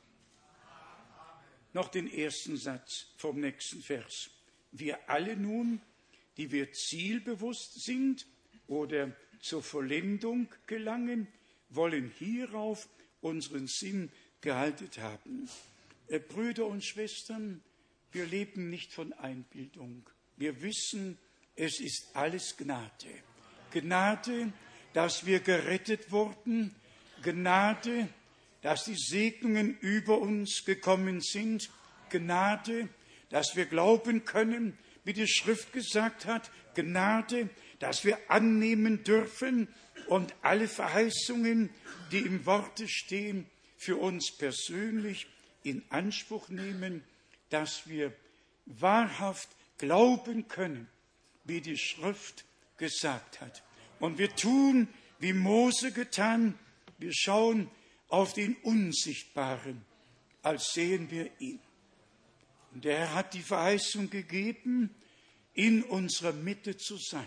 [1.73, 4.31] Noch den ersten Satz vom nächsten Vers.
[4.73, 5.81] Wir alle nun
[6.37, 8.27] die wir zielbewusst sind
[8.67, 11.29] oder zur Vollendung gelangen,
[11.71, 12.89] wollen hierauf
[13.21, 14.11] unseren Sinn
[14.41, 15.49] gehalten haben.
[16.09, 17.63] Äh, Brüder und Schwestern,
[18.13, 20.09] wir leben nicht von Einbildung.
[20.37, 21.19] Wir wissen,
[21.55, 23.09] es ist alles Gnade.
[23.73, 24.53] Gnade,
[24.93, 26.75] dass wir gerettet wurden,
[27.23, 28.09] Gnade,
[28.63, 31.71] dass die Segnungen über uns gekommen sind,
[32.11, 32.89] Gnade,
[33.31, 39.69] dass wir glauben können, wie die Schrift gesagt hat, Gnade, dass wir annehmen dürfen
[40.09, 41.71] und alle Verheißungen,
[42.11, 43.47] die im Worte stehen,
[43.77, 45.29] für uns persönlich
[45.63, 47.05] in Anspruch nehmen,
[47.51, 48.13] dass wir
[48.67, 50.89] wahrhaft glauben können,
[51.45, 52.45] wie die Schrift
[52.77, 53.63] gesagt hat.
[54.01, 54.89] Und wir tun,
[55.21, 56.59] wie Mose getan,
[56.99, 57.71] wir schauen
[58.09, 59.85] auf den Unsichtbaren,
[60.43, 61.61] als sehen wir ihn.
[62.77, 64.95] Und der Herr hat die Verheißung gegeben,
[65.55, 67.27] in unserer Mitte zu sein,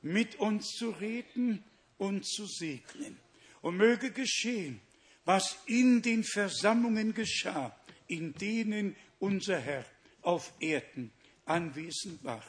[0.00, 1.62] mit uns zu reden
[1.98, 3.18] und zu segnen.
[3.60, 4.80] Und möge geschehen,
[5.26, 9.84] was in den Versammlungen geschah, in denen unser Herr
[10.22, 11.12] auf Erden
[11.44, 12.42] anwesend war.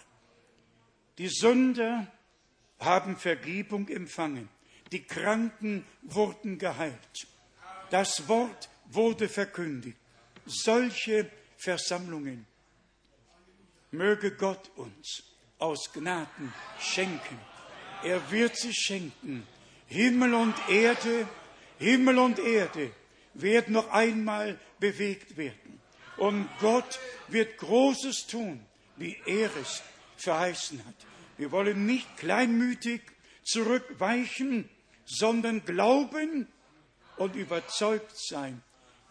[1.17, 2.09] Die Sünder
[2.79, 4.47] haben Vergebung empfangen,
[4.93, 7.27] die Kranken wurden geheilt,
[7.89, 9.97] das Wort wurde verkündigt.
[10.45, 11.29] Solche
[11.65, 12.45] Versammlungen
[13.89, 15.23] möge Gott uns
[15.57, 17.39] aus Gnaden schenken.
[18.03, 19.47] Er wird sie schenken.
[19.87, 21.27] Himmel und Erde,
[21.79, 22.91] Himmel und Erde
[23.33, 25.81] werden noch einmal bewegt werden.
[26.17, 28.63] Und Gott wird Großes tun,
[28.97, 29.81] wie er es
[30.17, 30.95] verheißen hat.
[31.37, 33.01] Wir wollen nicht kleinmütig
[33.43, 34.69] zurückweichen,
[35.05, 36.47] sondern glauben
[37.17, 38.61] und überzeugt sein,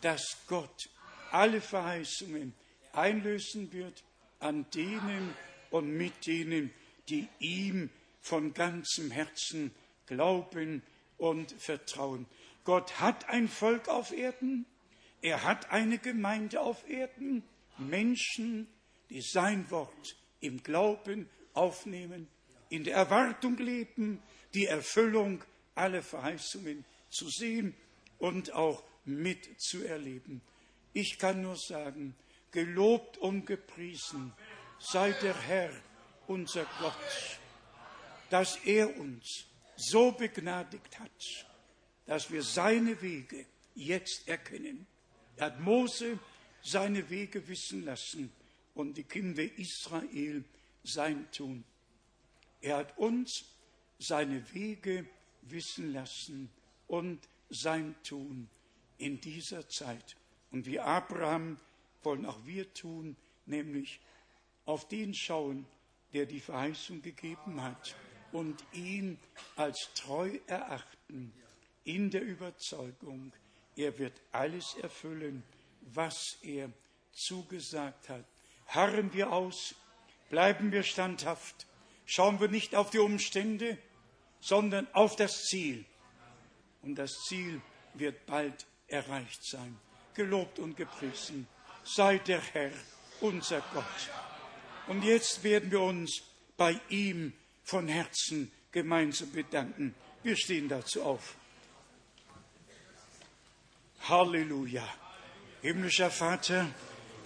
[0.02, 0.88] dass Gott
[1.34, 2.54] alle Verheißungen
[2.92, 4.04] einlösen wird
[4.38, 5.34] an denen
[5.70, 6.72] und mit denen,
[7.08, 7.90] die ihm
[8.20, 9.74] von ganzem Herzen
[10.06, 10.82] glauben
[11.18, 12.26] und vertrauen.
[12.62, 14.64] Gott hat ein Volk auf Erden,
[15.22, 17.42] er hat eine Gemeinde auf Erden,
[17.78, 18.68] Menschen,
[19.10, 22.28] die sein Wort im Glauben aufnehmen,
[22.68, 24.22] in der Erwartung leben,
[24.54, 25.42] die Erfüllung
[25.74, 27.74] aller Verheißungen zu sehen
[28.18, 30.40] und auch mitzuerleben.
[30.94, 32.14] Ich kann nur sagen,
[32.52, 34.32] gelobt und gepriesen
[34.78, 35.70] sei der Herr,
[36.28, 37.40] unser Gott,
[38.30, 39.46] dass er uns
[39.76, 41.46] so begnadigt hat,
[42.06, 43.44] dass wir seine Wege
[43.74, 44.86] jetzt erkennen.
[45.36, 46.18] Er hat Mose
[46.62, 48.32] seine Wege wissen lassen
[48.74, 50.44] und die Kinder Israel
[50.84, 51.64] sein Tun.
[52.60, 53.44] Er hat uns
[53.98, 55.06] seine Wege
[55.42, 56.50] wissen lassen
[56.86, 58.48] und sein Tun
[58.98, 60.16] in dieser Zeit.
[60.54, 61.58] Und wie Abraham
[62.04, 63.98] wollen auch wir tun, nämlich
[64.66, 65.66] auf den schauen,
[66.12, 67.96] der die Verheißung gegeben hat
[68.30, 69.18] und ihn
[69.56, 71.32] als treu erachten,
[71.82, 73.32] in der Überzeugung,
[73.74, 75.42] er wird alles erfüllen,
[75.92, 76.70] was er
[77.10, 78.24] zugesagt hat.
[78.68, 79.74] Harren wir aus,
[80.30, 81.66] bleiben wir standhaft,
[82.06, 83.76] schauen wir nicht auf die Umstände,
[84.38, 85.84] sondern auf das Ziel.
[86.82, 87.60] Und das Ziel
[87.94, 89.80] wird bald erreicht sein.
[90.14, 91.46] Gelobt und gepriesen
[91.84, 92.70] sei der Herr,
[93.20, 93.84] unser Gott.
[94.86, 96.22] Und jetzt werden wir uns
[96.56, 97.32] bei ihm
[97.62, 99.94] von Herzen gemeinsam bedanken.
[100.22, 101.34] Wir stehen dazu auf.
[104.08, 104.86] Halleluja.
[105.62, 106.66] Himmlischer Vater,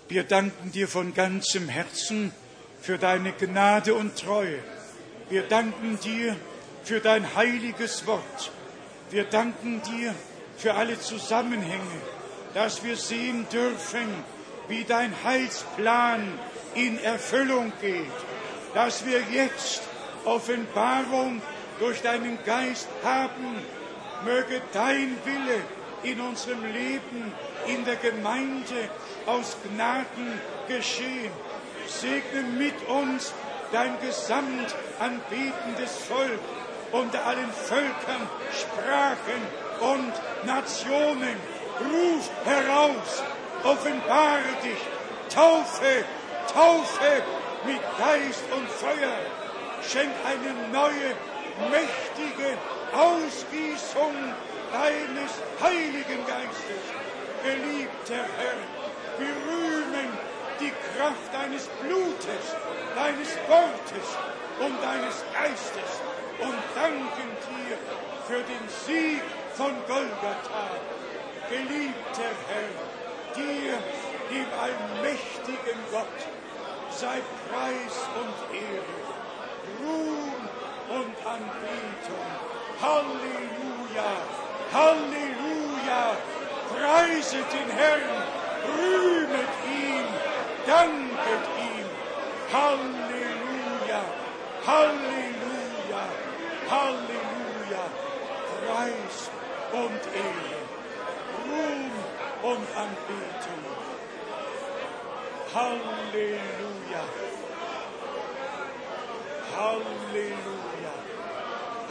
[0.09, 2.33] wir danken dir von ganzem Herzen
[2.81, 4.63] für deine Gnade und Treue.
[5.29, 6.37] Wir danken dir
[6.85, 8.53] für dein heiliges Wort.
[9.11, 10.15] Wir danken dir
[10.57, 12.01] für alle Zusammenhänge,
[12.59, 14.09] dass wir sehen dürfen,
[14.67, 16.27] wie dein Heilsplan
[16.75, 18.11] in Erfüllung geht,
[18.75, 19.83] dass wir jetzt
[20.25, 21.41] Offenbarung
[21.79, 23.63] durch deinen Geist haben.
[24.25, 25.61] Möge dein Wille
[26.03, 27.33] in unserem Leben,
[27.69, 28.91] in der Gemeinde
[29.27, 31.31] aus Gnaden geschehen.
[31.87, 33.35] Segne mit uns
[33.71, 36.41] dein gesamt anbetendes Volk
[36.91, 40.13] unter allen Völkern, Sprachen und
[40.45, 41.58] Nationen.
[41.81, 43.23] Ruf heraus,
[43.63, 44.83] offenbare dich,
[45.33, 46.05] taufe,
[46.53, 47.23] taufe
[47.65, 49.19] mit Geist und Feuer.
[49.83, 51.15] Schenk eine neue,
[51.71, 52.59] mächtige
[52.93, 54.15] Ausgießung
[54.73, 55.33] deines
[55.63, 56.85] Heiligen Geistes.
[57.45, 58.59] Geliebter Herr,
[59.19, 60.11] wir rühmen
[60.59, 62.57] die Kraft deines Blutes,
[62.97, 64.09] deines Wortes
[64.59, 65.91] und deines Geistes
[66.41, 67.79] und danken dir
[68.27, 69.23] für den Sieg
[69.55, 70.98] von Golgatha.
[71.51, 73.79] Geliebter Herr, dir,
[74.31, 76.19] dem allmächtigen Gott,
[76.91, 78.99] sei Preis und Ehre,
[79.81, 80.43] Ruhm
[80.91, 82.29] und Anbetung.
[82.83, 84.11] Halleluja,
[84.75, 86.17] Halleluja,
[86.69, 88.23] preiset den Herrn,
[88.77, 90.09] rühmet ihn,
[90.67, 91.89] danket ihm.
[92.53, 94.03] Halleluja,
[94.67, 96.05] Halleluja,
[96.71, 97.85] Halleluja,
[98.67, 99.31] Preis
[99.73, 100.58] und Ehre,
[101.49, 101.91] Ruhm
[102.43, 103.63] und Anbetung.
[105.55, 107.05] Halleluja,
[109.57, 110.95] Halleluja,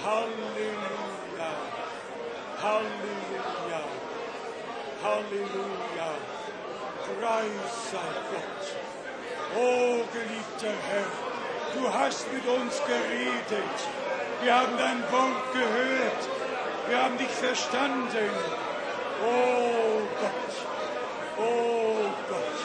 [0.05, 1.51] Halleluja,
[2.61, 3.81] Halleluja,
[5.03, 6.11] Halleluja.
[7.07, 8.63] Preis sei Gott.
[9.55, 11.11] O geliebter Herr,
[11.73, 13.77] du hast mit uns geredet.
[14.43, 16.21] Wir haben dein Wort gehört.
[16.89, 18.29] Wir haben dich verstanden.
[19.23, 20.53] Oh Gott,
[21.39, 22.60] oh Gott,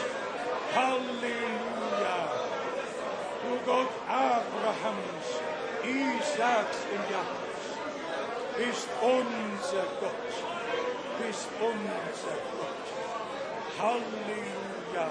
[0.75, 2.19] Halleluja.
[3.43, 5.29] Du Gott Abrahams,
[5.83, 7.65] Isaaks und Jakobs,
[8.57, 10.33] bist unser Gott,
[11.19, 12.87] bist unser Gott.
[13.79, 15.11] Halleluja,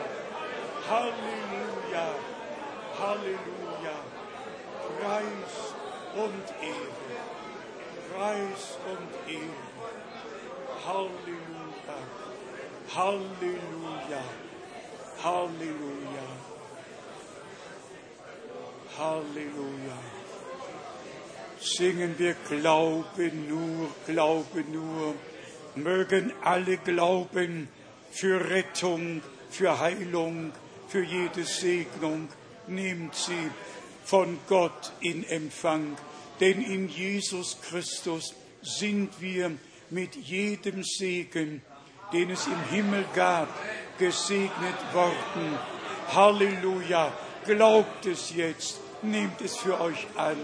[0.89, 2.07] Halleluja,
[2.99, 3.97] Halleluja.
[4.99, 5.73] Preis
[6.15, 7.22] und Ehre,
[8.13, 10.10] Preis und Ehre.
[10.85, 11.97] Halleluja,
[12.95, 14.23] Halleluja,
[15.23, 16.27] Halleluja,
[18.97, 19.97] Halleluja.
[21.59, 25.13] Singen wir Glaube nur, Glaube nur.
[25.75, 27.67] Mögen alle glauben
[28.11, 29.21] für Rettung,
[29.51, 30.51] für Heilung,
[30.87, 32.27] für jede Segnung.
[32.65, 33.51] Nehmt sie
[34.03, 35.95] von Gott in Empfang,
[36.39, 38.33] denn in Jesus Christus
[38.63, 39.51] sind wir
[39.91, 41.61] mit jedem Segen,
[42.13, 43.47] den es im Himmel gab,
[43.97, 45.57] gesegnet worden.
[46.13, 47.11] Halleluja.
[47.45, 50.38] Glaubt es jetzt, nehmt es für euch an.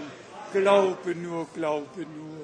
[0.52, 2.37] Glaube nur, glaube nur.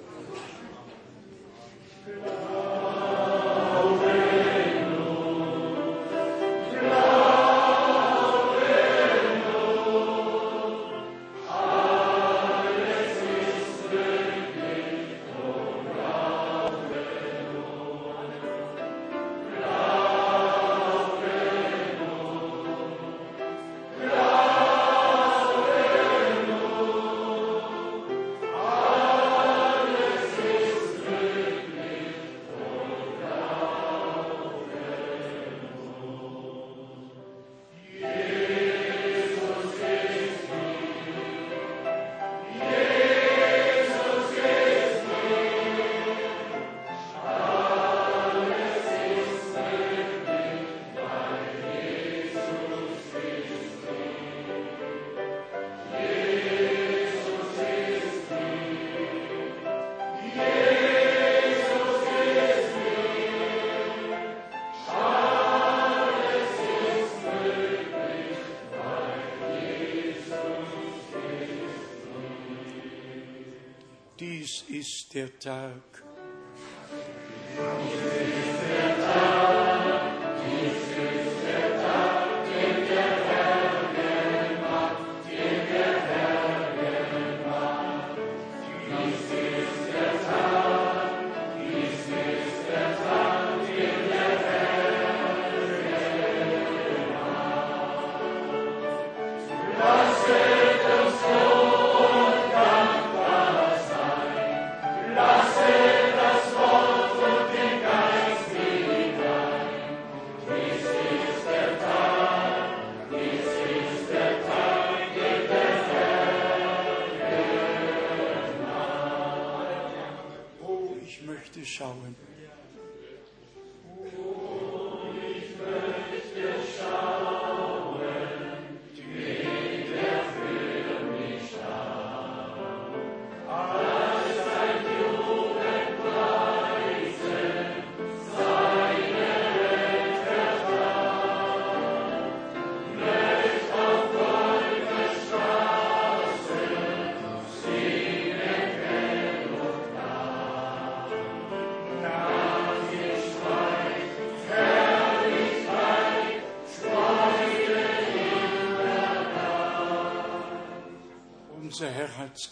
[75.47, 75.94] Ist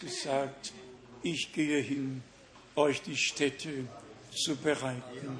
[0.02, 0.72] gesagt,
[1.22, 2.22] ich gehe hin,
[2.74, 3.86] euch die Stätte
[4.34, 5.38] zu bereiten.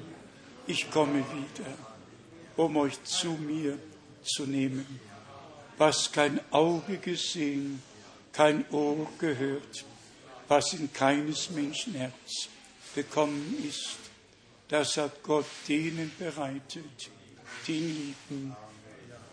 [0.65, 1.69] Ich komme wieder,
[2.55, 3.77] um euch zu mir
[4.23, 4.99] zu nehmen.
[5.77, 7.81] Was kein Auge gesehen,
[8.31, 9.85] kein Ohr gehört,
[10.47, 12.47] was in keines Menschen Herz
[12.95, 13.97] gekommen ist,
[14.69, 17.09] das hat Gott denen bereitet,
[17.67, 18.55] die ihn lieben.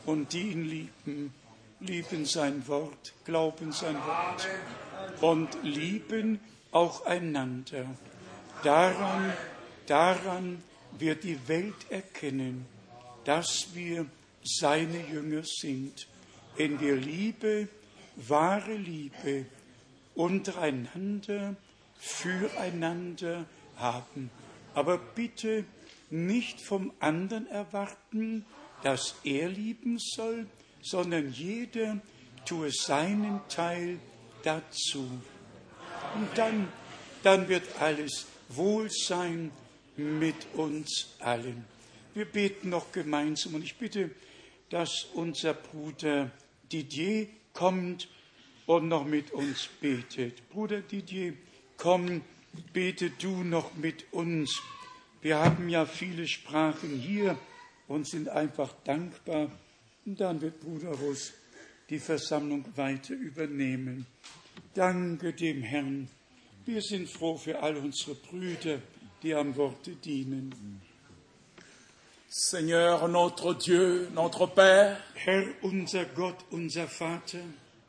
[0.06, 1.34] Und die ihn lieben,
[1.80, 4.48] lieben sein Wort, glauben sein Wort
[5.20, 6.40] und lieben
[6.72, 7.86] auch einander.
[8.62, 9.32] Daran,
[9.86, 10.62] daran
[10.98, 12.66] wird die Welt erkennen,
[13.24, 14.06] dass wir
[14.42, 16.06] seine Jünger sind,
[16.56, 17.68] wenn wir Liebe,
[18.16, 19.46] wahre Liebe
[20.14, 21.56] untereinander,
[21.98, 23.46] füreinander
[23.76, 24.30] haben.
[24.74, 25.64] Aber bitte
[26.10, 28.44] nicht vom anderen erwarten,
[28.82, 30.46] dass er lieben soll,
[30.82, 31.98] sondern jeder
[32.46, 33.98] tue seinen Teil
[34.42, 35.08] dazu.
[36.14, 36.68] Und dann,
[37.22, 39.50] dann wird alles wohl sein
[39.96, 41.64] mit uns allen.
[42.14, 44.10] Wir beten noch gemeinsam und ich bitte,
[44.70, 46.30] dass unser Bruder
[46.72, 48.08] Didier kommt
[48.66, 50.48] und noch mit uns betet.
[50.50, 51.34] Bruder Didier,
[51.76, 52.22] komm,
[52.72, 54.60] bete du noch mit uns.
[55.22, 57.38] Wir haben ja viele Sprachen hier
[57.88, 59.50] und sind einfach dankbar.
[60.06, 61.32] Und dann wird Bruder Russ
[61.90, 64.06] die Versammlung weiter übernehmen.
[64.74, 66.08] Danke dem Herrn.
[66.64, 68.78] Wir sind froh für all unsere Brüder,
[69.22, 70.80] die am Worte dienen.
[72.28, 77.42] Seigneur notre Dieu, notre Père, Herr, unser Gott, unser Vater,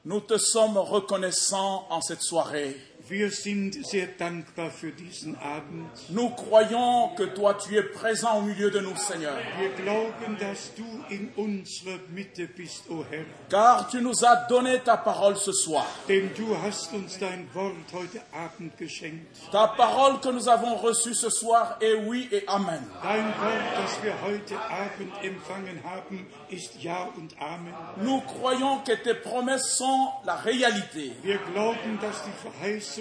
[0.03, 2.75] nous te sommes reconnaissants en cette soirée.
[3.11, 5.89] Wir sind sehr dankbar für diesen Abend.
[6.09, 10.73] Nous croyons que toi tu es présent au milieu de nous, Seigneur, Wir glauben, dass
[10.75, 13.25] du in unserer Mitte bist, o Herr.
[13.49, 15.85] car tu nous as donné ta parole ce soir.
[16.07, 19.27] Denn du hast uns dein Wort heute Abend geschenkt.
[19.51, 22.81] Ta parole que nous avons reçue ce soir est oui et amen.
[23.03, 27.73] Dein Wort, das wir heute Abend empfangen haben, ist Ja und Amen.
[27.97, 31.11] Nous croyons que tes promesses sont la réalité.
[31.23, 33.00] Wir glauben, dass die Verheißungen Realität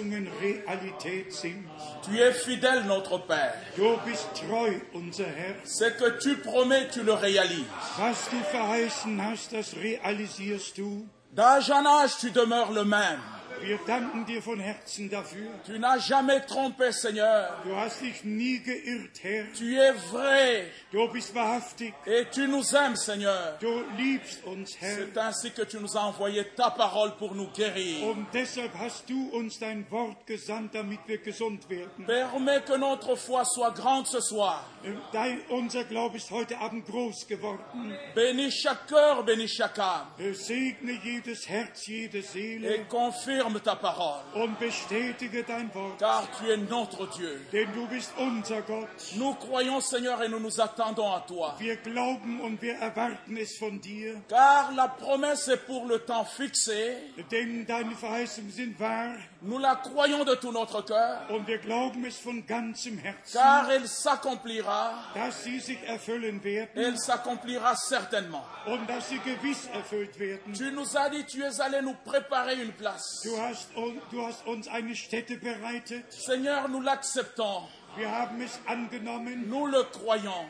[2.03, 3.53] Tu es fidèle, notre Père.
[3.75, 5.55] Du bist treu, unser Herr.
[5.65, 7.65] Ce que tu promets, tu le réalises.
[7.99, 11.05] Was du verheißen hast, das realisierst du.
[11.31, 13.19] D'âge en âge, tu demeures le même.
[13.63, 15.49] Wir danken dir von Herzen dafür.
[15.65, 17.49] Tu n'as jamais trompé, Seigneur.
[17.63, 19.45] Du hast dich nie geirrt, Herr.
[19.57, 21.93] Tu es vrai Du bist wahrhaftig.
[22.07, 23.57] et tu nous aimes, Seigneur.
[23.59, 23.67] Du
[23.97, 24.97] liebst uns, Herr.
[24.97, 28.03] C'est ainsi que tu nous as envoyé ta parole pour nous guérir.
[28.07, 32.05] Und deshalb hast du uns dein Wort gesandt, damit wir gesund werden.
[32.07, 34.65] Permets que notre foi soit grande ce soir.
[35.13, 37.95] Dein, unser Glaube ist heute Abend groß geworden.
[38.15, 40.07] Bénis chaque cœur, bénis chaque âme.
[40.33, 44.21] Segne jedes Herz, jede Seele Et confirme ta parole.
[44.33, 45.99] und bestätige dein Wort.
[45.99, 47.39] Car tu es notre Dieu.
[47.51, 48.87] Denn du bist unser Gott.
[49.15, 51.55] Nous croyons, Seigneur, et nous nous attendons à toi.
[51.59, 54.21] Wir glauben und wir erwarten es von dir.
[54.27, 56.97] Car la promesse est pour le temps fixé.
[57.31, 61.21] Denn deine Verheißungen sind wahr Nous la croyons de tout notre cœur.
[61.31, 64.93] und wir glauben es von ganzem Herzen, Car elle s'accomplira.
[65.15, 68.43] dass sie sich erfüllen werden Elle s'accomplira certainement.
[68.67, 70.53] und dass sie gewiss erfüllt werden.
[70.53, 73.21] Tu nous as dit, tu es allé nous préparer une place.
[73.23, 76.03] Du hast, un- du hast uns eine Stätte bereitet.
[76.11, 77.63] Seigneur, nous l'acceptons.
[77.97, 80.45] Nous le croyons.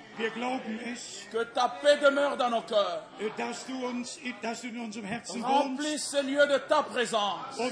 [1.31, 3.03] Que ta paix demeure dans nos cœurs.
[3.19, 4.19] Herzen wohnst
[5.41, 7.59] Remplis ces lieux de ta présence.
[7.59, 7.69] Et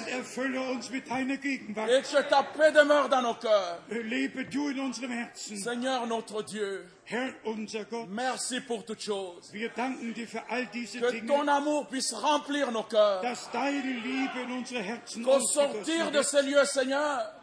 [2.02, 3.80] que ta paix demeure dans nos cœurs.
[3.90, 5.58] Herzen.
[5.58, 9.52] Seigneur notre Dieu, Herr unser Gott, merci pour toutes choses.
[9.52, 13.22] wir danken dir für all diese Que Dinge, ton amour puisse remplir nos cœurs.
[13.22, 16.26] dass deine Liebe in unsere Herzen Qu'au sortir de wird.
[16.26, 17.34] ces lieux, Seigneur,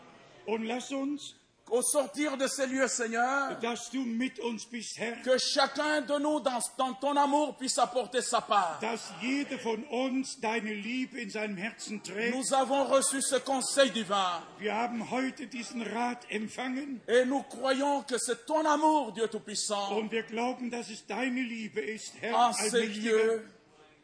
[0.47, 1.35] Und lass uns,
[1.70, 6.18] au sortir de ces lieux, Seigneur, dass du mit uns bist, Herr, que chacun de
[6.18, 8.78] nous, dans, dans ton amour, puisse apporter sa part.
[8.80, 12.34] dass jeder von uns deine Liebe in seinem Herzen trägt.
[12.34, 14.43] Nous avons reçu ce conseil divin.
[14.59, 17.01] Wir haben heute diesen Rat empfangen.
[17.09, 21.40] Et nous croyons que c'est ton amour, Dieu Tout-Puissant, und wir glauben, dass es deine
[21.43, 23.43] Liebe ist, Herr, en ces lieux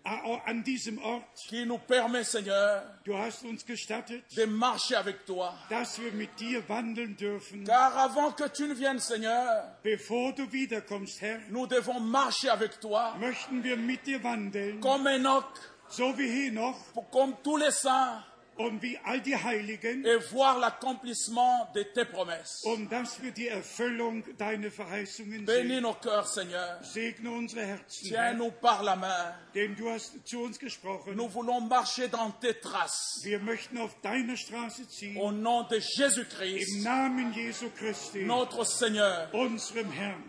[0.05, 1.23] an diesem Ort.
[1.49, 5.55] qui nous permet, Seigneur, Du hast uns gestattet, de marcher avec toi.
[5.71, 7.65] dass wir mit dir wandeln dürfen.
[7.65, 12.81] Car avant que tu ne viennes, Seigneur, Bevor du wiederkommst, Herr, nous devons marcher avec
[12.81, 15.45] toi möchten wir mit dir wandeln, comme Enoch,
[15.89, 16.77] so wie Henoch
[17.11, 18.23] comme tous les saints,
[20.07, 22.63] et voir l'accomplissement de tes promesses.
[25.47, 26.79] Bénis nos cœurs, Seigneur.
[27.89, 29.35] Tiens-nous par la main.
[31.15, 33.21] Nous voulons marcher dans tes traces.
[35.19, 36.85] Au nom de Jésus-Christ,
[38.27, 39.29] notre Seigneur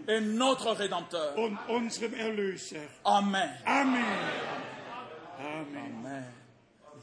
[0.08, 1.36] et notre Rédempteur.
[3.06, 3.50] Amen.
[3.66, 4.04] Amen.
[5.40, 6.26] Amen.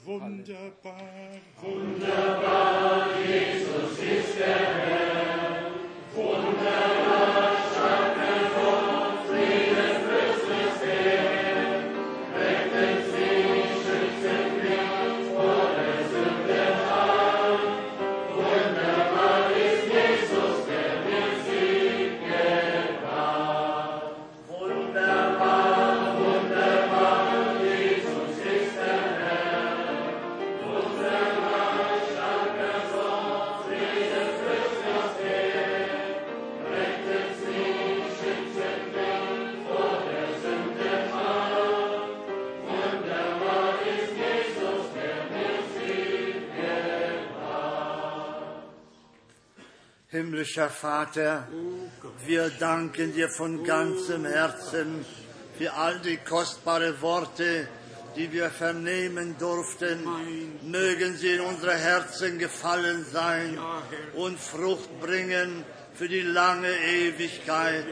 [0.06, 0.44] Amen.
[0.44, 3.06] Wunderbar, Wunderbar,
[50.31, 51.48] Himmlischer Vater,
[52.24, 55.05] wir danken dir von ganzem Herzen
[55.59, 57.66] für all die kostbare Worte,
[58.15, 60.07] die wir vernehmen durften.
[60.62, 63.59] Mögen sie in unsere Herzen gefallen sein
[64.15, 67.86] und Frucht bringen für die lange Ewigkeit.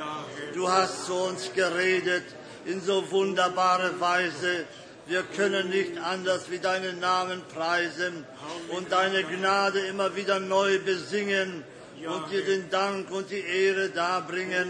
[0.55, 2.23] Du hast zu uns geredet
[2.67, 4.65] in so wunderbare Weise.
[5.09, 8.25] Wir können nicht anders wie deinen Namen preisen
[8.69, 11.65] und deine Gnade immer wieder neu besingen
[12.07, 14.69] und dir den Dank und die Ehre darbringen.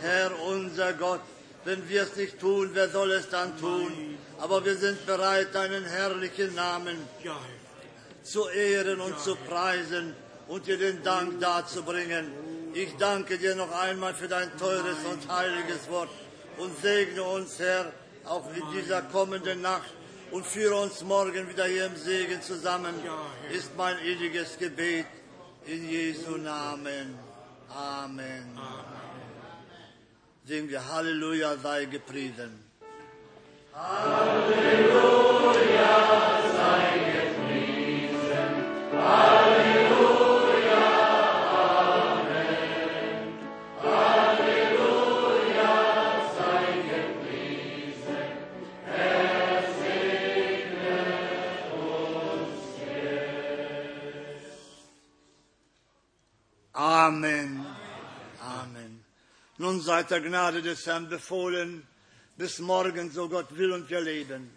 [0.00, 1.20] Herr unser Gott,
[1.64, 4.18] wenn wir es nicht tun, wer soll es dann tun?
[4.38, 6.96] Aber wir sind bereit, deinen herrlichen Namen
[8.22, 10.14] zu ehren und zu preisen
[10.48, 12.30] und dir den Dank darzubringen.
[12.74, 16.10] Ich danke dir noch einmal für dein teures und heiliges Wort.
[16.58, 17.92] Und segne uns, Herr,
[18.24, 19.92] auch in dieser kommenden Nacht.
[20.30, 22.94] Und führe uns morgen wieder hier im Segen zusammen,
[23.52, 25.04] ist mein ewiges Gebet
[25.66, 27.18] in Jesu Namen.
[27.74, 28.58] Amen.
[30.44, 32.64] Singen wir Halleluja sei gepriesen.
[33.72, 34.62] Amen.
[59.62, 61.86] Nun seid der Gnade des Herrn befohlen,
[62.36, 64.50] bis morgen, so Gott will und wir leben.